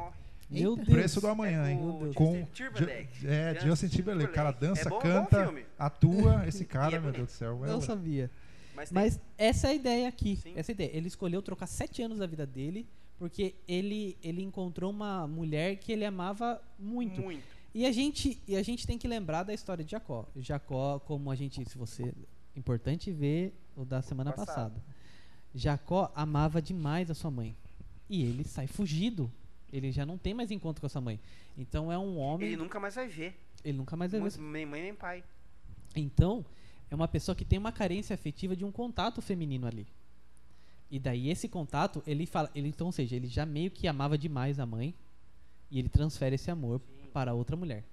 ele 0.49 0.62
Meu 0.62 0.71
Eita. 0.71 0.86
Deus. 0.86 0.97
Preço 0.97 1.21
do 1.21 1.27
amanhã, 1.27 1.67
É 1.67 1.71
hein? 1.71 1.77
com 1.77 1.89
o 2.10 2.13
Com 2.13 2.33
Justin 2.36 2.47
Timberlake. 2.53 3.27
É, 3.27 3.53
Justin 3.53 3.67
Justin 3.67 3.88
Timberlake. 3.89 4.31
O 4.31 4.33
cara 4.33 4.51
dança, 4.51 4.81
É 4.81 4.83
bom- 4.89 4.95
bom 4.95 5.01
canta, 5.01 5.43
filme. 5.43 5.65
atua. 5.77 6.47
Esse 6.47 6.65
cara, 6.65 6.95
é 6.95 6.99
meu. 6.99 7.12
Deus 7.12 7.27
do 7.27 7.31
céu. 7.31 7.63
é 7.65 7.67
Não 7.67 7.81
sabia. 7.81 8.31
Mas, 8.75 8.89
tem- 8.89 8.95
Mas 9.03 9.19
essa 9.38 9.67
é 9.67 9.71
a 9.71 9.73
ideia 9.73 10.07
aqui. 10.07 10.38
Sim. 10.38 10.53
Essa 10.55 10.71
é 10.71 10.73
ideia. 10.73 10.91
Ele 10.93 11.07
escolheu 11.07 11.41
trocar 11.41 11.67
sete 11.67 12.01
anos 12.01 12.17
da 12.19 12.25
vida 12.27 12.45
dele 12.45 12.88
porque 13.17 13.56
ele, 13.67 14.17
ele 14.21 14.41
encontrou 14.41 14.91
uma 14.91 15.27
mulher 15.27 15.77
que 15.77 15.91
ele 15.91 16.06
amava 16.06 16.62
muito. 16.77 17.21
muito. 17.21 17.43
E 17.73 17.86
a 17.86 17.91
gente 17.91 18.41
e 18.47 18.56
a 18.56 18.63
gente 18.63 18.88
tem 18.88 18.97
que 18.97 19.08
lembrar 19.08 19.43
da 19.43 19.53
história 19.53 19.84
de 19.84 19.91
Jacó. 19.91 20.27
Jacó, 20.38 20.99
como 20.99 21.30
a 21.30 21.36
gente, 21.36 21.63
se 21.69 21.77
você 21.77 22.13
importante 22.56 23.12
ver 23.12 23.53
o 23.75 23.86
da 23.86 24.01
semana 24.01 24.32
Passado. 24.32 24.73
passada. 24.73 24.84
Jacó 25.53 26.12
amava 26.15 26.62
demais 26.62 27.10
a 27.12 27.13
sua 27.13 27.32
mãe. 27.32 27.56
E 28.10 28.23
ele 28.23 28.43
sai 28.43 28.67
fugido. 28.67 29.32
Ele 29.71 29.91
já 29.91 30.06
não 30.06 30.17
tem 30.17 30.34
mais 30.34 30.49
encontro 30.49 30.80
com 30.80 30.88
a 30.88 30.89
sua 30.89 31.01
mãe. 31.01 31.19
Então 31.58 31.91
é 31.91 31.97
um 31.97 32.17
homem, 32.17 32.47
Ele 32.47 32.56
ele, 32.56 32.63
nunca 32.63 32.80
mais 32.80 32.95
vai 32.95 33.08
ver. 33.08 33.36
nunca 33.73 33.95
mais 33.95 34.12
vai 34.12 34.21
ver. 34.21 34.38
Nem 34.39 34.65
mãe 34.65 34.82
nem 34.82 34.95
pai. 34.95 35.23
Então, 35.95 36.45
é 36.89 36.95
uma 36.95 37.08
pessoa 37.08 37.36
que 37.36 37.43
tem 37.43 37.60
uma 37.60 37.71
carência 37.71 38.13
afetiva 38.13 38.56
de 38.56 38.63
um 38.63 38.71
contato 38.71 39.21
feminino 39.21 39.67
ali. 39.67 39.86
E 40.89 41.00
daí 41.00 41.30
esse 41.30 41.50
contato, 41.50 42.02
ele 42.08 42.26
fala, 42.26 42.50
ele 42.56 42.69
então, 42.69 42.88
ou 42.88 42.93
seja, 42.93 43.15
ele 43.15 43.28
já 43.28 43.45
meio 43.45 43.69
que 43.69 43.88
amava 43.88 44.17
demais 44.17 44.60
a 44.60 44.65
mãe 44.65 44.95
e 45.69 45.80
ele 45.80 45.89
transfere 45.89 46.36
esse 46.36 46.50
amor 46.50 46.80
para 47.12 47.34
outra 47.34 47.56
mulher. 47.56 47.84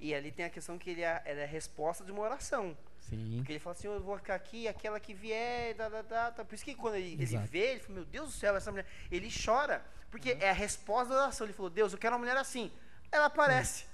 E 0.00 0.14
ali 0.14 0.30
tem 0.30 0.44
a 0.44 0.50
questão 0.50 0.78
que 0.78 0.90
ele 0.90 1.02
é, 1.02 1.22
ela 1.24 1.40
é 1.40 1.44
a 1.44 1.48
resposta 1.48 2.04
de 2.04 2.12
uma 2.12 2.20
oração. 2.20 2.76
Sim. 3.00 3.36
Porque 3.36 3.52
ele 3.52 3.58
fala 3.58 3.76
assim, 3.76 3.86
eu 3.86 4.02
vou 4.02 4.16
ficar 4.16 4.34
aqui, 4.34 4.68
aquela 4.68 4.98
que 4.98 5.12
vier, 5.12 5.74
da, 5.74 5.88
da, 5.88 6.02
da, 6.02 6.30
tá. 6.30 6.44
Por 6.44 6.54
isso 6.54 6.64
que 6.64 6.74
quando 6.74 6.96
ele, 6.96 7.12
ele 7.20 7.38
vê, 7.38 7.72
ele 7.72 7.80
fala, 7.80 7.94
meu 7.94 8.04
Deus 8.04 8.26
do 8.28 8.32
céu, 8.32 8.56
essa 8.56 8.70
mulher. 8.70 8.86
Ele 9.10 9.28
chora, 9.30 9.84
porque 10.10 10.36
é 10.40 10.50
a 10.50 10.54
resposta 10.54 11.12
da 11.12 11.22
oração. 11.22 11.46
Ele 11.46 11.54
falou, 11.54 11.70
Deus, 11.70 11.92
eu 11.92 11.98
quero 11.98 12.14
uma 12.14 12.20
mulher 12.20 12.36
assim. 12.36 12.70
Ela 13.10 13.26
aparece. 13.26 13.84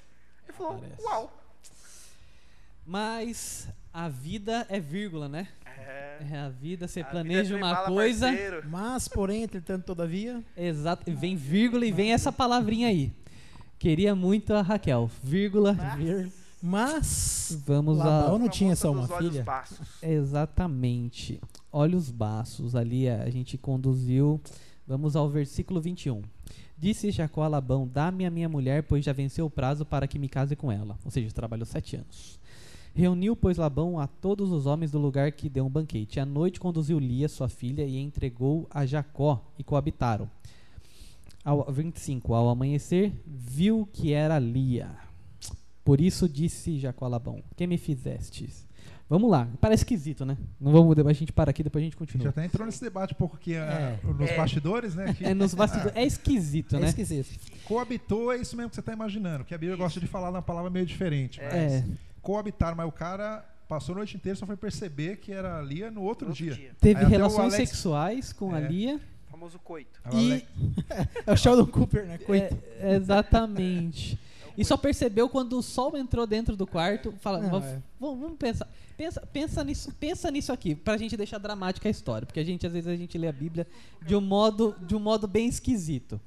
Ele 0.45 0.53
falou, 0.53 0.77
aparece. 0.77 1.03
uau. 1.03 1.41
Mas 2.87 3.69
a 3.93 4.09
vida 4.09 4.67
é 4.69 4.81
vírgula, 4.81 5.29
né? 5.29 5.49
É, 5.81 6.27
É 6.33 6.39
a 6.39 6.49
vida, 6.49 6.87
você 6.87 7.01
a 7.01 7.03
vida 7.05 7.11
planeja 7.13 7.55
é 7.55 7.59
uma 7.59 7.77
coisa, 7.85 8.27
parceiro. 8.29 8.63
Mas, 8.69 9.09
porém, 9.09 9.43
entretanto, 9.43 9.85
todavia. 9.85 10.43
exato, 10.57 11.11
vem 11.15 11.35
vírgula 11.37 11.85
e 11.87 11.93
vem 11.93 12.13
essa 12.13 12.31
palavrinha 12.33 12.89
aí. 12.89 13.13
Queria 13.79 14.15
muito 14.15 14.53
a 14.53 14.61
Raquel, 14.61 15.11
vírgula, 15.23 15.73
vir- 15.97 16.31
Mas. 16.63 17.63
vamos 17.67 17.97
Labão 17.97 18.37
a 18.37 18.39
não 18.39 18.49
tinha 18.49 18.77
só 18.77 18.93
uma 18.93 19.11
olhos 19.11 19.31
filha. 19.33 19.43
baços. 19.43 19.79
Exatamente. 20.03 21.41
Olha 21.73 21.97
os 21.97 22.11
baços 22.11 22.75
ali, 22.75 23.09
a 23.09 23.29
gente 23.31 23.57
conduziu. 23.57 24.41
Vamos 24.87 25.15
ao 25.15 25.29
versículo 25.29 25.81
21. 25.81 26.21
Disse 26.77 27.11
Jacó 27.11 27.43
a 27.45 27.49
Labão: 27.49 27.87
Dá-me 27.87 28.27
a 28.27 28.31
minha 28.31 28.49
mulher, 28.49 28.83
pois 28.83 29.05
já 29.05 29.13
venceu 29.13 29.47
o 29.47 29.51
prazo 29.51 29.85
para 29.85 30.07
que 30.09 30.19
me 30.19 30.29
case 30.29 30.57
com 30.57 30.73
ela. 30.73 30.99
Ou 31.05 31.11
seja, 31.11 31.31
trabalhou 31.33 31.65
sete 31.67 31.97
anos. 31.97 32.40
Reuniu, 32.95 33.37
pois, 33.37 33.57
Labão 33.57 33.99
a 33.99 34.07
todos 34.07 34.51
os 34.51 34.67
homens 34.67 34.91
do 34.91 34.99
lugar 34.99 35.31
que 35.33 35.49
deu 35.49 35.65
um 35.65 35.71
banquete. 35.71 36.19
À 36.21 36.27
noite 36.27 36.59
conduziu 36.61 36.99
Lia, 36.99 37.29
sua 37.29 37.49
filha, 37.49 37.85
e 37.85 37.97
entregou 37.99 38.67
a 38.71 38.85
Jacó, 38.85 39.45
e 39.59 39.63
coabitaram. 39.65 40.29
Ao 41.45 41.71
25. 41.73 42.35
Ao 42.35 42.49
amanhecer, 42.49 43.13
viu 43.27 43.89
que 43.93 44.13
era 44.13 44.39
Lia. 44.39 44.91
Por 45.85 46.01
isso 46.01 46.29
disse 46.29 46.79
Jacó 46.79 47.07
a 47.07 47.09
Labão: 47.09 47.43
Que 47.57 47.67
me 47.67 47.79
fizestes? 47.79 48.69
Vamos 49.09 49.29
lá, 49.29 49.49
parece 49.61 49.81
esquisito, 49.83 50.25
né? 50.25 50.37
Não 50.61 50.71
vamos, 50.71 50.97
a 50.97 51.13
gente 51.13 51.33
para 51.33 51.51
aqui, 51.51 51.65
depois 51.65 51.83
a 51.83 51.85
gente 51.85 51.97
A 51.97 51.99
gente 51.99 52.13
continua. 52.13 52.29
até 52.31 52.45
entrou 52.45 52.65
nesse 52.65 52.81
debate 52.81 53.13
um 53.13 53.17
pouco 53.17 53.37
que 53.39 53.55
É. 53.55 53.99
nos 54.05 54.31
É. 54.31 54.37
bastidores, 54.37 54.95
né? 54.95 55.13
Que 55.15 55.25
É 55.27 55.35
nos 55.35 55.53
bastidores. 55.53 55.93
É 55.97 56.05
esquisito, 56.07 56.77
É 56.77 56.81
né? 56.81 56.89
esquisito. 56.89 57.29
coabitou 57.65 58.33
é 58.33 58.37
isso 58.37 58.57
mesmo 58.57 58.71
que 58.71 58.77
você 58.77 58.81
está 58.81 58.93
imaginando. 58.93 59.45
Que 59.45 59.53
a 59.55 59.59
Bíblia 59.59 59.77
gosta 59.77 59.99
de 59.99 60.07
falar 60.07 60.31
uma 60.31 60.43
palavra 60.43 60.71
meio 60.71 60.87
diferente. 60.87 61.41
Mas 61.43 61.55
É. 61.55 61.85
coabitar, 62.23 62.75
mas 62.77 62.87
o 62.89 62.93
cara 62.93 63.45
passou 63.69 63.95
a 63.95 63.99
noite 63.99 64.17
inteira 64.17 64.37
só 64.37 64.47
foi 64.47 64.57
perceber 64.57 65.19
que 65.19 65.33
era 65.33 65.59
ali 65.59 65.89
no 65.91 66.03
outro, 66.03 66.29
Outro 66.29 66.45
dia. 66.45 66.55
dia. 66.55 66.73
Teve 66.81 67.05
Aí 67.05 67.09
relações 67.11 67.55
Alex- 67.55 67.71
sexuais 67.71 68.33
com 68.33 68.53
a 68.55 68.61
É. 68.61 68.67
Lia. 68.69 69.01
O 69.29 69.31
famoso 69.31 69.59
coito. 69.61 70.01
O 70.13 70.17
E, 70.19 70.33
Alex- 70.33 70.47
É 71.27 71.33
o 71.33 71.37
Sheldon 71.37 71.67
Cooper, 71.67 72.05
né? 72.07 72.19
Coitado. 72.19 72.61
É, 72.81 72.95
exatamente. 72.97 74.19
E 74.59 74.65
só 74.65 74.77
percebeu 74.77 75.29
quando 75.29 75.57
o 75.57 75.63
sol 75.63 75.97
entrou 75.97 76.27
dentro 76.27 76.57
do 76.57 76.67
quarto. 76.67 77.15
Fala, 77.21 77.41
Não, 77.41 77.49
vamos, 77.51 77.67
é. 77.69 77.79
vamos- 77.99 78.21
vamos 78.21 78.37
pensar. 78.39 78.69
Pensa, 78.97 79.21
pensa, 79.33 79.65
nisso, 79.65 79.93
pensa 79.99 80.31
nisso 80.31 80.53
aqui, 80.53 80.75
pra 80.75 80.97
gente 80.99 81.17
deixar 81.17 81.39
dramática 81.39 81.89
a 81.89 81.91
história. 81.91 82.27
Porque 82.27 82.41
a 82.41 82.45
gente, 82.45 82.67
às 82.67 82.73
vezes, 82.73 82.87
a 82.89 82.97
gente 82.97 83.17
lê 83.17 83.29
a 83.29 83.33
Bíblia 83.33 83.67
de 84.05 84.15
um 84.15 84.21
modo, 84.21 84.75
de 84.83 84.95
um 84.95 85.01
modo 85.01 85.27
bem 85.27 85.47
esquisito. 85.49 86.21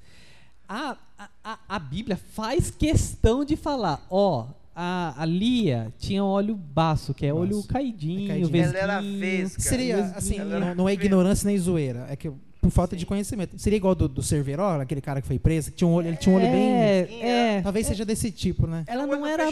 A, 0.68 0.98
a, 1.20 1.30
a- 1.44 1.60
a 1.68 1.78
Bíblia 1.78 2.16
faz 2.18 2.72
questão 2.72 3.44
de 3.46 3.56
falar, 3.58 4.04
ó, 4.10 4.48
a, 4.76 5.14
a 5.18 5.26
Lia 5.26 5.94
tinha 6.00 6.24
olho 6.24 6.56
baço, 6.56 7.14
que 7.14 7.26
é 7.26 7.34
olho 7.34 7.58
Baço. 7.58 7.68
caidinho, 7.68 8.26
É 8.26 8.28
caidinho. 8.30 8.50
vesguinho. 8.50 8.78
Ela 8.84 8.94
era 8.94 9.02
vesga. 9.02 9.62
Seria, 9.62 9.96
vesguinho. 9.98 10.18
assim, 10.18 10.40
não, 10.40 10.76
não 10.76 10.90
é 10.90 10.94
ignorância 10.94 11.46
nem 11.48 11.58
zoeira. 11.58 12.06
É 12.10 12.16
que 12.16 12.32
por 12.62 12.72
falta 12.72 12.96
de 12.96 13.02
Sim. 13.02 13.08
conhecimento. 13.08 13.60
Seria 13.60 13.76
igual 13.76 13.94
do, 13.94 14.08
do 14.08 14.24
Cerveró, 14.24 14.80
aquele 14.80 15.02
cara 15.02 15.22
que 15.22 15.28
foi 15.28 15.38
preso, 15.38 15.70
que 15.72 15.78
tinha 15.78 15.88
um 15.88 15.94
olho, 15.94 16.08
ele 16.08 16.16
tinha 16.18 16.34
um 16.34 16.38
olho 16.40 16.50
bem. 16.50 16.72
É, 16.74 17.58
é. 17.58 17.62
Talvez 17.62 17.86
seja 17.86 18.06
desse 18.06 18.32
tipo, 18.32 18.66
né? 18.66 18.86
Ela 18.88 19.06
não 19.06 19.26
era. 19.26 19.50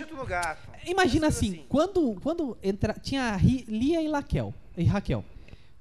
Imagina 0.85 1.27
assim, 1.27 1.61
coisas 1.67 1.91
quando, 1.93 2.15
quando 2.21 2.57
entra, 2.63 2.93
tinha 2.93 3.37
Lia 3.67 4.01
e 4.01 4.09
Raquel, 4.09 4.53
e 4.77 4.85
Raquel. 4.85 5.25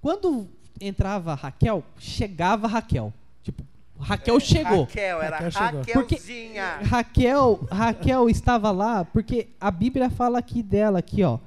Quando 0.02 0.48
entrava 0.80 1.34
Raquel, 1.34 1.84
chegava 1.98 2.66
Raquel. 2.66 3.12
Tipo, 3.44 3.62
Raquel 4.00 4.36
É, 4.36 4.40
chegou. 4.40 4.80
Raquel, 4.84 5.22
era 5.22 5.36
Raquel 5.38 5.50
chegou. 5.50 5.80
Porque- 5.84 6.14
Raquelzinha. 6.14 6.76
Raquel, 6.82 7.68
Raquel 7.70 8.28
estava 8.28 8.70
lá 8.70 9.04
porque 9.04 9.48
a 9.60 9.70
Bíblia 9.70 10.10
fala 10.10 10.38
aqui 10.38 10.62
dela, 10.62 10.98
aqui, 10.98 11.22
ó. 11.22 11.38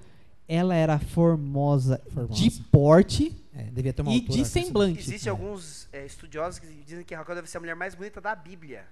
Ela 0.48 0.76
era 0.76 1.00
formosa, 1.00 2.02
Formosa. 2.14 2.34
de 2.34 2.52
porte 2.52 3.34
É, 3.56 3.64
devia 3.64 3.94
ter 3.94 4.02
uma 4.02 4.12
e 4.12 4.20
altura. 4.20 4.38
de 4.38 4.46
semblante. 4.46 5.00
Existem 5.00 5.30
alguns 5.32 5.88
é, 5.94 6.06
estudiosos 6.06 6.60
que 6.60 6.68
dizem 6.86 7.04
que 7.04 7.16
Raquel 7.16 7.36
deve 7.36 7.50
ser 7.50 7.58
a 7.58 7.60
mulher 7.60 7.76
mais 7.76 7.96
bonita 7.96 8.20
da 8.20 8.36
Bíblia. 8.36 8.86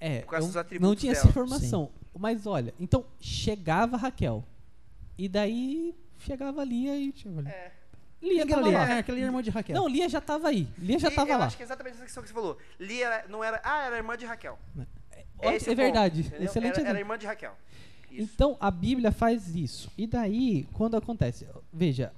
É, 0.00 0.20
Por 0.20 0.30
causa 0.30 0.44
eu 0.44 0.48
dos 0.48 0.56
atributos 0.56 0.88
não 0.88 0.96
tinha 0.96 1.12
essa 1.12 1.22
dela. 1.22 1.30
informação. 1.30 1.90
Mas 2.18 2.46
olha, 2.46 2.72
então 2.80 3.04
chegava 3.20 3.96
Raquel. 3.96 4.44
E 5.16 5.28
daí 5.28 5.94
chegava 6.18 6.64
Lia 6.64 6.96
e 6.96 7.12
ver 7.12 7.38
ali. 7.38 7.48
É. 7.48 7.72
Lia 8.20 8.42
é 8.42 8.46
tava 8.46 8.62
Lia? 8.68 8.78
lá. 8.78 8.88
É, 8.90 8.98
aquele 8.98 9.20
irmão 9.20 9.40
de 9.42 9.50
Raquel. 9.50 9.76
Não, 9.76 9.88
Lia 9.88 10.08
já 10.08 10.20
tava 10.20 10.48
aí. 10.48 10.66
Lia 10.78 10.98
já 10.98 11.08
E 11.08 11.14
tava 11.14 11.30
eu 11.30 11.38
lá. 11.38 11.46
acho 11.46 11.56
que 11.56 11.62
é 11.62 11.66
exatamente 11.66 11.94
essa 11.94 12.04
questão 12.04 12.22
que 12.22 12.28
você 12.28 12.34
falou. 12.34 12.58
Lia 12.80 13.06
era- 13.06 13.28
não 13.28 13.42
era. 13.44 13.60
Ah, 13.64 13.84
era 13.86 13.96
irmã 13.96 14.16
de 14.16 14.26
Raquel. 14.26 14.58
É, 15.40 15.54
Esse 15.54 15.70
é 15.70 15.72
o 15.72 15.76
verdade. 15.76 16.20
entendeu? 16.22 16.42
Excelente 16.44 16.72
Era, 16.72 16.80
era 16.80 16.88
exemplo. 16.90 16.98
irmã 17.00 17.18
de 17.18 17.26
Raquel. 17.26 17.52
Isso. 18.10 18.30
Então 18.34 18.56
a 18.58 18.70
Bíblia 18.70 19.12
faz 19.12 19.54
isso. 19.54 19.90
E 19.96 20.06
daí, 20.06 20.66
quando 20.72 20.96
acontece, 20.96 21.46
veja, 21.72 22.12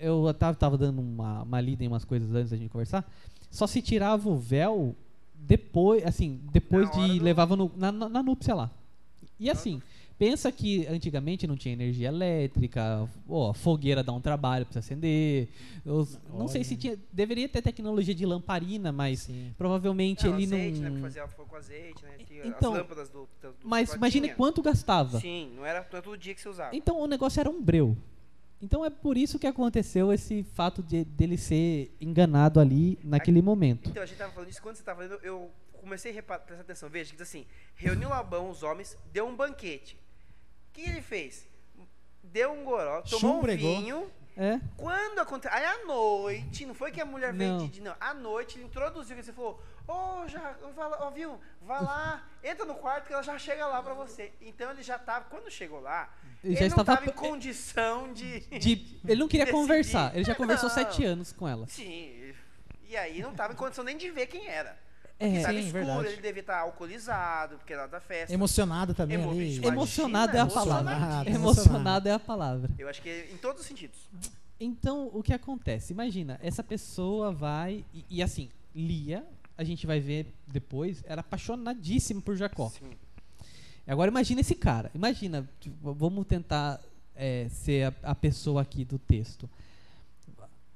eu 0.00 0.32
tava, 0.34 0.56
tava 0.56 0.76
dando 0.76 1.00
uma, 1.00 1.42
uma 1.42 1.60
lida 1.60 1.84
em 1.84 1.88
umas 1.88 2.04
coisas 2.04 2.34
antes 2.34 2.50
da 2.50 2.56
gente 2.56 2.70
conversar. 2.70 3.04
Só 3.50 3.66
se 3.68 3.80
tirava 3.80 4.28
o 4.28 4.36
véu 4.36 4.96
depois, 5.36 6.04
assim, 6.04 6.40
depois 6.50 6.88
Na 6.88 6.96
hora 6.96 7.08
de 7.12 7.18
do- 7.18 7.24
levava 7.24 7.54
no- 7.54 7.70
na, 7.76 7.92
na, 7.92 8.08
na 8.08 8.22
núpcia 8.22 8.54
lá. 8.54 8.70
E 9.38 9.48
assim, 9.50 9.80
pensa 10.18 10.50
que 10.52 10.86
antigamente 10.86 11.46
não 11.46 11.56
tinha 11.56 11.72
energia 11.72 12.08
elétrica, 12.08 13.08
ó, 13.28 13.52
fogueira 13.52 14.02
dá 14.02 14.12
um 14.12 14.20
trabalho 14.20 14.64
pra 14.64 14.72
você 14.74 14.78
acender. 14.78 15.48
os- 15.84 16.18
não 16.32 16.48
sei 16.48 16.64
se 16.64 16.76
tinha, 16.76 16.98
deveria 17.12 17.48
ter 17.48 17.60
tecnologia 17.60 18.14
de 18.14 18.24
lamparina, 18.24 18.90
mas 18.90 19.20
Sim. 19.20 19.52
provavelmente 19.58 20.26
Não, 20.26 20.34
ele 20.34 20.44
azeite, 20.44 20.78
não. 20.80 20.90
né? 20.92 21.00
Fazer 21.02 21.28
fogo 21.28 21.48
com 21.50 21.56
azeite, 21.56 22.02
né? 22.04 22.12
Tinha 22.26 22.46
Então, 22.46 22.72
as 22.72 22.78
lâmpadas 22.78 23.08
do. 23.10 23.28
do, 23.42 23.54
Mas 23.62 23.92
imagine 23.92 24.30
quanto 24.34 24.62
gastava. 24.62 25.20
Sim, 25.20 25.52
não 25.56 25.66
era, 25.66 25.80
não 25.80 25.86
era 25.92 26.02
todo 26.02 26.16
dia 26.16 26.34
que 26.34 26.40
você 26.40 26.48
usava. 26.48 26.74
Então 26.74 26.98
o 27.00 27.06
negócio 27.06 27.38
era 27.40 27.50
um 27.50 27.62
breu. 27.62 27.96
Então 28.62 28.82
é 28.84 28.88
por 28.88 29.18
isso 29.18 29.38
que 29.38 29.46
aconteceu 29.46 30.10
esse 30.12 30.42
fato 30.42 30.82
de 30.82 31.04
dele 31.04 31.36
ser 31.36 31.94
enganado 32.00 32.58
ali 32.60 32.98
naquele 33.04 33.42
momento. 33.42 33.90
Então, 33.90 34.02
a 34.02 34.06
gente 34.06 34.16
tava 34.16 34.32
falando 34.32 34.48
disso, 34.48 34.62
quando 34.62 34.76
você 34.76 34.82
tava 34.82 35.02
falando, 35.06 35.22
eu 35.22 35.50
comecei 35.72 36.18
a 36.18 36.22
prestar 36.22 36.62
atenção. 36.62 36.88
Veja, 36.88 37.10
que 37.10 37.16
diz 37.18 37.28
assim, 37.28 37.44
reuniu 37.74 38.08
Labão 38.08 38.48
os 38.48 38.62
homens, 38.62 38.96
deu 39.12 39.26
um 39.26 39.36
banquete. 39.36 39.98
O 40.74 40.80
que 40.82 40.82
ele 40.90 41.00
fez? 41.00 41.46
Deu 42.22 42.50
um 42.52 42.64
goró, 42.64 43.00
tomou 43.02 43.18
um 43.32 43.34
Chumbregou. 43.36 43.76
vinho. 43.76 44.10
É? 44.36 44.58
Quando 44.76 45.20
aconteceu... 45.20 45.56
Aí, 45.56 45.64
à 45.64 45.84
noite, 45.86 46.66
não 46.66 46.74
foi 46.74 46.90
que 46.90 47.00
a 47.00 47.04
mulher 47.04 47.32
veio 47.32 47.68
de... 47.68 47.80
Não, 47.80 47.94
à 48.00 48.12
noite, 48.12 48.58
ele 48.58 48.64
introduziu, 48.64 49.14
que 49.14 49.22
você 49.22 49.32
falou, 49.32 49.62
ô, 49.86 50.26
já, 50.26 50.56
vai 50.74 50.88
lá, 50.88 50.98
ó, 51.06 51.10
viu, 51.12 51.38
vai 51.62 51.80
lá, 51.80 52.26
entra 52.42 52.64
no 52.64 52.74
quarto 52.74 53.06
que 53.06 53.12
ela 53.12 53.22
já 53.22 53.38
chega 53.38 53.64
lá 53.68 53.80
pra 53.80 53.94
você. 53.94 54.32
Então, 54.40 54.72
ele 54.72 54.82
já 54.82 54.98
tava, 54.98 55.26
quando 55.26 55.48
chegou 55.48 55.78
lá, 55.80 56.12
Ele 56.42 56.54
ele, 56.54 56.56
já 56.56 56.60
não 56.62 56.82
estava 56.82 56.84
tava 56.98 57.04
em 57.08 57.12
pe- 57.12 57.16
condição 57.16 58.12
de... 58.12 58.40
De- 58.58 59.00
ele 59.06 59.20
não 59.20 59.28
queria 59.28 59.44
Decidir. 59.46 59.60
conversar. 59.62 60.12
Ele 60.16 60.24
já 60.24 60.34
conversou 60.34 60.68
Não. 60.68 60.74
sete 60.74 61.04
anos 61.04 61.32
com 61.32 61.46
ela. 61.46 61.68
Sim, 61.68 62.34
e 62.88 62.96
aí 62.96 63.22
não 63.22 63.32
tava 63.32 63.52
em 63.52 63.56
condição 63.56 63.84
nem 63.84 63.96
de 63.96 64.10
ver 64.10 64.26
quem 64.26 64.48
era. 64.48 64.76
É, 65.18 65.42
tava 65.42 65.54
sim, 65.54 65.60
escuro, 65.60 65.84
verdade. 65.84 66.08
ele 66.08 66.22
devia 66.22 66.40
estar 66.40 66.58
alcoolizado, 66.58 67.56
porque 67.56 67.72
era 67.72 67.86
da 67.86 68.00
festa. 68.00 68.34
Emocionado 68.34 68.94
também 68.94 69.16
Emo- 69.16 69.30
ali. 69.30 69.64
Emocionado 69.64 70.36
é 70.36 70.40
a 70.40 70.46
palavra. 70.46 71.30
Emocionado 71.30 72.08
é 72.08 72.12
a 72.12 72.18
palavra. 72.18 72.70
Eu 72.78 72.88
acho 72.88 73.00
que 73.00 73.28
em 73.32 73.36
todos 73.36 73.62
os 73.62 73.66
sentidos. 73.66 73.98
Então, 74.58 75.10
o 75.12 75.22
que 75.22 75.32
acontece? 75.32 75.92
Imagina, 75.92 76.38
essa 76.42 76.62
pessoa 76.62 77.32
vai. 77.32 77.84
E, 77.94 78.04
e 78.10 78.22
assim, 78.22 78.48
Lia, 78.74 79.24
a 79.56 79.62
gente 79.64 79.86
vai 79.86 80.00
ver 80.00 80.32
depois, 80.46 81.02
era 81.06 81.20
apaixonadíssima 81.20 82.20
por 82.20 82.36
Jacó. 82.36 82.70
Sim. 82.70 82.90
Agora 83.86 84.10
imagina 84.10 84.40
esse 84.40 84.54
cara. 84.54 84.90
Imagina, 84.94 85.48
tipo, 85.60 85.92
vamos 85.92 86.26
tentar 86.26 86.80
é, 87.14 87.48
ser 87.50 87.84
a, 88.02 88.10
a 88.10 88.14
pessoa 88.14 88.62
aqui 88.62 88.84
do 88.84 88.98
texto. 88.98 89.48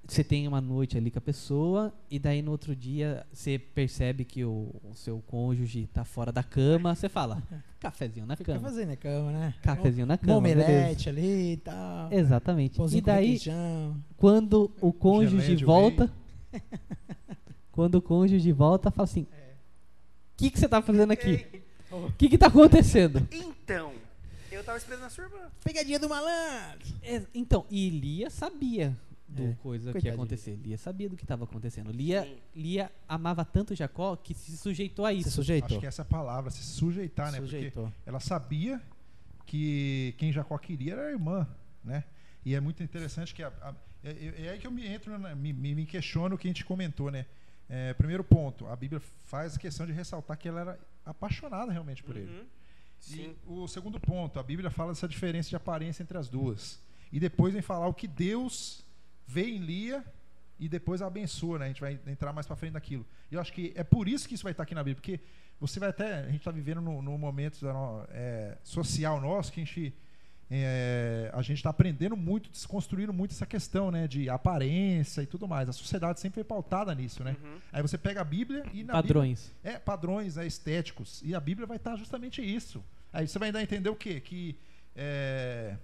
Você 0.09 0.25
tem 0.25 0.49
uma 0.49 0.59
noite 0.61 0.97
ali 0.97 1.11
com 1.11 1.19
a 1.19 1.23
pessoa 1.23 1.93
e 2.11 2.19
daí 2.19 2.41
no 2.41 2.51
outro 2.51 2.75
dia 2.75 3.27
você 3.31 3.59
percebe 3.59 4.25
que 4.25 4.43
o, 4.43 4.75
o 4.83 4.95
seu 4.95 5.23
cônjuge 5.27 5.87
tá 5.93 6.03
fora 6.03 6.33
da 6.33 6.43
cama. 6.43 6.95
Você 6.95 7.11
fala, 7.11 7.43
cafezinho 7.79 8.25
na 8.25 8.35
Fica 8.35 8.55
cama. 8.55 8.67
fazendo 8.69 8.89
na 8.89 8.97
cama, 8.97 9.31
né? 9.33 9.55
Cafezinho 9.63 10.07
na 10.07 10.15
Um 10.15 10.17
cama. 10.17 10.41
beleza. 10.41 10.67
omelete 10.71 11.09
ali 11.11 11.53
e 11.53 11.57
tal. 11.59 12.11
Exatamente. 12.11 12.81
E 12.97 13.01
daí, 13.03 13.39
quando 14.17 14.71
o 14.81 14.95
cônjuge 14.95 15.57
volta, 15.63 16.11
quando 17.71 17.97
o 17.97 18.03
cônjuge 18.03 18.51
volta, 18.51 18.91
fala 18.91 19.05
assim: 19.05 19.23
O 19.23 19.27
que, 20.39 20.51
que 20.51 20.59
você 20.59 20.67
tá 20.69 20.81
fazendo 20.81 21.11
aqui? 21.13 21.47
O 21.91 22.13
que, 22.13 22.31
que 22.31 22.39
tá 22.39 22.47
acontecendo? 22.47 23.29
Então, 23.31 23.93
eu 24.51 24.65
tava 24.65 24.79
esperando 24.79 25.05
a 25.05 25.11
sua 25.11 25.25
irmã. 25.25 25.37
Pegadinha 25.63 25.99
do 25.99 26.09
malandro. 26.09 26.87
É, 27.03 27.23
então, 27.35 27.67
e 27.71 27.91
Lia 27.91 28.31
sabia 28.31 28.97
do 29.29 29.43
É, 29.43 29.53
coisa 29.63 29.93
que 29.93 30.07
ia 30.07 30.15
acontecer. 30.15 30.57
Lia 30.57 30.79
sabia 30.79 31.09
do 31.09 31.17
que 31.17 31.25
estava 31.25 31.45
acontecendo. 31.45 31.93
Lia, 31.93 32.23
Sim. 32.25 32.37
Lia 32.57 32.91
amava 33.07 33.45
tanto 33.45 33.75
Jacó 33.75 34.17
que 34.17 34.33
se 34.35 34.57
sujeitou 34.57 35.05
a 35.05 35.11
Se 35.13 35.19
isso. 35.19 35.31
sujeitou. 35.33 35.67
Acho 35.67 35.81
que 35.81 35.87
essa 35.87 36.01
é 36.03 36.05
a 36.05 36.07
palavra, 36.07 36.51
se 36.51 36.63
sujeitar, 36.63 37.31
né? 37.31 37.39
Porque 37.39 37.57
Sujeitou. 37.57 37.93
ela 38.07 38.21
sabia 38.21 38.81
que 39.47 40.15
quem 40.19 40.33
Jacó 40.33 40.57
queria 40.59 40.93
era 40.95 41.07
a 41.07 41.11
irmã, 41.11 41.47
né? 41.85 42.05
E 42.45 42.55
é 42.55 42.61
muito 42.61 42.83
interessante 42.83 43.35
que 43.35 43.43
a, 43.43 43.49
a- 43.49 43.75
é, 44.03 44.11
é- 44.11 44.47
é 44.47 44.49
aí 44.51 44.59
que 44.59 44.67
eu 44.67 44.71
me 44.71 44.87
entro, 44.87 45.19
na- 45.19 45.35
me, 45.35 45.53
me, 45.53 45.75
me 45.75 45.87
questiono 45.87 46.35
o 46.35 46.39
que 46.39 46.47
a 46.49 46.51
gente 46.51 46.65
comentou, 46.65 47.11
né? 47.11 47.27
É, 47.69 47.93
primeiro 47.95 48.25
ponto, 48.25 48.67
a 48.67 48.75
Bíblia 48.77 49.01
faz 49.27 49.57
questão 49.59 49.85
de 49.87 49.93
ressaltar 49.93 50.39
que 50.39 50.49
ela 50.49 50.61
era 50.61 50.81
apaixonada 51.05 51.71
realmente 51.71 52.03
por 52.03 52.17
ele. 52.17 52.31
Uhum. 52.31 52.45
Sim. 52.99 53.23
E 53.31 53.37
o 53.47 53.69
segundo 53.69 54.01
ponto, 54.01 54.39
a 54.39 54.43
Bíblia 54.43 54.71
fala 54.71 54.93
dessa 54.93 55.07
diferença 55.07 55.49
de 55.51 55.57
aparência 55.57 56.03
entre 56.03 56.17
as 56.17 56.29
duas. 56.29 56.81
E 57.13 57.21
depois 57.21 57.53
vem 57.53 57.63
falar 57.63 57.87
o 57.87 57.95
que 57.95 58.07
Deus 58.09 58.85
vê 59.29 59.45
em 59.45 59.59
Lia 59.59 60.03
e 60.59 60.69
depois 60.69 61.01
abençoa, 61.03 61.59
né? 61.61 61.67
A 61.67 61.69
gente 61.69 61.81
vai 61.81 62.01
entrar 62.09 62.33
mais 62.33 62.47
para 62.47 62.57
frente 62.57 62.73
daquilo. 62.73 63.07
E 63.31 63.35
eu 63.35 63.41
acho 63.41 63.53
que 63.53 63.73
é 63.77 63.85
por 63.85 64.09
isso 64.09 64.27
que 64.27 64.35
isso 64.35 64.43
vai 64.43 64.53
estar 64.53 64.63
aqui 64.65 64.75
na 64.75 64.83
Bíblia, 64.83 64.97
porque 64.97 65.21
você 65.61 65.79
vai 65.79 65.91
até, 65.91 66.21
a 66.21 66.27
gente 66.27 66.39
está 66.39 66.51
vivendo 66.51 66.81
num 66.81 67.03
num 67.03 67.19
momento 67.19 67.61
da 67.61 67.73
no- 67.73 68.05
é, 68.11 68.57
social 68.65 69.21
nosso 69.21 69.53
que 69.53 69.61
a 69.61 69.65
gente 69.65 69.95
é, 70.51 71.31
a 71.35 71.43
gente 71.43 71.59
está 71.59 71.69
aprendendo 71.69 72.17
muito, 72.17 72.49
desconstruindo 72.51 73.13
muito 73.13 73.33
essa 73.33 73.45
questão, 73.45 73.91
né, 73.91 74.09
de 74.09 74.31
aparência 74.31 75.21
e 75.21 75.27
tudo 75.27 75.47
mais. 75.47 75.69
A 75.69 75.73
sociedade 75.75 76.21
sempre 76.21 76.37
foi 76.37 76.45
pautada 76.45 76.95
nisso, 76.95 77.23
né? 77.23 77.37
Uhum. 77.43 77.59
Aí 77.71 77.83
você 77.83 77.99
pega 77.99 78.23
a 78.23 78.25
Bíblia 78.25 78.61
e 78.73 78.83
na 78.83 78.95
Bíblia, 78.95 79.03
Padrões. 79.03 79.55
é, 79.63 79.79
padrões 79.79 80.39
é, 80.39 80.47
estéticos. 80.47 81.21
E 81.23 81.35
a 81.35 81.41
Bíblia 81.41 81.67
vai 81.67 81.77
estar 81.77 81.97
justamente 81.97 82.41
isso. 82.43 82.83
Aí 83.13 83.29
você 83.29 83.39
vai 83.39 83.53
dar 83.53 83.59
a 83.59 83.63
entender 83.63 83.91
o 83.91 83.95
quê? 83.97 84.21
Que, 84.21 84.57
é, 84.97 85.77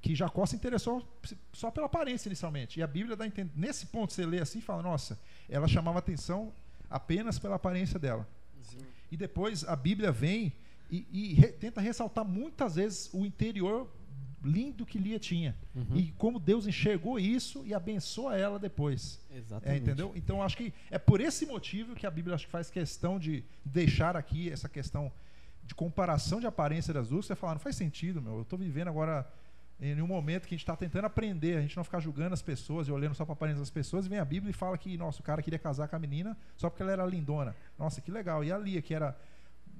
que 0.00 0.14
Jacó 0.14 0.46
se 0.46 0.56
interessou 0.56 1.06
só 1.52 1.70
pela 1.70 1.86
aparência 1.86 2.28
inicialmente. 2.28 2.80
E 2.80 2.82
a 2.82 2.86
Bíblia 2.86 3.16
dá 3.16 3.26
entender. 3.26 3.52
Nesse 3.54 3.86
ponto 3.86 4.12
você 4.12 4.24
lê 4.24 4.40
assim 4.40 4.58
e 4.58 4.62
fala, 4.62 4.82
nossa, 4.82 5.18
ela 5.48 5.68
chamava 5.68 5.98
atenção 5.98 6.52
apenas 6.88 7.38
pela 7.38 7.56
aparência 7.56 7.98
dela. 7.98 8.26
Sim. 8.62 8.78
E 9.12 9.16
depois 9.16 9.64
a 9.64 9.76
Bíblia 9.76 10.10
vem 10.10 10.52
e, 10.90 11.06
e 11.12 11.34
re- 11.34 11.52
tenta 11.52 11.80
ressaltar 11.80 12.24
muitas 12.24 12.76
vezes 12.76 13.10
o 13.12 13.24
interior 13.26 13.88
lindo 14.42 14.86
que 14.86 14.96
Lia 14.98 15.18
tinha. 15.18 15.54
Uhum. 15.74 15.96
E 15.96 16.12
como 16.12 16.40
Deus 16.40 16.66
enxergou 16.66 17.18
isso 17.20 17.62
e 17.66 17.74
abençoa 17.74 18.38
ela 18.38 18.58
depois. 18.58 19.20
É, 19.30 19.36
Exatamente. 19.36 19.82
entendeu? 19.82 20.12
Então 20.16 20.42
acho 20.42 20.56
que 20.56 20.72
é 20.90 20.98
por 20.98 21.20
esse 21.20 21.44
motivo 21.44 21.94
que 21.94 22.06
a 22.06 22.10
Bíblia 22.10 22.34
acho 22.34 22.46
que 22.46 22.50
faz 22.50 22.70
questão 22.70 23.18
de 23.18 23.44
deixar 23.62 24.16
aqui 24.16 24.50
essa 24.50 24.66
questão 24.68 25.12
de 25.62 25.74
comparação 25.74 26.40
de 26.40 26.46
aparência 26.46 26.94
das 26.94 27.08
duas. 27.08 27.26
Você 27.26 27.34
fala, 27.36 27.52
não 27.54 27.60
faz 27.60 27.76
sentido, 27.76 28.22
meu. 28.22 28.36
Eu 28.36 28.42
estou 28.42 28.58
vivendo 28.58 28.88
agora 28.88 29.30
em 29.80 30.00
um 30.02 30.06
momento 30.06 30.42
que 30.46 30.54
a 30.54 30.56
gente 30.56 30.62
está 30.62 30.76
tentando 30.76 31.06
aprender, 31.06 31.56
a 31.56 31.60
gente 31.62 31.76
não 31.76 31.82
ficar 31.84 32.00
julgando 32.00 32.34
as 32.34 32.42
pessoas 32.42 32.86
e 32.86 32.92
olhando 32.92 33.14
só 33.14 33.24
para 33.24 33.32
a 33.32 33.34
aparência 33.34 33.60
das 33.60 33.70
pessoas. 33.70 34.04
E 34.04 34.08
vem 34.10 34.18
a 34.18 34.24
Bíblia 34.24 34.50
e 34.50 34.52
fala 34.52 34.76
que, 34.76 34.96
nossa, 34.98 35.20
o 35.20 35.22
cara 35.22 35.40
queria 35.42 35.58
casar 35.58 35.88
com 35.88 35.96
a 35.96 35.98
menina 35.98 36.36
só 36.56 36.68
porque 36.68 36.82
ela 36.82 36.92
era 36.92 37.06
lindona. 37.06 37.56
Nossa, 37.78 38.00
que 38.00 38.10
legal. 38.10 38.44
E 38.44 38.52
a 38.52 38.58
Lia, 38.58 38.82
que 38.82 38.92
era 38.94 39.16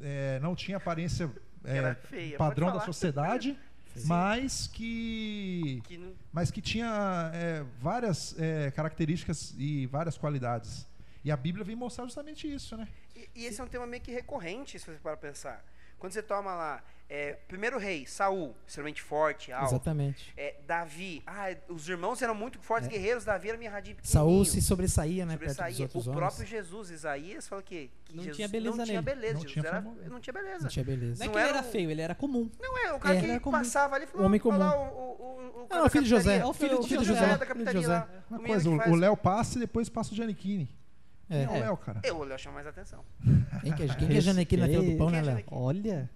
é, 0.00 0.38
não 0.40 0.56
tinha 0.56 0.78
aparência 0.78 1.30
é, 1.64 1.94
feia, 1.94 2.38
padrão 2.38 2.72
da 2.72 2.80
sociedade, 2.80 3.58
Sim. 3.94 4.08
mas 4.08 4.66
que 4.68 5.82
Que 5.84 5.98
não- 5.98 6.14
mas 6.32 6.50
que 6.50 6.62
tinha 6.62 7.30
é, 7.34 7.64
várias 7.80 8.34
é, 8.38 8.70
características 8.70 9.54
e 9.58 9.86
várias 9.86 10.16
qualidades. 10.16 10.86
E 11.22 11.30
a 11.30 11.36
Bíblia 11.36 11.62
vem 11.64 11.76
mostrar 11.76 12.04
justamente 12.04 12.50
isso, 12.50 12.74
né? 12.76 12.88
E, 13.14 13.28
e 13.34 13.44
esse 13.44 13.60
é 13.60 13.64
um 13.64 13.68
tema 13.68 13.86
meio 13.86 14.02
que 14.02 14.10
recorrente, 14.10 14.78
se 14.78 14.86
você 14.86 14.98
para 14.98 15.16
pensar. 15.18 15.62
Quando 15.98 16.12
você 16.14 16.22
toma 16.22 16.54
lá, 16.54 16.82
é, 17.12 17.32
primeiro 17.48 17.76
rei, 17.76 18.06
Saul, 18.06 18.54
extremamente 18.64 19.02
forte, 19.02 19.50
alto. 19.50 19.66
Exatamente. 19.74 20.32
É, 20.36 20.54
Davi, 20.64 21.22
ah, 21.26 21.48
os 21.68 21.88
irmãos 21.88 22.22
eram 22.22 22.36
muito 22.36 22.60
fortes 22.60 22.88
É. 22.88 22.92
guerreiros, 22.92 23.24
Davi 23.24 23.48
era 23.48 23.58
mirradinho 23.58 23.96
Saul 24.02 24.26
pequenininho. 24.28 24.44
se 24.52 24.62
sobressaía, 24.62 25.26
né, 25.26 25.36
perto 25.36 25.48
dos 25.48 25.56
sobressaía. 25.56 25.84
outros 25.86 26.06
O 26.06 26.10
homens. 26.10 26.20
próprio 26.20 26.46
Jesus, 26.46 26.90
Isaías, 26.90 27.48
fala 27.48 27.62
que, 27.62 27.90
que 28.04 28.14
Não 28.14 28.22
Jesus 28.22 28.36
tinha 28.36 28.48
beleza 28.48 28.76
não 28.76 28.84
tinha 28.84 29.02
beleza. 29.02 29.32
Não 29.34 29.40
Jesus 29.40 29.52
tinha 29.52 29.66
era- 29.66 29.80
não 29.80 30.20
tinha 30.20 30.32
beleza. 30.32 30.62
Não 30.62 30.68
tinha 30.70 30.84
beleza. 30.84 31.18
Não 31.18 31.24
é 31.24 31.26
Não 31.26 31.32
que 31.34 31.38
ele 31.40 31.48
era 31.48 31.58
era 31.58 31.66
o- 31.66 31.70
feio, 31.72 31.90
ele 31.90 32.00
era 32.00 32.14
comum. 32.14 32.48
Não 32.60 32.78
é, 32.78 32.92
o 32.92 32.98
cara 33.00 33.16
É, 33.16 33.20
que 33.20 33.30
era 33.30 33.40
comum. 33.40 33.58
passava 33.58 33.96
ali 33.96 34.06
falou, 34.06 34.26
Homem 34.26 34.40
olha 34.44 34.56
lá 34.56 34.72
comum. 34.72 34.84
o, 34.88 35.02
o, 35.02 35.62
o, 35.62 35.66
Ah, 35.68 35.82
o 35.84 35.90
filho 35.90 36.04
de 36.04 36.10
José. 36.10 36.36
É 36.38 36.44
o 36.46 36.52
filho 36.52 36.80
de 36.80 36.86
Filho 36.88 37.00
de 37.00 37.06
José. 37.08 37.20
José. 37.20 37.26
da 37.26 37.26
Filho 37.26 37.40
de 37.40 37.46
capitania 37.46 37.80
José. 37.82 37.92
lá. 37.92 38.08
Uma 38.30 38.38
o 38.38 38.42
coisa, 38.44 38.70
o, 38.70 38.74
o 38.92 38.94
Léo 38.94 39.16
passa 39.16 39.58
e 39.58 39.60
depois 39.60 39.88
passa 39.88 40.12
o 40.12 40.14
Giannichini. 40.16 40.70
É. 41.28 41.42
É 41.42 41.48
o 41.48 41.52
Léo, 41.52 41.76
cara? 41.76 42.00
Eu, 42.04 42.18
o 42.18 42.24
Léo 42.24 42.38
chama 42.38 42.54
mais 42.56 42.66
atenção. 42.66 43.04
Quem 43.62 43.72
que 43.72 43.82
é, 43.82 43.86
quem 43.94 44.08
que 44.08 44.16
é 44.16 44.20
Janequine 44.20 44.62
na 44.62 44.68
fila 44.68 44.82
do 44.84 44.96
pão, 44.96 45.10
né, 45.10 45.18
é 45.18 45.22
Léo? 45.22 45.44
Olha. 45.50 46.10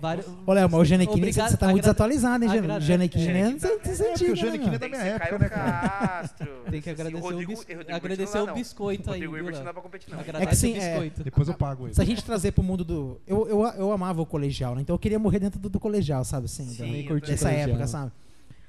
Vários... 0.00 0.26
Ô, 0.44 0.52
Léo, 0.52 0.68
mas 0.68 0.80
o 0.80 0.84
Janequine, 0.84 1.16
você, 1.20 1.22
Obrigado- 1.28 1.50
você 1.50 1.56
tá 1.56 1.68
muito 1.68 1.82
desatualizado, 1.82 2.44
hein, 2.44 2.50
Jan- 2.50 2.80
Janequine? 2.80 3.28
é, 3.28 3.32
né? 3.32 3.40
é, 3.40 3.42
Não 3.44 3.50
é, 3.70 3.74
é, 3.84 3.94
sentido, 3.94 4.26
o 4.32 4.34
né, 4.34 4.36
Janequine 4.36 4.64
meu? 4.64 4.74
é 4.74 4.78
da 4.78 4.78
Tem 4.80 4.90
que 4.90 4.96
minha 4.96 5.08
época, 5.08 5.26
Caio 5.28 5.40
né, 5.40 5.48
cara? 5.48 5.88
Castro. 5.98 6.48
Tem 6.70 6.82
que 6.82 6.90
agradecer 6.90 7.16
o, 7.16 7.20
Rodrigo- 7.20 7.50
bis... 7.52 7.58
Rodrigo 7.60 7.78
Curti 7.84 7.92
agradecer 7.92 8.38
o 8.38 8.54
biscoito 8.54 9.10
aí, 9.12 9.24
Rodrigo 9.24 9.50
não 9.52 9.64
dá 9.64 9.72
pra 9.72 9.82
competir, 9.82 10.10
não. 10.12 10.20
É 10.40 10.46
que 10.46 10.56
sim, 10.56 10.72
o 10.72 10.76
é- 10.76 10.90
biscoito. 10.90 11.22
Depois 11.24 11.46
eu 11.46 11.54
pago 11.54 11.86
ele. 11.86 11.94
Se 11.94 12.00
a 12.02 12.04
gente 12.04 12.24
trazer 12.24 12.50
pro 12.50 12.64
mundo 12.64 12.84
do. 12.84 13.20
Eu, 13.26 13.46
eu, 13.48 13.64
eu 13.76 13.92
amava 13.92 14.20
o 14.20 14.26
colegial, 14.26 14.74
né? 14.74 14.82
Então 14.82 14.94
eu 14.94 14.98
queria 14.98 15.18
morrer 15.20 15.38
dentro 15.38 15.60
do, 15.60 15.68
do 15.68 15.78
colegial, 15.78 16.24
sabe? 16.24 16.46
Assim, 16.46 16.66
Sim, 16.66 16.78
da- 16.78 16.86
eu 16.98 17.06
curti 17.06 17.30
dessa 17.30 17.50
época, 17.50 17.86
sabe? 17.86 18.10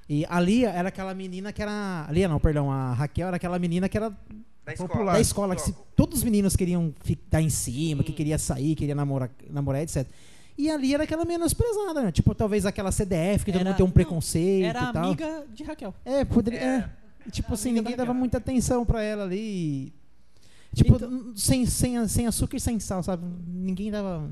E 0.07 0.26
a 0.30 0.39
Lia 0.39 0.69
era 0.69 0.89
aquela 0.89 1.13
menina 1.15 1.51
que 1.51 1.61
era. 1.63 2.05
A 2.07 2.11
Lia 2.11 2.28
não, 2.28 2.39
perdão, 2.39 2.71
a 2.71 2.93
Raquel 2.93 3.28
era 3.30 3.38
aquela 3.38 3.57
menina 3.57 3.88
que 3.89 3.97
era 3.97 4.09
Da 4.09 4.74
Popular. 4.74 4.84
escola. 4.84 5.13
da 5.13 5.19
escola, 5.21 5.55
que 5.55 5.61
se, 5.61 5.76
todos 5.95 6.19
os 6.19 6.24
meninos 6.24 6.55
queriam 6.55 6.93
ficar 7.03 7.41
em 7.41 7.49
cima, 7.49 8.03
que 8.03 8.11
queria 8.11 8.38
sair, 8.38 8.76
queria 8.76 8.93
namorar, 8.93 9.30
namorar, 9.49 9.82
etc. 9.82 10.05
E 10.58 10.70
ali 10.70 10.93
era 10.93 11.04
aquela 11.04 11.26
menosprezada, 11.26 12.01
né? 12.04 12.12
Tipo, 12.12 12.36
talvez 12.36 12.66
aquela 12.66 12.91
CDF, 12.91 13.43
que 13.45 13.51
todo 13.51 13.62
Era- 13.62 13.70
mundo 13.72 13.78
tem 13.78 13.84
um 13.86 13.88
não, 13.88 13.93
preconceito 13.93 14.66
Era 14.66 14.89
e 14.89 14.93
tal. 14.93 15.06
amiga 15.06 15.45
de 15.54 15.64
Raquel. 15.64 15.93
É, 16.06 16.24
poderia. 16.24 16.60
É. 16.60 16.76
é. 17.28 17.30
Tipo 17.32 17.54
assim, 17.54 17.72
ninguém 17.72 17.95
da 17.95 18.04
dava 18.04 18.14
muita 18.14 18.38
atenção 18.38 18.86
pra 18.86 19.01
ela 19.01 19.24
ali. 19.24 19.93
Tipo, 20.76 20.95
Então- 20.95 21.34
sem, 21.36 21.66
sem, 21.66 22.08
sem 22.08 22.28
açúcar 22.28 22.58
e 22.58 22.60
sem 22.60 22.80
sal, 22.80 23.01
sabe? 23.04 23.26
Ninguém 23.47 23.89
dava. 23.91 24.30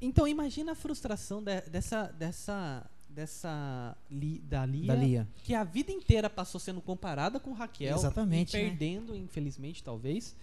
Então 0.00 0.28
imagina 0.28 0.72
a 0.72 0.74
frustração 0.74 1.42
de- 1.42 1.62
dessa 1.62 2.04
dessa 2.18 2.84
dessa 3.08 3.96
li, 4.10 4.40
da 4.40 4.66
Lia, 4.66 4.86
Da 4.88 4.94
Lia. 4.96 5.28
que 5.44 5.54
a 5.54 5.62
vida 5.62 5.92
inteira 5.92 6.28
passou 6.28 6.58
sendo 6.60 6.80
comparada 6.80 7.38
com 7.38 7.52
Raquel, 7.52 7.96
Exatamente, 7.96 8.56
né? 8.56 8.64
perdendo, 8.64 9.14
infelizmente, 9.16 9.84
talvez. 9.84 10.34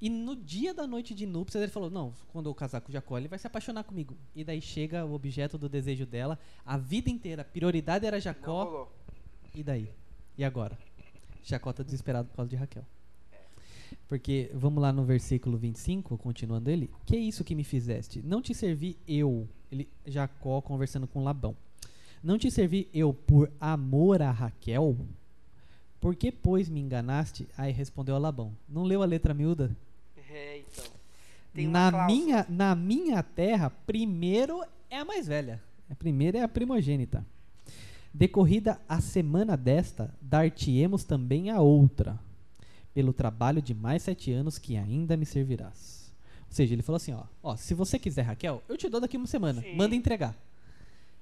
E 0.00 0.10
no 0.10 0.36
dia 0.36 0.74
da 0.74 0.86
noite 0.86 1.14
de 1.14 1.26
núpcias 1.26 1.62
ele 1.62 1.72
falou: 1.72 1.90
"Não, 1.90 2.12
quando 2.32 2.48
eu 2.50 2.54
casar 2.54 2.80
com 2.80 2.90
o 2.90 2.92
Jacó, 2.92 3.16
ele 3.16 3.28
vai 3.28 3.38
se 3.38 3.46
apaixonar 3.46 3.84
comigo". 3.84 4.16
E 4.34 4.44
daí 4.44 4.60
chega 4.60 5.04
o 5.04 5.14
objeto 5.14 5.56
do 5.56 5.68
desejo 5.68 6.04
dela, 6.04 6.38
a 6.64 6.76
vida 6.76 7.08
inteira, 7.08 7.42
a 7.42 7.44
prioridade 7.44 8.06
era 8.06 8.20
Jacó, 8.20 8.90
e 9.54 9.62
daí? 9.62 9.88
E 10.36 10.44
agora? 10.44 10.76
Jacó 11.44 11.72
tá 11.72 11.82
desesperado 11.82 12.28
por 12.28 12.36
causa 12.36 12.50
de 12.50 12.56
Raquel. 12.56 12.84
Porque, 14.08 14.50
vamos 14.52 14.82
lá 14.82 14.92
no 14.92 15.04
versículo 15.04 15.56
25, 15.56 16.18
continuando 16.18 16.70
ele. 16.70 16.90
Que 17.06 17.16
é 17.16 17.18
isso 17.18 17.44
que 17.44 17.54
me 17.54 17.64
fizeste? 17.64 18.20
Não 18.24 18.42
te 18.42 18.54
servi 18.54 18.96
eu, 19.06 19.48
ele, 19.70 19.88
Jacó 20.06 20.60
conversando 20.60 21.06
com 21.06 21.22
Labão. 21.22 21.56
Não 22.22 22.38
te 22.38 22.50
servi 22.50 22.88
eu 22.92 23.12
por 23.12 23.50
amor 23.60 24.22
a 24.22 24.30
Raquel? 24.30 24.96
Por 26.00 26.14
que, 26.14 26.32
pois, 26.32 26.68
me 26.68 26.80
enganaste? 26.80 27.46
Aí 27.56 27.72
respondeu 27.72 28.14
a 28.14 28.18
Labão. 28.18 28.52
Não 28.68 28.82
leu 28.82 29.02
a 29.02 29.06
letra 29.06 29.32
miúda? 29.32 29.74
Tem 31.54 31.68
Na 31.68 31.90
cláusula. 31.90 32.06
minha, 32.20 32.46
na 32.48 32.74
minha 32.74 33.22
terra, 33.22 33.70
primeiro 33.70 34.62
é 34.90 34.98
a 34.98 35.04
mais 35.04 35.26
velha. 35.26 35.62
A 35.88 35.94
primeira 35.94 36.38
é 36.38 36.42
a 36.42 36.48
primogênita. 36.48 37.24
Decorrida 38.12 38.80
a 38.88 39.00
semana 39.00 39.56
desta, 39.56 40.12
dar-te-emos 40.20 41.04
também 41.04 41.50
a 41.50 41.60
outra, 41.60 42.18
pelo 42.92 43.12
trabalho 43.12 43.60
de 43.62 43.74
mais 43.74 44.02
sete 44.02 44.32
anos 44.32 44.58
que 44.58 44.76
ainda 44.76 45.16
me 45.16 45.26
servirás. 45.26 46.12
Ou 46.48 46.54
seja, 46.54 46.74
ele 46.74 46.82
falou 46.82 46.96
assim, 46.96 47.12
ó, 47.12 47.24
ó, 47.42 47.56
se 47.56 47.74
você 47.74 47.98
quiser, 47.98 48.22
Raquel, 48.22 48.62
eu 48.68 48.76
te 48.76 48.88
dou 48.88 49.00
daqui 49.00 49.16
uma 49.16 49.26
semana, 49.26 49.60
Sim. 49.60 49.74
manda 49.76 49.94
entregar. 49.94 50.36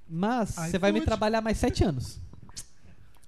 Mas 0.09 0.51
você 0.51 0.78
vai 0.78 0.93
me 0.93 1.01
trabalhar 1.01 1.41
mais 1.41 1.57
sete 1.57 1.83
anos. 1.85 2.20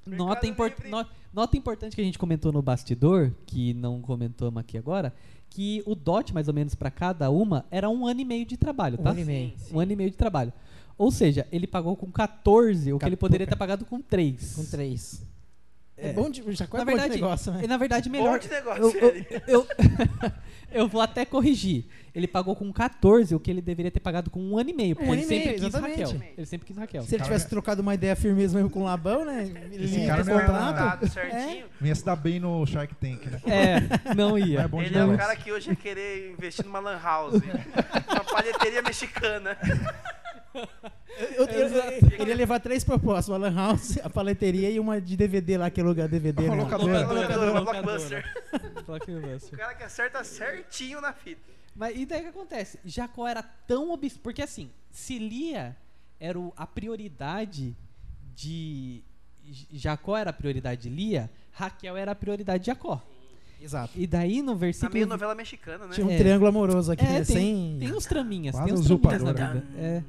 Nota, 0.07 0.25
Mercado 0.43 0.47
import- 0.47 0.77
Livre. 0.85 0.91
No- 1.35 1.41
nota 1.43 1.57
importante 1.57 1.95
que 1.95 2.01
a 2.01 2.05
gente 2.05 2.19
comentou 2.19 2.53
no 2.53 2.63
bastidor, 2.63 3.33
que 3.47 3.75
não 3.75 4.01
comentamos 4.01 4.59
aqui 4.61 4.79
agora, 4.79 5.13
que 5.51 5.83
o 5.87 5.95
DOT, 5.95 6.33
mais 6.33 6.49
ou 6.49 6.55
menos, 6.55 6.75
para 6.75 6.91
cada 6.91 7.31
uma, 7.31 7.65
era 7.71 7.89
um 7.89 8.07
ano 8.07 8.21
e 8.21 8.25
meio 8.25 8.45
de 8.45 8.57
trabalho, 8.57 8.99
Um 9.01 9.05
tá? 9.05 9.11
ano 9.11 9.21
e 9.21 9.25
meio. 9.25 9.53
Sim. 9.57 9.75
Um 9.75 9.81
ano 9.81 9.93
e 9.93 9.97
meio 9.97 10.11
de 10.11 10.17
trabalho. 10.17 10.53
Ou 10.97 11.11
seja, 11.11 11.47
ele 11.51 11.67
pagou 11.67 11.97
com 11.97 12.11
14, 12.11 12.93
o 12.93 12.99
que 12.99 13.05
ele 13.05 13.17
poderia 13.17 13.47
ter 13.47 13.57
pagado 13.57 13.85
com 13.85 14.01
3. 14.01 14.55
Com 14.55 14.65
três. 14.65 15.23
É, 15.97 16.09
É. 16.09 16.13
bom 16.13 16.29
de. 16.29 16.43
Já 16.53 16.65
Na 16.65 16.69
quase 16.71 16.85
verdade, 16.87 17.09
bom 17.09 17.15
de 17.15 17.21
negócio, 17.23 17.53
né? 17.53 17.61
E 17.63 17.67
na 17.69 17.77
verdade, 17.77 18.09
Bom 18.09 18.17
melhor. 18.19 18.39
de 18.41 18.49
negócio, 18.49 18.83
eu, 18.83 18.91
eu, 19.01 19.09
ele. 19.09 19.27
eu, 19.47 19.67
eu 20.73 20.89
vou 20.89 21.01
até 21.01 21.25
corrigir. 21.25 21.85
Ele 22.13 22.27
pagou 22.29 22.55
com 22.57 22.73
14 22.73 23.35
o 23.35 23.41
que 23.41 23.51
ele 23.51 23.61
deveria 23.61 23.91
ter 23.91 24.01
pagado 24.01 24.29
com 24.31 24.41
um 24.41 24.57
ano 24.59 24.71
e 24.71 24.73
meio. 24.73 24.95
Porque 24.97 25.09
Um 25.09 25.15
ele 25.15 25.23
ano 25.23 25.33
e 25.33 25.35
sempre 25.35 25.47
meio, 25.49 25.59
quis 25.61 25.69
exatamente. 25.69 26.03
Raquel. 26.15 26.29
Ele 26.37 26.47
sempre 26.47 26.67
quis 26.67 26.77
Raquel. 26.77 27.03
Se 27.03 27.09
ele 27.11 27.19
cara 27.19 27.25
tivesse 27.25 27.47
é- 27.47 27.49
trocado 27.49 27.83
uma 27.83 27.95
ideia 27.95 28.15
firmeza 28.17 28.55
mesmo 28.57 28.71
com 28.71 28.81
o 28.81 28.85
Labão, 28.85 29.25
né? 29.25 29.51
Ele 29.73 29.85
Esse 29.85 29.99
ia 30.01 30.07
cara 30.09 30.25
não 30.25 30.39
é 30.41 30.45
contrato. 30.45 31.09
Certinho. 31.09 31.67
Não 31.81 31.89
ia 31.89 31.95
se 31.95 32.05
dar 32.05 32.17
bem 32.17 32.39
no 32.41 32.65
Shark 32.67 32.95
Tank, 32.97 33.27
né? 33.27 33.41
É, 33.47 34.15
não 34.15 34.37
ia. 34.39 34.59
Não 34.59 34.65
é 34.65 34.69
bom 34.69 34.79
de 34.81 34.87
Ele 34.87 34.99
é 34.99 35.05
o 35.05 35.07
negócio. 35.09 35.27
cara 35.29 35.37
que 35.37 35.53
hoje 35.53 35.71
ia 35.71 35.77
querer 35.77 36.33
investir 36.33 36.65
numa 36.65 36.79
lan 36.81 36.99
house. 37.03 37.35
uma 38.11 38.25
palheteria 38.25 38.83
mexicana. 38.83 39.57
Eu- 41.19 41.47
eu- 41.47 41.69
eu- 41.69 42.21
ele 42.21 42.31
ia 42.31 42.37
levar 42.37 42.61
três 42.61 42.83
propostas: 42.85 43.29
uma 43.29 43.37
Lan 43.39 43.55
House, 43.55 43.99
a 44.03 44.11
paleteria 44.11 44.71
e 44.71 44.81
uma 44.81 45.01
de 45.01 45.17
DVD 45.17 45.57
lá, 45.59 45.71
que 45.71 45.81
aluga 45.81 46.09
DVD. 46.09 46.49
Né? 46.49 46.55
locadora. 46.57 47.01
Locadora, 47.01 47.21
Locadora. 47.21 47.61
blockbuster. 47.63 48.45
O 48.79 48.83
Blockbuster. 48.83 49.59
cara 49.59 49.75
que 49.75 49.85
acerta 49.85 50.25
certinho 50.25 51.01
na 51.01 51.13
fita. 51.13 51.41
Mas 51.77 51.97
e 51.97 52.07
daí 52.07 52.21
o 52.21 52.23
que 52.25 52.29
acontece? 52.29 52.79
Jacó 52.85 53.27
era 53.27 53.43
tão 53.43 53.91
obs... 53.91 54.17
Porque 54.17 54.43
assim, 54.43 54.71
se 54.93 55.19
Lia 55.19 55.77
era 56.21 56.39
o- 56.39 56.53
a 56.57 56.67
prioridade 56.67 57.77
de. 58.35 59.03
Jacó 59.73 60.17
era 60.17 60.31
a 60.31 60.33
prioridade 60.33 60.83
de 60.83 60.89
Lia, 60.89 61.31
Raquel 61.53 61.97
era 61.97 62.13
a 62.13 62.15
prioridade 62.15 62.61
de 62.65 62.67
Jacó. 62.69 63.03
Exato. 63.61 63.93
E 63.97 64.07
daí 64.07 64.43
no 64.43 64.53
Tá 64.53 64.59
versículo. 64.59 64.93
meio 64.95 65.07
novela 65.07 65.35
mexicana, 65.35 65.87
né? 65.87 65.93
Tinha 65.95 66.07
um 66.07 66.11
É. 66.11 66.17
triângulo 66.19 66.49
amoroso 66.49 66.93
aqui, 66.93 67.05
É, 67.05 67.09
né? 67.09 67.25
tem, 67.25 67.37
Sem. 67.37 67.77
tem 67.79 67.93
uns 67.93 68.05
traminhas, 68.07 68.55
Quase 68.55 68.67
tem 68.67 68.75
uns 68.79 68.87
traminhas 68.87 69.23
na. 69.23 69.33
Bíblia. 69.33 69.65
É. 69.79 70.03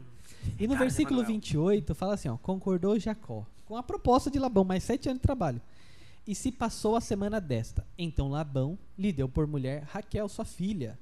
E 0.60 0.68
no 0.68 0.74
Ricardo 0.74 0.80
versículo 0.80 1.20
Emanuel. 1.20 1.36
28 1.36 1.96
fala 1.96 2.14
assim, 2.14 2.30
ó, 2.30 2.38
concordou 2.38 3.00
Jacó 3.00 3.46
com 3.66 3.76
a 3.76 3.84
proposta 3.84 4.30
de 4.30 4.40
Labão, 4.40 4.64
mais 4.64 4.84
sete 4.84 5.10
anos 5.10 5.20
de 5.20 5.24
trabalho. 5.24 5.62
E 6.26 6.34
se 6.34 6.52
passou 6.52 6.96
a 6.96 7.02
semana 7.02 7.42
desta. 7.42 7.86
Então 7.98 8.30
Labão 8.30 8.78
lhe 8.98 9.12
deu 9.12 9.28
por 9.28 9.46
mulher 9.46 9.84
Raquel, 9.84 10.30
sua 10.30 10.46
filha. 10.46 10.98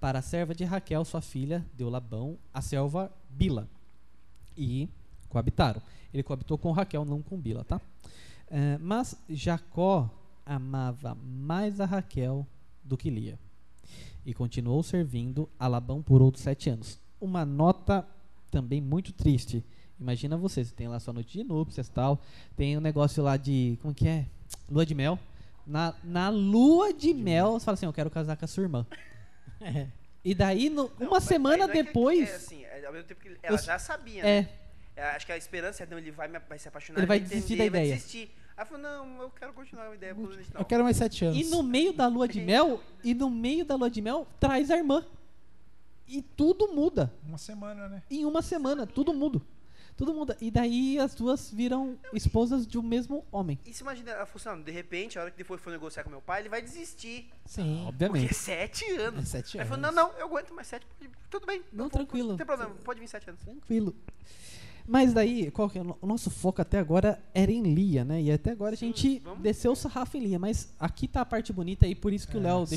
Para 0.00 0.20
a 0.20 0.22
serva 0.22 0.54
de 0.54 0.64
Raquel, 0.64 1.04
sua 1.04 1.20
filha, 1.20 1.64
deu 1.76 1.88
Labão 1.88 2.38
a 2.52 2.60
serva 2.60 3.10
Bila. 3.28 3.68
E 4.56 4.88
coabitaram. 5.28 5.80
Ele 6.12 6.22
coabitou 6.22 6.58
com 6.58 6.72
Raquel, 6.72 7.04
não 7.04 7.22
com 7.22 7.38
Bila, 7.38 7.64
tá? 7.64 7.80
Eh, 8.50 8.78
mas 8.78 9.16
Jacó 9.28 10.10
amava 10.44 11.14
mais 11.14 11.80
a 11.80 11.84
Raquel 11.84 12.46
do 12.82 12.96
que 12.96 13.10
Lia. 13.10 13.38
E 14.24 14.34
continuou 14.34 14.82
servindo 14.82 15.48
a 15.58 15.68
Labão 15.68 16.02
por 16.02 16.20
outros 16.20 16.42
sete 16.42 16.70
anos. 16.70 16.98
Uma 17.20 17.44
nota 17.44 18.06
também 18.50 18.80
muito 18.80 19.12
triste. 19.12 19.64
Imagina 19.98 20.36
você, 20.36 20.64
você 20.64 20.74
tem 20.74 20.88
lá 20.88 20.98
sua 20.98 21.12
noite 21.12 21.32
de 21.36 21.44
núpcias 21.44 21.86
e 21.88 21.90
tal. 21.92 22.20
Tem 22.56 22.76
um 22.76 22.80
negócio 22.80 23.22
lá 23.22 23.36
de. 23.36 23.78
Como 23.82 23.94
que 23.94 24.08
é? 24.08 24.26
Lua 24.70 24.84
de 24.86 24.94
mel. 24.94 25.18
Na, 25.66 25.94
na 26.02 26.28
lua 26.30 26.92
de 26.92 27.12
mel, 27.14 27.52
você 27.52 27.64
fala 27.64 27.74
assim: 27.74 27.86
Eu 27.86 27.92
quero 27.92 28.10
casar 28.10 28.36
com 28.36 28.44
a 28.44 28.48
sua 28.48 28.62
irmã. 28.62 28.86
É. 29.62 29.88
E 30.24 30.34
daí, 30.34 30.70
no- 30.70 30.90
Não, 30.98 31.08
uma 31.08 31.20
semana 31.20 31.58
não 31.58 31.64
é 31.64 31.68
que- 31.76 31.82
depois. 31.82 32.30
É, 32.30 32.34
assim, 32.34 32.64
é, 32.64 32.86
ao 32.86 32.92
mesmo 32.94 33.06
tempo 33.08 33.20
que 33.20 33.28
ela 33.42 33.58
Eu- 33.58 33.62
já 33.62 33.78
sabia, 33.78 34.22
É, 34.22 34.40
né? 34.42 34.48
É, 34.96 35.02
acho 35.10 35.26
que 35.26 35.32
a 35.32 35.36
esperança 35.36 35.82
é, 35.82 35.86
não, 35.86 35.98
ele 35.98 36.10
vai, 36.10 36.28
vai 36.28 36.58
se 36.58 36.66
apaixonar, 36.66 36.98
Ele 37.00 37.06
vai 37.06 37.18
entender, 37.18 37.34
desistir 37.34 37.56
da 37.56 37.64
ele 37.64 37.70
vai 37.70 37.80
ideia. 37.82 37.94
desistir. 37.96 38.30
Aí 38.56 38.64
falou, 38.64 38.82
não, 38.82 39.22
eu 39.22 39.30
quero 39.30 39.52
continuar 39.52 39.88
a 39.90 39.94
ideia 39.94 40.14
original. 40.16 40.60
Eu 40.62 40.64
quero 40.64 40.82
mais 40.82 40.96
sete 40.96 41.24
anos. 41.26 41.38
E 41.38 41.44
no 41.50 41.62
meio 41.62 41.92
da 41.92 42.06
lua 42.06 42.26
de 42.26 42.40
mel, 42.40 42.82
e 43.04 43.12
no 43.14 43.28
meio 43.30 43.64
da 43.66 43.74
lua 43.76 43.90
de 43.90 44.00
mel, 44.00 44.26
traz 44.38 44.70
a 44.70 44.76
irmã. 44.78 45.04
E 46.10 46.22
tudo 46.22 46.68
muda. 46.74 47.12
Uma 47.26 47.38
semana, 47.38 47.88
né? 47.88 48.02
Em 48.10 48.24
uma 48.24 48.42
semana, 48.42 48.86
tudo 48.86 49.14
muda. 49.14 49.40
Tudo 49.96 50.12
muda. 50.14 50.36
E 50.40 50.50
daí 50.50 50.98
as 50.98 51.14
duas 51.14 51.50
viram 51.50 51.96
esposas 52.12 52.66
de 52.66 52.78
um 52.78 52.82
mesmo 52.82 53.24
homem. 53.30 53.58
E 53.66 53.72
se 53.72 53.82
imagina 53.82 54.10
ela 54.12 54.24
funcionando, 54.26 54.64
de 54.64 54.72
repente, 54.72 55.18
a 55.18 55.22
hora 55.22 55.30
que 55.30 55.36
depois 55.36 55.60
for 55.60 55.70
negociar 55.70 56.02
com 56.04 56.10
meu 56.10 56.22
pai, 56.22 56.40
ele 56.40 56.48
vai 56.48 56.62
desistir. 56.62 57.28
Sim. 57.44 57.82
Porque 57.86 58.04
é 58.04 58.08
Obviamente. 58.08 58.34
sete 58.34 58.84
anos. 58.92 59.22
É 59.22 59.26
sete 59.26 59.58
Aí 59.58 59.66
anos. 59.66 59.76
falou, 59.76 59.92
não, 59.92 60.08
não, 60.10 60.18
eu 60.18 60.26
aguento 60.26 60.54
mais 60.54 60.66
sete, 60.68 60.86
pode- 60.98 61.10
tudo 61.30 61.46
bem. 61.46 61.62
Não, 61.72 61.88
tranquilo. 61.90 62.30
Não 62.30 62.36
tem 62.38 62.46
problema, 62.46 62.74
pode 62.82 62.98
vir 62.98 63.08
sete 63.08 63.28
anos. 63.28 63.42
Tranquilo. 63.42 63.94
Mas 64.88 65.12
daí, 65.12 65.50
qual 65.50 65.68
que 65.68 65.78
é 65.78 65.82
o 65.82 65.84
no- 65.84 65.98
o 66.00 66.06
nosso 66.06 66.30
foco 66.30 66.60
até 66.62 66.78
agora 66.78 67.22
era 67.34 67.52
em 67.52 67.62
Lia, 67.62 68.02
né? 68.04 68.22
E 68.22 68.32
até 68.32 68.50
agora 68.52 68.74
Sim, 68.74 68.86
a 68.86 68.88
gente 68.88 69.18
vamos- 69.20 69.40
desceu 69.42 69.72
o 69.72 69.76
sarrafo 69.76 70.16
em 70.16 70.20
Lia. 70.20 70.38
Mas 70.38 70.72
aqui 70.80 71.06
tá 71.06 71.20
a 71.20 71.26
parte 71.26 71.52
bonita 71.52 71.86
e 71.86 71.94
por 71.94 72.12
isso 72.12 72.26
que 72.26 72.36
o 72.36 72.40
É, 72.40 72.44
Léo 72.44 72.66
sim. 72.66 72.76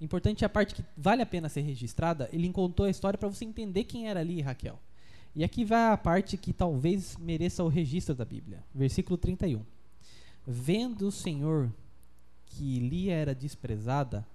Importante 0.00 0.44
a 0.44 0.48
parte 0.48 0.74
que 0.74 0.84
vale 0.96 1.22
a 1.22 1.26
pena 1.26 1.48
ser 1.48 1.62
registrada. 1.62 2.28
Ele 2.32 2.50
contou 2.52 2.86
a 2.86 2.90
história 2.90 3.18
para 3.18 3.28
você 3.28 3.44
entender 3.44 3.84
quem 3.84 4.08
era 4.08 4.22
e 4.22 4.40
Raquel. 4.40 4.78
E 5.34 5.44
aqui 5.44 5.64
vai 5.64 5.92
a 5.92 5.96
parte 5.96 6.36
que 6.36 6.52
talvez 6.52 7.16
mereça 7.18 7.62
o 7.62 7.68
registro 7.68 8.14
da 8.14 8.24
Bíblia. 8.24 8.64
Versículo 8.74 9.16
31. 9.16 9.62
Vendo 10.46 11.08
o 11.08 11.12
Senhor 11.12 11.70
que 12.46 12.78
Lia 12.78 13.14
era 13.14 13.34
desprezada, 13.34 14.26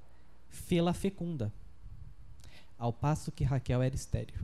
fê-la 0.49 0.93
fecunda, 0.93 1.51
ao 2.77 2.91
passo 2.91 3.31
que 3.31 3.43
Raquel 3.43 3.81
era 3.81 3.95
estéril. 3.95 4.41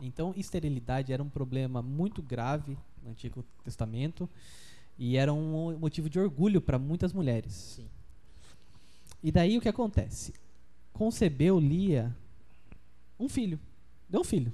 Então, 0.00 0.34
esterilidade 0.36 1.12
era 1.12 1.22
um 1.22 1.28
problema 1.28 1.80
muito 1.80 2.20
grave 2.20 2.76
no 3.02 3.10
Antigo 3.10 3.44
Testamento 3.64 4.28
e 4.98 5.16
era 5.16 5.32
um 5.32 5.78
motivo 5.78 6.10
de 6.10 6.18
orgulho 6.18 6.60
para 6.60 6.78
muitas 6.78 7.12
mulheres. 7.12 7.52
Sim. 7.52 7.88
E 9.22 9.30
daí 9.30 9.56
o 9.56 9.60
que 9.60 9.68
acontece? 9.68 10.34
Concebeu 10.92 11.58
Lia 11.58 12.14
um 13.18 13.28
filho. 13.28 13.58
Deu 14.08 14.20
um 14.20 14.24
filho. 14.24 14.52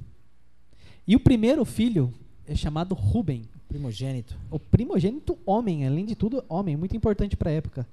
E 1.07 1.17
o 1.17 1.21
primeiro 1.21 1.65
filho 1.65 2.13
é 2.47 2.55
chamado 2.55 2.95
Ruben, 2.95 3.49
Primogênito. 3.67 4.39
o 4.51 4.59
primogênito 4.59 5.39
homem, 5.45 5.87
além 5.87 6.05
de 6.05 6.15
tudo, 6.15 6.45
homem, 6.49 6.77
muito 6.77 6.97
importante 6.97 7.37
para 7.37 7.51
a 7.51 7.55
época. 7.55 7.89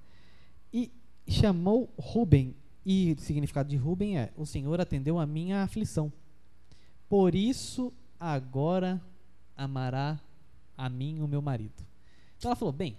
E 0.74 0.92
chamou 1.28 1.90
Ruben, 1.98 2.56
e 2.86 3.16
o 3.18 3.22
significado 3.22 3.70
de 3.70 3.76
Ruben 3.76 4.18
é: 4.18 4.32
O 4.38 4.46
Senhor 4.46 4.80
atendeu 4.80 5.18
a 5.18 5.26
minha 5.26 5.64
aflição. 5.64 6.12
Por 7.10 7.36
isso 7.36 7.92
agora 8.20 9.02
amará 9.56 10.20
a 10.78 10.90
mim 10.90 11.22
o 11.22 11.28
meu 11.28 11.42
marido. 11.42 11.84
Então 12.38 12.50
ela 12.50 12.56
falou: 12.56 12.74
bem, 12.74 12.96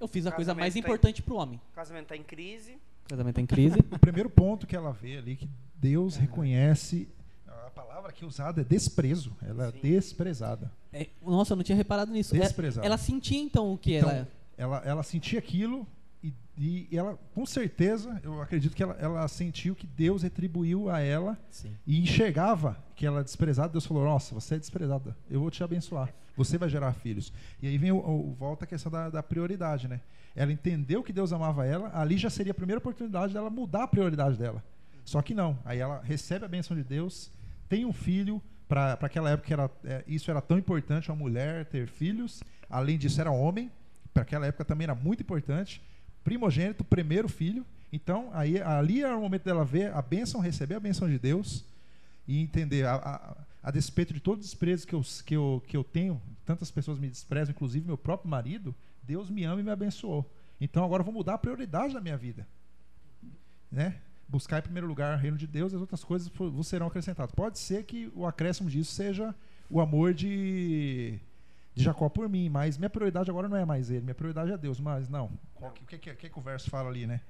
eu 0.00 0.06
fiz 0.08 0.26
a 0.26 0.30
coisa 0.32 0.50
Casamento 0.52 0.60
mais 0.62 0.74
tá 0.74 0.78
em- 0.78 0.82
importante 0.82 1.22
pro 1.22 1.36
homem. 1.36 1.60
O 1.72 1.74
casamento 1.74 2.02
está 2.04 2.16
em 2.16 2.22
crise. 2.22 2.72
O 3.06 3.08
casamento 3.08 3.34
tá 3.36 3.40
em 3.40 3.46
crise. 3.46 3.78
O 3.90 3.98
primeiro 3.98 4.28
ponto 4.30 4.66
que 4.66 4.74
ela 4.76 4.92
vê 4.92 5.18
ali 5.18 5.36
que 5.36 5.48
Deus 5.76 6.14
Aham. 6.16 6.22
reconhece 6.22 7.08
a 7.46 7.70
palavra 7.70 8.12
que 8.12 8.24
é 8.24 8.26
usada 8.26 8.60
é 8.60 8.64
desprezo. 8.64 9.32
Ela 9.42 9.70
Sim. 9.70 9.78
é 9.78 9.80
desprezada. 9.80 10.72
É, 10.92 11.08
nossa, 11.22 11.52
eu 11.52 11.56
não 11.56 11.64
tinha 11.64 11.76
reparado 11.76 12.10
nisso. 12.12 12.34
É- 12.36 12.40
Desprezada. 12.40 12.86
ela 12.86 12.96
sentia 12.98 13.38
então 13.40 13.72
o 13.72 13.78
que 13.78 13.94
Então, 13.96 14.10
ela. 14.10 14.28
ela, 14.56 14.82
ela 14.84 15.02
sentia 15.02 15.38
aquilo 15.38 15.86
e, 16.24 16.32
e 16.90 16.96
ela, 16.96 17.18
com 17.34 17.44
certeza, 17.44 18.18
eu 18.24 18.40
acredito 18.40 18.74
que 18.74 18.82
ela, 18.82 18.94
ela 18.98 19.28
sentiu 19.28 19.74
que 19.76 19.86
Deus 19.86 20.22
retribuiu 20.22 20.88
a 20.88 21.00
ela 21.00 21.38
Sim. 21.50 21.70
e 21.86 22.00
enxergava 22.00 22.76
que 22.96 23.04
ela 23.06 23.20
é 23.20 23.22
desprezada. 23.24 23.68
Deus 23.72 23.84
falou: 23.86 24.04
Nossa, 24.04 24.34
você 24.34 24.54
é 24.54 24.58
desprezada, 24.58 25.14
eu 25.30 25.38
vou 25.40 25.50
te 25.50 25.62
abençoar. 25.62 26.12
Você 26.36 26.58
vai 26.58 26.68
gerar 26.68 26.92
filhos. 26.92 27.32
E 27.62 27.66
aí 27.66 27.78
vem 27.78 27.92
o, 27.92 27.96
o- 27.96 28.34
volta 28.38 28.64
a 28.64 28.68
questão 28.68 28.90
da, 28.92 29.08
da 29.08 29.22
prioridade, 29.22 29.88
né? 29.88 30.00
Ela 30.34 30.52
entendeu 30.52 31.02
que 31.02 31.12
Deus 31.12 31.32
amava 31.32 31.64
ela, 31.64 31.90
ali 31.98 32.18
já 32.18 32.28
seria 32.28 32.50
a 32.52 32.54
primeira 32.54 32.78
oportunidade 32.78 33.32
dela 33.32 33.48
mudar 33.48 33.84
a 33.84 33.88
prioridade 33.88 34.36
dela. 34.36 34.62
Só 35.04 35.22
que 35.22 35.32
não. 35.34 35.58
Aí 35.64 35.78
ela 35.78 36.02
recebe 36.04 36.44
a 36.44 36.48
bênção 36.48 36.76
de 36.76 36.82
Deus, 36.84 37.30
tem 37.68 37.84
um 37.84 37.92
filho. 37.92 38.42
Para 38.68 38.94
aquela 39.00 39.30
época, 39.30 39.52
era, 39.52 39.70
é, 39.84 40.02
isso 40.08 40.28
era 40.28 40.40
tão 40.40 40.58
importante, 40.58 41.08
uma 41.10 41.16
mulher 41.16 41.64
ter 41.66 41.86
filhos. 41.86 42.42
Além 42.68 42.98
disso, 42.98 43.20
era 43.20 43.30
homem. 43.30 43.70
Para 44.12 44.24
aquela 44.24 44.44
época 44.46 44.64
também 44.64 44.84
era 44.84 44.94
muito 44.94 45.22
importante. 45.22 45.80
Primogênito, 46.24 46.82
primeiro 46.82 47.28
filho. 47.28 47.64
Então, 47.92 48.28
aí, 48.34 48.60
ali 48.60 49.02
era 49.04 49.16
o 49.16 49.20
momento 49.20 49.44
dela 49.44 49.64
ver 49.64 49.92
a 49.94 50.02
bênção, 50.02 50.40
receber 50.40 50.74
a 50.74 50.80
bênção 50.80 51.08
de 51.08 51.16
Deus 51.18 51.64
e 52.26 52.40
entender, 52.40 52.84
a, 52.84 52.96
a, 52.96 53.36
a 53.66 53.72
despeito 53.72 54.14
de 54.14 54.20
todo 54.20 54.38
o 54.38 54.40
desprezo 54.40 54.86
que 54.86 54.94
eu, 54.94 55.02
que, 55.24 55.34
eu, 55.34 55.62
que 55.66 55.76
eu 55.76 55.82
tenho, 55.82 56.22
tantas 56.44 56.70
pessoas 56.70 57.00
me 57.00 57.08
desprezam, 57.08 57.52
inclusive 57.52 57.84
meu 57.84 57.98
próprio 57.98 58.30
marido, 58.30 58.72
Deus 59.02 59.28
me 59.28 59.42
ama 59.42 59.60
e 59.60 59.64
me 59.64 59.72
abençoou. 59.72 60.24
Então 60.60 60.84
agora 60.84 61.00
eu 61.00 61.04
vou 61.04 61.12
mudar 61.12 61.34
a 61.34 61.38
prioridade 61.38 61.92
da 61.92 62.00
minha 62.00 62.16
vida. 62.16 62.46
Né? 63.68 63.96
Buscar 64.28 64.60
em 64.60 64.62
primeiro 64.62 64.86
lugar 64.86 65.18
o 65.18 65.20
reino 65.20 65.36
de 65.36 65.48
Deus, 65.48 65.74
as 65.74 65.80
outras 65.80 66.04
coisas 66.04 66.30
serão 66.62 66.86
acrescentadas. 66.86 67.34
Pode 67.34 67.58
ser 67.58 67.82
que 67.82 68.08
o 68.14 68.24
acréscimo 68.24 68.70
disso 68.70 68.92
seja 68.92 69.34
o 69.68 69.80
amor 69.80 70.14
de, 70.14 71.18
de 71.74 71.82
Jacó 71.82 72.08
por 72.08 72.28
mim, 72.28 72.48
mas 72.48 72.78
minha 72.78 72.88
prioridade 72.88 73.28
agora 73.28 73.48
não 73.48 73.56
é 73.56 73.64
mais 73.64 73.90
ele, 73.90 74.02
minha 74.02 74.14
prioridade 74.14 74.52
é 74.52 74.56
Deus. 74.56 74.78
Mas 74.78 75.08
não, 75.08 75.36
o 75.56 75.70
que, 75.70 75.98
que, 75.98 76.14
que, 76.14 76.30
que 76.30 76.38
o 76.38 76.42
verso 76.42 76.70
fala 76.70 76.88
ali, 76.88 77.04
né? 77.04 77.20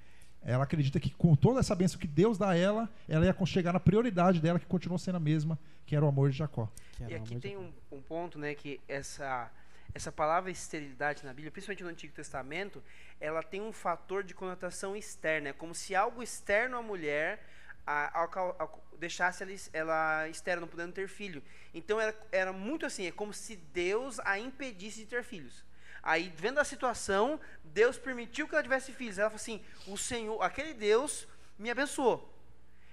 Ela 0.47 0.62
acredita 0.64 1.01
que 1.01 1.11
com 1.11 1.34
toda 1.34 1.59
essa 1.61 1.74
bênção 1.74 1.99
que 1.99 2.07
Deus 2.07 2.38
dá 2.38 2.51
a 2.51 2.57
ela, 2.57 2.88
ela 3.09 3.26
ia 3.26 3.36
chegar 3.44 3.72
na 3.72 3.80
prioridade 3.80 4.40
dela, 4.40 4.61
que 4.61 4.66
continuou 4.66 4.99
sendo 4.99 5.16
a 5.16 5.20
mesma, 5.20 5.59
que 5.84 5.97
era 5.97 6.05
o 6.05 6.09
amor 6.09 6.30
de 6.30 6.36
Jacó. 6.38 6.70
E 7.01 7.14
aqui 7.16 7.34
tem 7.40 7.57
um, 7.57 7.72
um 7.90 8.01
ponto, 8.01 8.38
né, 8.38 8.55
que 8.55 8.80
essa 8.88 9.51
essa 9.94 10.12
palavra 10.12 10.51
esterilidade 10.51 11.24
na 11.24 11.30
Bíblia, 11.32 11.51
principalmente 11.51 11.82
no 11.82 11.88
Antigo 11.88 12.12
Testamento, 12.12 12.82
ela 13.18 13.42
tem 13.42 13.62
um 13.62 13.72
fator 13.72 14.22
de 14.22 14.34
conotação 14.34 14.94
externa, 14.94 15.49
é 15.49 15.53
como 15.55 15.74
se 15.74 15.94
algo 15.94 16.22
externo 16.22 16.76
à 16.76 16.82
mulher 16.82 17.42
a, 17.86 18.28
cal- 18.28 18.55
ao- 18.59 18.84
deixasse 19.01 19.42
ela, 19.42 19.53
ela 19.72 20.28
estéril, 20.28 20.61
não 20.61 20.68
podendo 20.68 20.92
ter 20.92 21.09
filho. 21.09 21.42
Então 21.72 21.99
era, 21.99 22.14
era 22.30 22.53
muito 22.53 22.84
assim, 22.84 23.07
é 23.07 23.11
como 23.12 23.32
se 23.32 23.57
Deus 23.57 24.20
a 24.20 24.38
impedisse 24.38 25.01
de 25.01 25.07
ter 25.07 25.24
filhos. 25.24 25.64
Aí, 26.07 26.32
vendo 26.36 26.61
a 26.61 26.64
situação, 26.64 27.40
Deus 27.64 27.98
permitiu 27.98 28.46
que 28.46 28.54
ela 28.54 28.62
tivesse 28.62 28.92
filhos. 28.92 29.18
Ela 29.18 29.28
falou 29.28 29.42
assim: 29.42 29.61
o 29.88 29.98
Senhor, 29.98 30.40
aquele 30.40 30.72
Deus 30.72 31.26
me 31.59 31.68
abençoou. 31.68 32.32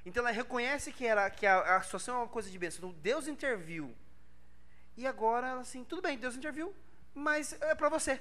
Então 0.04 0.24
ela 0.24 0.32
reconhece 0.32 0.92
que, 0.92 1.06
era, 1.06 1.30
que 1.30 1.46
a, 1.46 1.78
a 1.78 1.82
situação 1.84 2.16
é 2.16 2.18
uma 2.18 2.28
coisa 2.28 2.50
de 2.50 2.58
bênção. 2.58 2.80
Então 2.80 3.02
Deus 3.04 3.28
interviu. 3.28 3.96
E 4.98 5.06
agora 5.06 5.48
ela 5.48 5.62
assim, 5.62 5.84
tudo 5.84 6.02
bem, 6.02 6.18
Deus 6.18 6.36
interviu, 6.36 6.74
mas 7.14 7.54
é 7.62 7.76
pra 7.76 7.88
você. 7.88 8.20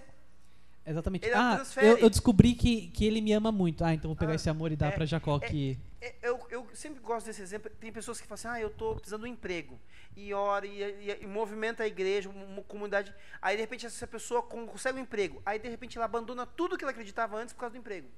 Exatamente. 0.85 1.26
Ele 1.26 1.35
ah, 1.35 1.62
eu, 1.76 1.99
eu 1.99 2.11
descobri 2.11 2.55
que, 2.55 2.89
que 2.89 3.05
ele 3.07 3.20
me 3.20 3.33
ama 3.33 3.53
muito. 3.53 3.85
Ah, 3.85 3.95
então 3.95 4.09
vou 4.09 4.16
pegar 4.16 4.33
Ah, 4.33 4.35
esse 4.35 4.51
amor 4.51 4.72
e 4.72 4.76
dar 4.76 4.89
é, 4.89 4.91
pra 4.91 5.05
Jacó 5.07 5.37
é, 5.41 5.49
que. 5.49 5.78
É, 6.01 6.14
Eu, 6.22 6.45
eu 6.51 6.66
sempre 6.74 7.01
gosto 7.01 7.26
desse 7.26 7.41
exemplo. 7.41 7.70
Tem 7.78 7.93
pessoas 7.93 8.20
que 8.20 8.26
falam 8.26 8.35
assim: 8.35 8.49
ah, 8.49 8.61
eu 8.61 8.68
estou 8.68 8.97
precisando 8.97 9.22
de 9.22 9.28
um 9.28 9.33
emprego. 9.33 9.78
E 10.16 10.35
ora, 10.35 10.66
e, 10.66 10.83
e- 10.83 11.18
e 11.22 11.26
movimenta 11.26 11.85
a 11.85 11.87
igreja, 11.87 12.28
uma 12.28 12.62
comunidade. 12.62 13.14
Aí, 13.41 13.55
de 13.57 13.62
repente, 13.62 13.87
essa 13.87 14.07
pessoa 14.07 14.43
con- 14.43 14.66
consegue 14.66 14.99
um 14.99 15.03
emprego. 15.03 15.41
Aí, 15.47 15.59
de 15.59 15.68
repente, 15.68 15.97
ela 15.97 16.05
abandona 16.05 16.45
tudo 16.45 16.76
que 16.76 16.85
ela 16.85 16.91
acreditava 16.91 17.37
antes 17.37 17.55
por 17.55 17.61
causa 17.61 17.74
do 17.74 17.78
emprego. 17.78 18.09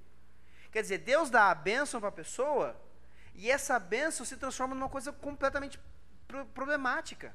Quer 0.72 0.82
dizer, 0.82 0.98
Deus 0.98 1.30
dá 1.30 1.50
a 1.50 1.54
bênção 1.54 2.00
para 2.00 2.08
a 2.08 2.12
pessoa 2.12 2.74
e 3.34 3.48
essa 3.50 3.78
bênção 3.78 4.24
se 4.26 4.36
transforma 4.36 4.74
numa 4.74 4.88
coisa 4.88 5.12
completamente 5.12 5.78
pro- 6.26 6.46
problemática. 6.46 7.32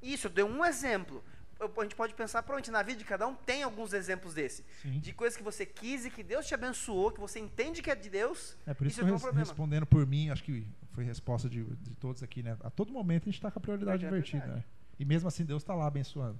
Isso, 0.00 0.28
eu 0.28 0.30
dei 0.30 0.44
um 0.44 0.64
exemplo. 0.64 1.22
A 1.60 1.82
gente 1.82 1.96
pode 1.96 2.14
pensar, 2.14 2.42
provavelmente 2.42 2.70
na 2.70 2.82
vida 2.82 2.98
de 2.98 3.04
cada 3.04 3.26
um 3.26 3.34
tem 3.34 3.62
alguns 3.64 3.92
exemplos 3.92 4.32
desse. 4.34 4.64
Sim. 4.80 5.00
De 5.00 5.12
coisas 5.12 5.36
que 5.36 5.42
você 5.42 5.66
quis 5.66 6.04
e 6.06 6.10
que 6.10 6.22
Deus 6.22 6.46
te 6.46 6.54
abençoou, 6.54 7.10
que 7.10 7.18
você 7.20 7.40
entende 7.40 7.82
que 7.82 7.90
é 7.90 7.96
de 7.96 8.08
Deus. 8.08 8.56
É 8.64 8.72
por 8.74 8.86
isso, 8.86 8.96
que 8.96 9.00
é 9.00 9.04
eu 9.04 9.08
um 9.08 9.12
res- 9.14 9.22
problema. 9.22 9.44
respondendo 9.46 9.84
por 9.86 10.06
mim, 10.06 10.30
acho 10.30 10.44
que 10.44 10.64
foi 10.92 11.02
resposta 11.04 11.48
de, 11.48 11.64
de 11.64 11.96
todos 11.96 12.22
aqui, 12.22 12.42
né? 12.42 12.56
A 12.60 12.70
todo 12.70 12.92
momento 12.92 13.22
a 13.22 13.26
gente 13.26 13.34
está 13.34 13.50
com 13.50 13.58
a 13.58 13.62
prioridade 13.62 14.04
É 14.04 14.10
né? 14.10 14.64
E 15.00 15.04
mesmo 15.04 15.26
assim 15.28 15.44
Deus 15.44 15.62
está 15.62 15.74
lá 15.74 15.86
abençoando. 15.86 16.38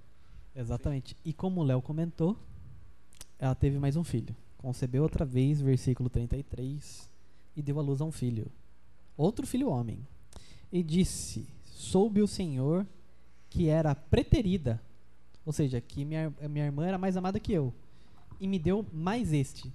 Exatamente. 0.54 1.16
E 1.24 1.32
como 1.32 1.60
o 1.60 1.64
Léo 1.64 1.82
comentou, 1.82 2.38
ela 3.38 3.54
teve 3.54 3.78
mais 3.78 3.96
um 3.96 4.04
filho. 4.04 4.34
Concebeu 4.56 5.02
outra 5.02 5.24
vez, 5.24 5.60
versículo 5.60 6.08
33, 6.08 7.08
e 7.56 7.62
deu 7.62 7.78
à 7.78 7.82
luz 7.82 8.00
a 8.00 8.04
um 8.04 8.10
filho. 8.12 8.50
Outro 9.16 9.46
filho 9.46 9.68
homem. 9.68 10.06
E 10.72 10.82
disse: 10.82 11.46
Soube 11.64 12.20
o 12.22 12.26
Senhor 12.26 12.86
que 13.50 13.68
era 13.68 13.94
preterida, 13.94 14.80
ou 15.48 15.52
seja, 15.54 15.80
que 15.80 16.04
minha, 16.04 16.30
minha 16.50 16.66
irmã 16.66 16.84
era 16.86 16.98
mais 16.98 17.16
amada 17.16 17.40
que 17.40 17.50
eu, 17.54 17.72
e 18.38 18.46
me 18.46 18.58
deu 18.58 18.84
mais 18.92 19.32
este. 19.32 19.72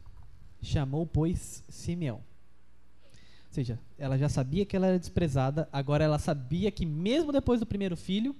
Chamou, 0.61 1.03
pois, 1.03 1.63
Simeão. 1.67 2.17
Ou 2.17 3.53
seja, 3.55 3.79
ela 3.97 4.15
já 4.15 4.29
sabia 4.29 4.67
que 4.67 4.75
ela 4.75 4.85
era 4.85 4.99
desprezada, 4.99 5.67
agora 5.73 6.03
ela 6.03 6.19
sabia 6.19 6.69
que 6.69 6.85
mesmo 6.85 7.31
depois 7.31 7.59
do 7.59 7.65
primeiro 7.65 7.97
filho, 7.97 8.35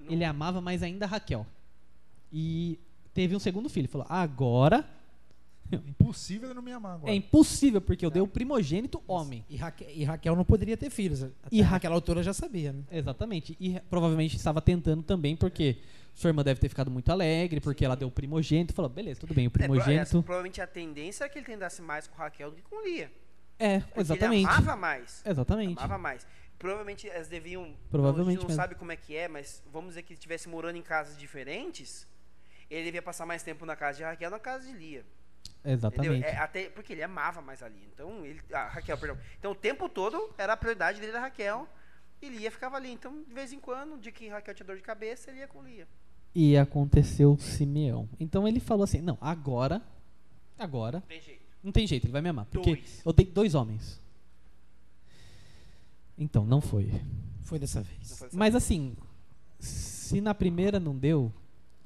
Não- 0.00 0.10
ele 0.10 0.24
amava 0.24 0.62
mais 0.62 0.82
ainda 0.82 1.04
a 1.04 1.08
Raquel. 1.08 1.46
E 2.32 2.78
teve 3.12 3.36
um 3.36 3.38
segundo 3.38 3.68
filho. 3.68 3.86
Falou: 3.86 4.06
agora 4.08 4.82
Impossível 5.70 6.48
ele 6.48 6.54
não 6.54 6.62
me 6.62 6.72
amar 6.72 6.94
agora. 6.94 7.12
é 7.12 7.14
impossível, 7.14 7.82
porque 7.82 8.04
eu 8.04 8.10
dei 8.10 8.22
o 8.22 8.26
primogênito 8.26 9.02
homem. 9.06 9.44
E 9.50 9.56
Raquel, 9.56 9.90
e 9.94 10.02
Raquel 10.04 10.34
não 10.34 10.44
poderia 10.44 10.78
ter 10.78 10.88
filhos. 10.88 11.22
Até 11.22 11.34
E 11.52 11.60
Ra- 11.60 11.72
naquela 11.72 11.94
altura 11.94 12.22
já 12.22 12.32
sabia, 12.32 12.72
né? 12.72 12.82
Exatamente. 12.90 13.54
E 13.60 13.78
provavelmente 13.90 14.34
estava 14.36 14.62
tentando 14.62 15.02
também, 15.02 15.36
porque 15.36 15.76
sua 16.18 16.30
irmã 16.30 16.42
deve 16.42 16.58
ter 16.60 16.68
ficado 16.68 16.90
muito 16.90 17.12
alegre, 17.12 17.60
porque 17.60 17.84
ela 17.84 17.94
deu 17.94 18.08
o 18.08 18.10
primogênito. 18.10 18.74
Falou: 18.74 18.88
beleza, 18.88 19.20
tudo 19.20 19.34
bem, 19.34 19.46
o 19.46 19.50
É, 19.50 19.64
aliás, 19.64 19.82
primogênito. 19.84 20.22
provavelmente 20.24 20.60
a 20.60 20.66
tendência 20.66 21.24
é 21.24 21.28
que 21.28 21.38
ele 21.38 21.46
tentasse 21.46 21.80
mais 21.80 22.08
com 22.08 22.16
Raquel 22.16 22.50
do 22.50 22.56
que 22.56 22.62
com 22.62 22.82
Lia. 22.82 23.10
É, 23.56 23.78
Porque 23.80 24.00
exatamente. 24.00 24.44
Ele 24.48 24.52
amava 24.52 24.76
mais. 24.76 25.22
Exatamente. 25.24 25.78
Amava 25.78 25.96
mais. 25.98 26.26
Provavelmente 26.58 27.08
elas 27.08 27.28
deviam. 27.28 27.72
Provavelmente 27.88 28.38
A 28.38 28.40
gente 28.40 28.48
não 28.50 28.56
sabe 28.56 28.74
como 28.74 28.90
é 28.90 28.96
que 28.96 29.16
é, 29.16 29.28
mas 29.28 29.62
vamos 29.72 29.90
dizer 29.90 30.02
que 30.02 30.12
ele 30.12 30.18
estivesse 30.18 30.48
morando 30.48 30.76
em 30.76 30.82
casas 30.82 31.16
diferentes. 31.16 32.04
Ele 32.68 32.82
devia 32.82 33.00
passar 33.00 33.24
mais 33.24 33.44
tempo 33.44 33.64
na 33.64 33.76
casa 33.76 33.98
de 33.98 34.02
Raquel 34.04 34.28
na 34.28 34.40
casa 34.40 34.66
de 34.66 34.72
Lia. 34.72 35.06
Exatamente. 35.64 36.24
É, 36.24 36.36
até 36.36 36.68
porque 36.68 36.94
ele 36.94 37.02
amava 37.02 37.40
mais 37.40 37.62
a 37.62 37.68
Lia. 37.68 37.86
Então, 37.94 38.24
ele, 38.26 38.40
a 38.52 38.66
Raquel, 38.66 38.98
perdão. 38.98 39.18
Então, 39.38 39.52
o 39.52 39.54
tempo 39.54 39.88
todo 39.88 40.34
era 40.36 40.52
a 40.54 40.56
prioridade 40.56 41.00
dele 41.00 41.12
da 41.12 41.20
Raquel. 41.20 41.68
E 42.20 42.28
Lia 42.28 42.50
ficava 42.50 42.76
ali. 42.76 42.90
Então, 42.90 43.22
de 43.22 43.32
vez 43.32 43.52
em 43.52 43.60
quando, 43.60 43.96
de 43.98 44.10
que 44.10 44.28
Raquel 44.28 44.52
tinha 44.54 44.66
dor 44.66 44.76
de 44.76 44.82
cabeça, 44.82 45.30
ele 45.30 45.38
ia 45.38 45.46
com 45.46 45.62
Lia. 45.62 45.86
E 46.34 46.56
aconteceu 46.56 47.36
Simeão. 47.38 48.08
Então 48.20 48.46
ele 48.46 48.60
falou 48.60 48.84
assim: 48.84 49.00
não, 49.00 49.18
agora. 49.20 49.82
Agora. 50.58 51.00
Tem 51.08 51.20
jeito. 51.20 51.42
Não 51.62 51.72
tem 51.72 51.86
jeito, 51.86 52.04
ele 52.04 52.12
vai 52.12 52.22
me 52.22 52.28
amar. 52.28 52.46
Porque 52.46 52.76
Dois. 52.76 53.02
eu 53.04 53.12
tenho 53.12 53.30
dois 53.32 53.54
homens. 53.54 54.00
Então, 56.16 56.44
não 56.44 56.60
foi. 56.60 56.90
Foi 57.42 57.58
dessa 57.58 57.80
vez. 57.82 58.16
foi 58.18 58.26
dessa 58.28 58.36
Mas 58.36 58.54
assim, 58.54 58.96
se 59.58 60.20
na 60.20 60.34
primeira 60.34 60.78
não 60.80 60.96
deu 60.96 61.32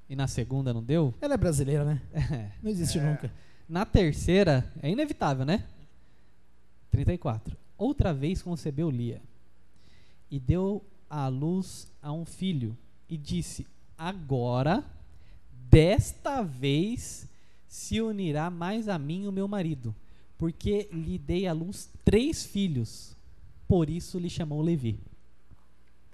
e 0.08 0.16
na 0.16 0.26
segunda 0.26 0.72
não 0.72 0.82
deu, 0.82 1.14
Ela 1.20 1.34
é 1.34 1.36
brasileira, 1.36 1.84
né? 1.84 2.02
Não 2.62 2.70
existe 2.70 2.98
É. 2.98 3.02
nunca. 3.10 3.32
na 3.68 3.84
terceira 3.86 4.70
é 4.82 4.90
inevitável, 4.90 5.44
né? 5.44 5.64
34. 6.90 7.56
Outra 7.78 8.12
vez 8.12 8.42
concebeu 8.42 8.90
Lia 8.90 9.22
e 10.30 10.38
deu 10.38 10.84
à 11.08 11.28
luz 11.28 11.90
a 12.02 12.12
um 12.12 12.24
filho 12.24 12.76
e 13.08 13.16
disse: 13.16 13.66
Agora, 14.04 14.84
desta 15.70 16.42
vez, 16.42 17.28
se 17.68 18.00
unirá 18.00 18.50
mais 18.50 18.88
a 18.88 18.98
mim 18.98 19.28
o 19.28 19.32
meu 19.32 19.46
marido, 19.46 19.94
porque 20.36 20.88
lhe 20.90 21.16
dei 21.18 21.46
à 21.46 21.52
luz 21.52 21.88
três 22.04 22.44
filhos. 22.44 23.16
Por 23.68 23.88
isso 23.88 24.18
lhe 24.18 24.28
chamou 24.28 24.60
Levi. 24.60 24.98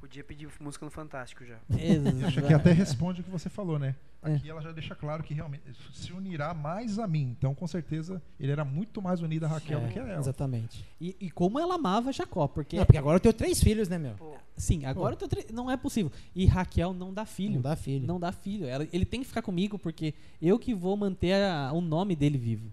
Podia 0.08 0.24
pedir 0.24 0.48
música 0.58 0.86
no 0.86 0.90
Fantástico 0.90 1.44
já. 1.44 1.56
Acho 2.26 2.40
que 2.40 2.54
até 2.54 2.72
responde 2.72 3.20
o 3.20 3.24
que 3.24 3.28
você 3.30 3.50
falou, 3.50 3.78
né? 3.78 3.94
É. 4.22 4.36
Aqui 4.36 4.48
ela 4.48 4.62
já 4.62 4.72
deixa 4.72 4.94
claro 4.94 5.22
que 5.22 5.34
realmente 5.34 5.62
se 5.92 6.12
unirá 6.14 6.54
mais 6.54 6.98
a 6.98 7.06
mim. 7.06 7.36
Então, 7.38 7.54
com 7.54 7.66
certeza, 7.66 8.20
ele 8.40 8.50
era 8.50 8.64
muito 8.64 9.02
mais 9.02 9.20
unido 9.20 9.44
a 9.44 9.48
Raquel 9.48 9.78
É, 9.78 9.86
do 9.86 9.92
que 9.92 9.98
a 9.98 10.02
ela. 10.02 10.18
Exatamente. 10.18 10.82
E, 10.98 11.14
e 11.20 11.30
como 11.30 11.58
ela 11.60 11.74
amava 11.74 12.10
Jacó, 12.10 12.48
porque, 12.48 12.78
Não, 12.78 12.86
porque 12.86 12.96
agora 12.96 13.16
eu 13.16 13.20
tenho 13.20 13.34
três 13.34 13.62
filhos, 13.62 13.86
né, 13.88 13.98
meu? 13.98 14.14
Pô, 14.14 14.34
sim, 14.56 14.86
agora 14.86 15.12
eu 15.12 15.18
tô 15.18 15.28
tre- 15.28 15.46
não 15.52 15.70
é 15.70 15.76
possível. 15.76 16.10
E 16.34 16.46
Raquel 16.46 16.94
não 16.94 17.12
dá 17.12 17.26
filho. 17.26 17.56
Não 17.56 17.60
dá 17.60 17.76
filho. 17.76 18.06
Não 18.06 18.18
dá 18.18 18.32
filho. 18.32 18.66
Ela- 18.66 18.88
ele 18.90 19.04
tem 19.04 19.20
que 19.20 19.26
ficar 19.26 19.42
comigo 19.42 19.78
porque 19.78 20.14
eu 20.40 20.58
que 20.58 20.74
vou 20.74 20.96
manter 20.96 21.34
a- 21.34 21.70
o 21.74 21.82
nome 21.82 22.16
dele 22.16 22.38
vivo. 22.38 22.72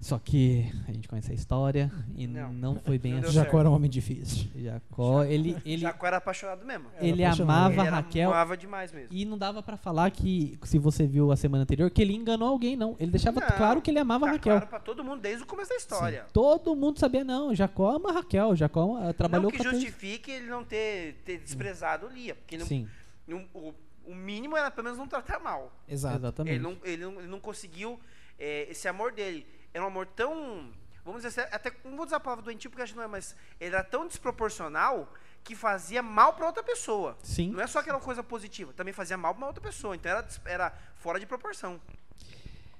Só 0.00 0.16
que 0.16 0.70
a 0.86 0.92
gente 0.92 1.08
conhece 1.08 1.32
a 1.32 1.34
história 1.34 1.90
e 2.14 2.28
Não. 2.28 2.52
não, 2.52 2.76
foi 2.76 3.00
bem 3.00 3.14
Não 3.14 3.20
assim. 3.20 3.32
Jacó 3.32 3.58
era 3.58 3.68
um 3.68 3.72
homem 3.74 3.90
difícil. 3.90 4.48
Jacó, 4.54 5.24
ele, 5.24 5.56
ele, 5.66 5.78
Jacó 5.82 6.06
era 6.06 6.18
apaixonado 6.18 6.64
mesmo. 6.64 6.86
ele 7.00 7.24
apaixonado. 7.24 7.58
amava 7.72 7.82
Ele 7.82 7.90
Raquel 7.90 8.30
amava 8.30 8.56
demais 8.56 8.92
mesmo. 8.92 9.08
e 9.10 9.24
não 9.24 9.36
dava 9.36 9.60
pra 9.60 9.76
falar 9.76 10.08
que, 10.12 10.56
se 10.62 10.78
você 10.78 11.04
viu 11.04 11.32
a 11.32 11.36
semana 11.36 11.64
anterior, 11.64 11.90
que 11.90 12.00
ele 12.00 12.14
enganou 12.14 12.48
alguém, 12.48 12.76
não. 12.76 12.94
Ele 13.00 13.10
deixava 13.10 13.40
Não, 13.40 13.48
claro 13.48 13.82
que 13.82 13.90
ele 13.90 13.98
amava 13.98 14.26
Tá 14.26 14.32
Raquel. 14.32 14.52
claro 14.54 14.66
pra 14.68 14.78
todo 14.78 15.02
mundo 15.02 15.20
desde 15.20 15.42
o 15.42 15.46
começo 15.46 15.70
da 15.70 15.76
história. 15.76 16.26
Todo 16.32 16.76
mundo 16.76 17.00
sabia, 17.00 17.24
não, 17.24 17.52
Jacó 17.52 17.96
ama 17.96 18.12
Raquel, 18.12 18.54
Jacó 18.54 19.00
ah, 19.02 19.12
trabalhou 19.12 19.44
não 19.44 19.50
que 19.50 19.56
com 19.56 19.64
a 19.64 19.66
três- 19.70 19.82
justifique 19.82 20.30
ele 20.30 20.46
não 20.46 20.62
ter, 20.62 21.14
ter 21.24 21.38
desprezado 21.38 22.06
Lia. 22.06 22.36
Porque 22.36 22.56
não- 22.56 22.66
Sim, 22.66 22.86
não- 23.26 23.44
o, 23.52 23.74
o 24.06 24.14
mínimo 24.14 24.56
era 24.56 24.70
pelo 24.70 24.84
menos 24.84 24.96
não 24.98 25.08
tratar 25.08 25.40
mal. 25.40 25.72
Exato. 25.88 26.18
exatamente. 26.18 26.54
Ele 26.54 26.62
não, 26.62 26.76
ele, 26.84 27.02
não, 27.04 27.18
ele 27.18 27.26
não 27.28 27.40
conseguiu 27.40 27.98
é, 28.38 28.70
esse 28.70 28.86
amor 28.88 29.12
dele. 29.12 29.46
Era 29.72 29.84
um 29.84 29.88
amor 29.88 30.06
tão. 30.06 30.72
Vamos 31.04 31.22
dizer 31.22 31.40
assim, 31.40 31.54
até 31.54 31.72
não 31.84 31.96
vou 31.96 32.06
usar 32.06 32.16
a 32.16 32.20
palavra 32.20 32.44
doentio 32.44 32.70
porque 32.70 32.82
acho 32.82 32.92
que 32.92 32.98
não 32.98 33.04
é, 33.04 33.08
mas 33.08 33.34
ele 33.58 33.74
era 33.74 33.84
tão 33.84 34.06
desproporcional 34.06 35.12
que 35.42 35.54
fazia 35.54 36.02
mal 36.02 36.34
pra 36.34 36.46
outra 36.46 36.62
pessoa. 36.62 37.16
Sim. 37.22 37.50
Não 37.50 37.60
é 37.60 37.66
só 37.66 37.80
uma 37.80 38.00
coisa 38.00 38.22
positiva, 38.22 38.72
também 38.74 38.92
fazia 38.92 39.16
mal 39.16 39.34
pra 39.34 39.40
uma 39.40 39.46
outra 39.46 39.62
pessoa. 39.62 39.96
Então 39.96 40.10
era, 40.10 40.28
era 40.44 40.70
fora 40.96 41.18
de 41.18 41.26
proporção. 41.26 41.80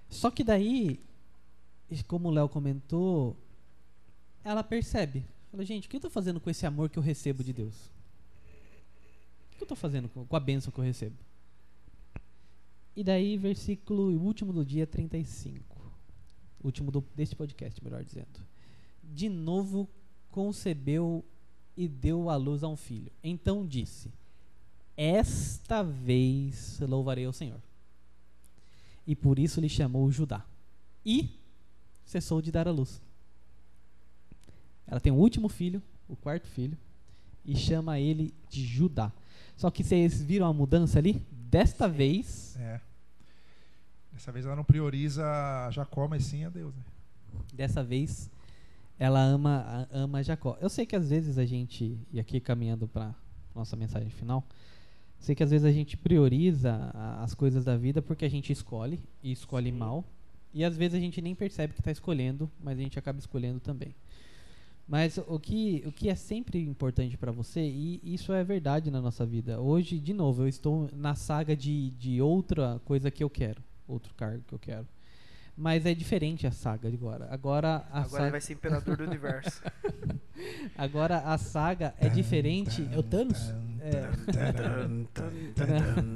Só 0.09 0.31
que 0.31 0.45
daí, 0.45 1.01
como 2.07 2.29
o 2.29 2.31
Léo 2.31 2.49
comentou, 2.49 3.37
ela 4.45 4.63
percebe. 4.63 5.27
Fala, 5.51 5.65
gente, 5.65 5.87
o 5.87 5.91
que 5.91 5.97
eu 5.97 6.01
tô 6.01 6.11
fazendo 6.11 6.41
com 6.41 6.51
esse 6.51 6.67
amor 6.67 6.91
que 6.91 6.99
eu 6.99 7.03
recebo 7.03 7.43
de 7.43 7.53
Deus? 7.53 7.91
O 9.53 9.57
que 9.57 9.65
eu 9.65 9.69
tô 9.69 9.75
fazendo 9.75 10.09
com 10.09 10.37
a 10.37 10.41
bênção 10.41 10.71
que 10.71 10.79
eu 10.79 10.85
recebo? 10.85 11.17
E 12.99 13.05
daí, 13.05 13.37
versículo 13.37 14.11
último 14.21 14.53
do 14.53 14.65
dia 14.65 14.85
35. 14.85 15.65
Último 16.65 16.91
do, 16.91 17.05
deste 17.15 17.37
podcast, 17.37 17.81
melhor 17.85 18.03
dizendo. 18.03 18.45
De 19.05 19.29
novo 19.29 19.89
concebeu 20.33 21.25
e 21.77 21.87
deu 21.87 22.29
à 22.29 22.35
luz 22.35 22.65
a 22.65 22.69
um 22.69 22.75
filho. 22.75 23.13
Então 23.23 23.65
disse: 23.65 24.11
Esta 24.97 25.81
vez 25.81 26.81
louvarei 26.81 27.25
ao 27.25 27.33
Senhor 27.33 27.63
e 29.07 29.15
por 29.15 29.39
isso 29.39 29.61
lhe 29.61 29.69
chamou 29.69 30.11
Judá. 30.11 30.45
E 31.07 31.39
cessou 32.05 32.43
de 32.43 32.51
dar 32.51 32.67
à 32.67 32.73
luz. 32.73 33.01
Ela 34.89 34.99
tem 34.99 35.13
o 35.13 35.17
último 35.17 35.49
filho, 35.49 35.81
o 36.09 36.17
quarto 36.17 36.49
filho, 36.49 36.77
e 37.45 37.55
chama 37.55 38.01
ele 38.01 38.35
de 38.51 38.67
Judá. 38.67 39.13
Só 39.57 39.71
que 39.71 39.85
vocês 39.85 40.21
viram 40.21 40.49
a 40.49 40.53
mudança 40.53 40.99
ali? 40.99 41.25
Desta 41.31 41.89
vez, 41.89 42.57
É. 42.57 42.88
Dessa 44.19 44.33
vez 44.33 44.45
ela 44.45 44.57
não 44.57 44.65
prioriza 44.65 45.25
Jacó, 45.71 46.09
mas 46.09 46.25
sim 46.25 46.43
a 46.45 46.49
Deus. 46.49 46.75
Né? 46.75 46.83
dessa 47.55 47.85
vez, 47.85 48.29
ela 48.99 49.21
ama, 49.23 49.87
a- 49.93 49.97
ama 49.97 50.25
Jacó. 50.25 50.59
Eu 50.61 50.69
sei 50.69 50.85
que 50.85 50.97
às 50.97 51.09
vezes 51.09 51.39
a 51.39 51.45
gente, 51.47 51.97
e 52.13 52.19
aqui 52.19 52.41
caminhando 52.41 52.89
para 52.89 53.15
nossa 53.55 53.77
mensagem 53.77 54.11
final, 54.11 54.45
sei 55.21 55.37
que 55.37 55.43
às 55.45 55.51
vezes 55.53 55.65
a 55.65 55.71
gente 55.71 55.97
prioriza 55.97 56.91
a- 56.93 57.23
as 57.23 57.33
coisas 57.33 57.65
da 57.65 57.77
vida 57.77 58.03
porque 58.03 58.25
a 58.25 58.29
gente 58.29 58.53
escolhe 58.53 58.99
e 59.23 59.31
escolhe 59.31 59.71
mal, 59.71 60.05
e 60.53 60.65
às 60.65 60.77
vezes 60.77 60.97
a 60.97 61.01
gente 61.01 61.23
nem 61.23 61.33
percebe 61.33 61.75
que 61.75 61.81
está 61.81 61.93
escolhendo, 61.93 62.51
mas 62.61 62.77
a 62.77 62.83
gente 62.83 62.99
acaba 62.99 63.21
escolhendo 63.21 63.61
também. 63.61 63.95
Mas 64.89 65.17
o 65.29 65.39
que, 65.39 65.85
o 65.87 65.93
que 65.93 66.09
é 66.09 66.17
sempre 66.17 66.59
importante 66.67 67.17
para 67.17 67.31
você, 67.31 67.61
e 67.61 68.01
isso 68.03 68.33
é 68.33 68.43
verdade 68.43 68.91
na 68.91 69.01
nossa 69.01 69.25
vida. 69.25 69.61
Hoje, 69.61 70.01
de 70.01 70.13
novo, 70.13 70.43
eu 70.43 70.49
estou 70.49 70.89
na 70.93 71.15
saga 71.15 71.55
de, 71.57 71.91
de 71.93 72.21
outra 72.21 72.81
coisa 72.85 73.11
que 73.13 73.23
eu 73.23 73.31
quero, 73.31 73.63
outro 73.89 74.15
cargo 74.15 74.43
que 74.47 74.55
eu 74.55 74.59
quero. 74.59 74.87
Mas 75.57 75.85
é 75.85 75.93
diferente 75.93 76.47
a 76.47 76.53
saga 76.53 76.89
agora. 76.89 77.27
Agora 77.31 77.85
a 77.91 77.99
Agora 77.99 78.09
saga. 78.09 78.23
ele 78.23 78.31
vai 78.31 78.41
ser 78.41 78.53
imperador 78.53 78.97
do 78.97 79.03
universo. 79.05 79.61
Agora 80.79 81.19
a 81.19 81.37
saga 81.37 81.95
é 81.99 82.09
diferente. 82.09 82.89
É 82.93 82.97
o 82.99 83.03
Thanos? 83.03 83.53
É, 83.81 84.09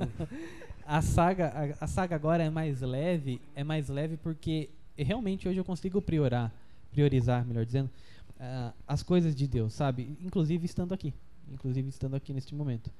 a 0.87 1.03
saga, 1.03 1.75
a, 1.81 1.85
a 1.85 1.87
saga 1.89 2.15
agora 2.15 2.45
é 2.45 2.51
mais 2.51 2.81
leve, 2.81 3.41
é 3.55 3.65
mais 3.65 3.89
leve 3.89 4.17
porque 4.17 4.71
realmente 4.97 5.49
hoje 5.49 5.59
eu 5.59 5.65
consigo 5.65 6.01
priorar, 6.01 6.53
priorizar, 6.93 7.45
melhor 7.45 7.65
dizendo, 7.65 7.91
ah, 8.39 8.73
as 8.87 9.03
coisas 9.03 9.35
de 9.35 9.47
Deus, 9.47 9.73
sabe? 9.73 10.17
Inclusive 10.21 10.65
estando 10.67 10.93
aqui, 10.93 11.13
inclusive 11.51 11.89
estando 11.89 12.15
aqui 12.15 12.33
neste 12.33 12.55
momento. 12.55 12.91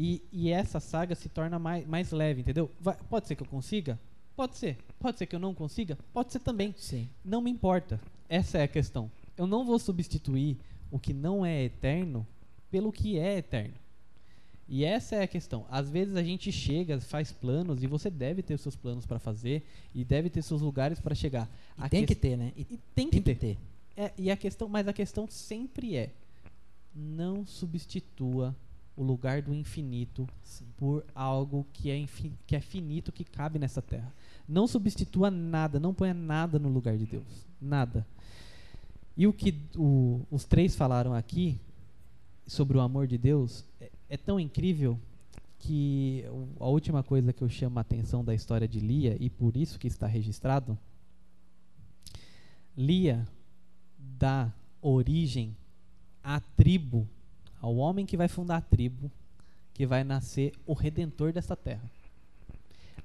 E, 0.00 0.22
e 0.32 0.48
essa 0.50 0.78
saga 0.78 1.16
se 1.16 1.28
torna 1.28 1.58
mais, 1.58 1.84
mais 1.84 2.12
leve, 2.12 2.42
entendeu? 2.42 2.70
Vai- 2.80 2.96
pode 3.10 3.26
ser 3.26 3.34
que 3.34 3.42
eu 3.42 3.46
consiga? 3.48 3.98
Pode 4.36 4.56
ser. 4.56 4.76
Pode 5.00 5.18
ser 5.18 5.26
que 5.26 5.34
eu 5.34 5.40
não 5.40 5.52
consiga? 5.52 5.98
Pode 6.12 6.30
ser 6.32 6.38
também. 6.38 6.72
Sim. 6.78 7.08
Não 7.24 7.40
me 7.40 7.50
importa. 7.50 8.00
Essa 8.28 8.58
é 8.58 8.62
a 8.62 8.68
questão. 8.68 9.10
Eu 9.36 9.44
não 9.46 9.64
vou 9.64 9.76
substituir 9.78 10.56
o 10.88 11.00
que 11.00 11.12
não 11.12 11.44
é 11.44 11.64
eterno 11.64 12.24
pelo 12.70 12.92
que 12.92 13.18
é 13.18 13.38
eterno. 13.38 13.74
E 14.68 14.84
essa 14.84 15.16
é 15.16 15.22
a 15.22 15.26
questão. 15.26 15.66
Às 15.70 15.90
vezes 15.90 16.14
a 16.14 16.22
gente 16.22 16.52
chega, 16.52 17.00
faz 17.00 17.32
planos 17.32 17.82
e 17.82 17.86
você 17.88 18.08
deve 18.08 18.40
ter 18.42 18.54
os 18.54 18.60
seus 18.60 18.76
planos 18.76 19.04
para 19.06 19.18
fazer 19.18 19.66
e 19.94 20.04
deve 20.04 20.30
ter 20.30 20.42
seus 20.42 20.60
lugares 20.60 21.00
para 21.00 21.14
chegar. 21.14 21.48
E 21.84 21.88
tem 21.88 22.02
que 22.06 22.14
ques- 22.14 22.20
ter, 22.20 22.36
né? 22.36 22.52
E 22.56 22.60
e 22.60 22.78
tem 22.94 23.08
que 23.10 23.20
tem 23.20 23.22
ter. 23.22 23.34
que 23.34 23.40
ter. 23.40 23.58
É, 23.96 24.12
e 24.16 24.30
a 24.30 24.36
questão, 24.36 24.68
mas 24.68 24.86
a 24.86 24.92
questão 24.92 25.26
sempre 25.26 25.96
é: 25.96 26.10
não 26.94 27.44
substitua 27.46 28.54
o 28.98 29.02
lugar 29.04 29.40
do 29.40 29.54
infinito 29.54 30.28
Sim. 30.42 30.66
por 30.76 31.04
algo 31.14 31.64
que 31.72 31.88
é, 31.88 31.96
infi- 31.96 32.32
que 32.46 32.56
é 32.56 32.60
finito, 32.60 33.12
que 33.12 33.22
cabe 33.22 33.56
nessa 33.58 33.80
terra. 33.80 34.12
Não 34.48 34.66
substitua 34.66 35.30
nada, 35.30 35.78
não 35.78 35.94
ponha 35.94 36.12
nada 36.12 36.58
no 36.58 36.68
lugar 36.68 36.98
de 36.98 37.06
Deus. 37.06 37.46
Nada. 37.62 38.04
E 39.16 39.24
o 39.26 39.32
que 39.32 39.54
o- 39.76 40.20
os 40.30 40.44
três 40.44 40.74
falaram 40.74 41.14
aqui 41.14 41.60
sobre 42.46 42.76
o 42.76 42.80
amor 42.80 43.06
de 43.06 43.16
Deus 43.16 43.64
é, 43.80 43.90
é 44.10 44.16
tão 44.16 44.40
incrível 44.40 44.98
que 45.60 46.24
a 46.58 46.66
última 46.66 47.02
coisa 47.02 47.32
que 47.32 47.42
eu 47.42 47.48
chamo 47.48 47.78
a 47.78 47.82
atenção 47.82 48.24
da 48.24 48.34
história 48.34 48.66
de 48.66 48.80
Lia, 48.80 49.16
e 49.20 49.28
por 49.30 49.56
isso 49.56 49.78
que 49.78 49.86
está 49.86 50.06
registrado, 50.06 50.76
Lia 52.76 53.26
dá 54.18 54.52
origem 54.80 55.56
à 56.22 56.40
tribo, 56.40 57.08
ao 57.60 57.76
homem 57.76 58.06
que 58.06 58.16
vai 58.16 58.28
fundar 58.28 58.56
a 58.56 58.60
tribo, 58.60 59.10
que 59.74 59.86
vai 59.86 60.04
nascer 60.04 60.52
o 60.66 60.72
redentor 60.72 61.32
desta 61.32 61.56
terra. 61.56 61.90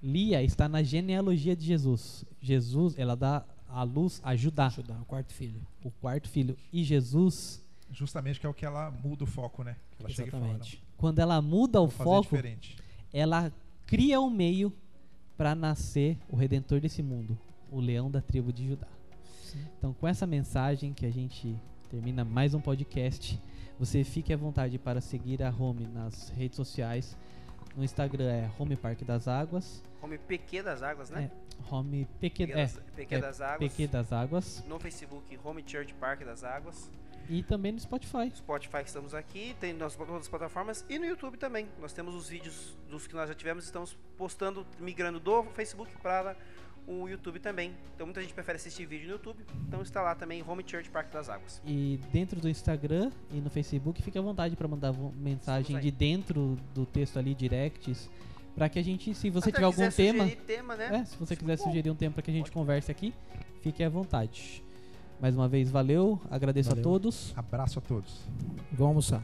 Lia 0.01 0.43
está 0.43 0.67
na 0.67 0.83
genealogia 0.83 1.55
de 1.55 1.65
Jesus. 1.65 2.25
Jesus, 2.41 2.97
ela 2.97 3.15
dá 3.15 3.45
a 3.69 3.83
luz 3.83 4.21
a 4.23 4.35
Judá, 4.35 4.67
Ajudar 4.67 5.01
o 5.01 5.05
quarto 5.05 5.33
filho. 5.33 5.61
o 5.83 5.89
quarto 5.89 6.29
filho. 6.29 6.57
E 6.71 6.83
Jesus, 6.83 7.63
Justamente 7.91 8.39
que 8.39 8.45
é 8.45 8.49
o 8.49 8.53
que 8.53 8.65
ela 8.65 8.91
muda 8.91 9.23
o 9.23 9.27
foco, 9.27 9.63
né? 9.63 9.75
Ela 9.99 10.09
chega 10.09 10.27
e 10.27 10.31
fala, 10.31 10.43
Exatamente. 10.45 10.83
quando 10.97 11.19
ela 11.19 11.41
muda 11.41 11.79
o 11.81 11.89
foco, 11.89 12.35
diferente. 12.35 12.77
ela 13.13 13.51
cria 13.85 14.19
um 14.19 14.29
meio 14.29 14.73
para 15.37 15.55
nascer 15.55 16.17
o 16.29 16.35
redentor 16.35 16.79
desse 16.79 17.01
mundo, 17.01 17.37
o 17.71 17.79
leão 17.79 18.09
da 18.11 18.21
tribo 18.21 18.51
de 18.51 18.67
Judá. 18.67 18.87
Então, 19.77 19.93
com 19.93 20.07
essa 20.07 20.25
mensagem 20.25 20.93
que 20.93 21.05
a 21.05 21.11
gente 21.11 21.55
termina 21.93 22.25
mais 22.25 22.55
um 22.55 22.59
podcast, 22.59 23.39
você 23.77 24.03
fique 24.03 24.33
à 24.33 24.37
vontade 24.37 24.79
para 24.79 24.99
seguir 24.99 25.43
a 25.43 25.51
Home 25.51 25.85
nas 25.85 26.29
redes 26.29 26.55
sociais. 26.55 27.15
No 27.77 27.83
Instagram 27.83 28.31
é 28.31 28.49
Home 28.57 28.75
Parque 28.75 29.05
das 29.05 29.27
Águas, 29.27 29.83
Home 30.01 30.17
PQ 30.17 30.63
das 30.63 30.81
Águas, 30.81 31.11
né? 31.11 31.29
Home 31.69 32.07
PQ, 32.19 32.47
PQ 32.47 32.51
é, 32.51 32.55
das, 32.55 32.79
PQ 32.95 33.15
é, 33.15 33.19
das 33.19 33.41
Águas. 33.41 33.59
PQ 33.59 33.87
das 33.87 34.11
Águas 34.11 34.63
No 34.67 34.79
Facebook, 34.79 35.39
Home 35.43 35.63
Church 35.67 35.93
Parque 35.93 36.25
das 36.25 36.43
Águas. 36.43 36.89
e 37.29 37.43
também 37.43 37.71
no 37.71 37.79
Spotify. 37.79 38.31
Spotify 38.35 38.81
estamos 38.83 39.13
aqui, 39.13 39.55
tem 39.59 39.71
nas 39.71 39.95
outras 39.99 40.27
plataformas 40.27 40.83
e 40.89 40.97
no 40.97 41.05
YouTube 41.05 41.37
também. 41.37 41.67
Nós 41.79 41.93
temos 41.93 42.15
os 42.15 42.27
vídeos 42.27 42.75
dos 42.89 43.05
que 43.05 43.13
nós 43.13 43.29
já 43.29 43.35
tivemos, 43.35 43.65
estamos 43.65 43.95
postando, 44.17 44.65
migrando 44.79 45.19
do 45.19 45.43
Facebook 45.43 45.95
para 46.01 46.35
o 46.87 47.07
YouTube 47.07 47.39
também. 47.39 47.73
Então 47.95 48.05
muita 48.05 48.21
gente 48.21 48.33
prefere 48.33 48.57
assistir 48.57 48.85
vídeo 48.85 49.07
no 49.07 49.13
YouTube, 49.13 49.45
então 49.67 49.81
está 49.81 50.01
lá 50.01 50.15
também 50.15 50.43
Home 50.47 50.63
Church 50.65 50.89
Parque 50.89 51.11
das 51.13 51.29
Águas. 51.29 51.61
E 51.65 51.99
dentro 52.11 52.39
do 52.39 52.49
Instagram 52.49 53.11
e 53.31 53.37
no 53.37 53.49
Facebook, 53.49 54.01
fique 54.01 54.17
à 54.17 54.21
vontade 54.21 54.55
para 54.55 54.67
mandar 54.67 54.93
mensagem 55.15 55.79
de 55.79 55.91
dentro 55.91 56.57
do 56.73 56.85
texto 56.85 57.17
ali, 57.17 57.33
directs, 57.33 58.09
para 58.55 58.69
que 58.69 58.79
a 58.79 58.83
gente, 58.83 59.13
se 59.15 59.29
você 59.29 59.49
Até 59.49 59.57
tiver 59.57 59.65
algum 59.65 59.89
quiser 59.89 59.93
tema, 59.93 60.27
tema, 60.45 60.75
né? 60.75 61.01
É, 61.01 61.05
se 61.05 61.17
você 61.17 61.35
quiser 61.35 61.57
Bom, 61.57 61.63
sugerir 61.63 61.89
um 61.89 61.95
tema 61.95 62.13
para 62.13 62.21
que 62.21 62.31
a 62.31 62.33
gente 62.33 62.45
pode. 62.45 62.53
converse 62.53 62.91
aqui, 62.91 63.13
fique 63.61 63.83
à 63.83 63.89
vontade. 63.89 64.63
Mais 65.19 65.35
uma 65.35 65.47
vez, 65.47 65.71
valeu, 65.71 66.19
agradeço 66.29 66.69
Valeu. 66.69 66.81
a 66.81 66.83
todos. 66.83 67.33
Abraço 67.35 67.79
a 67.79 67.81
todos. 67.81 68.27
Vamos 68.71 69.11
almoçar. 69.11 69.23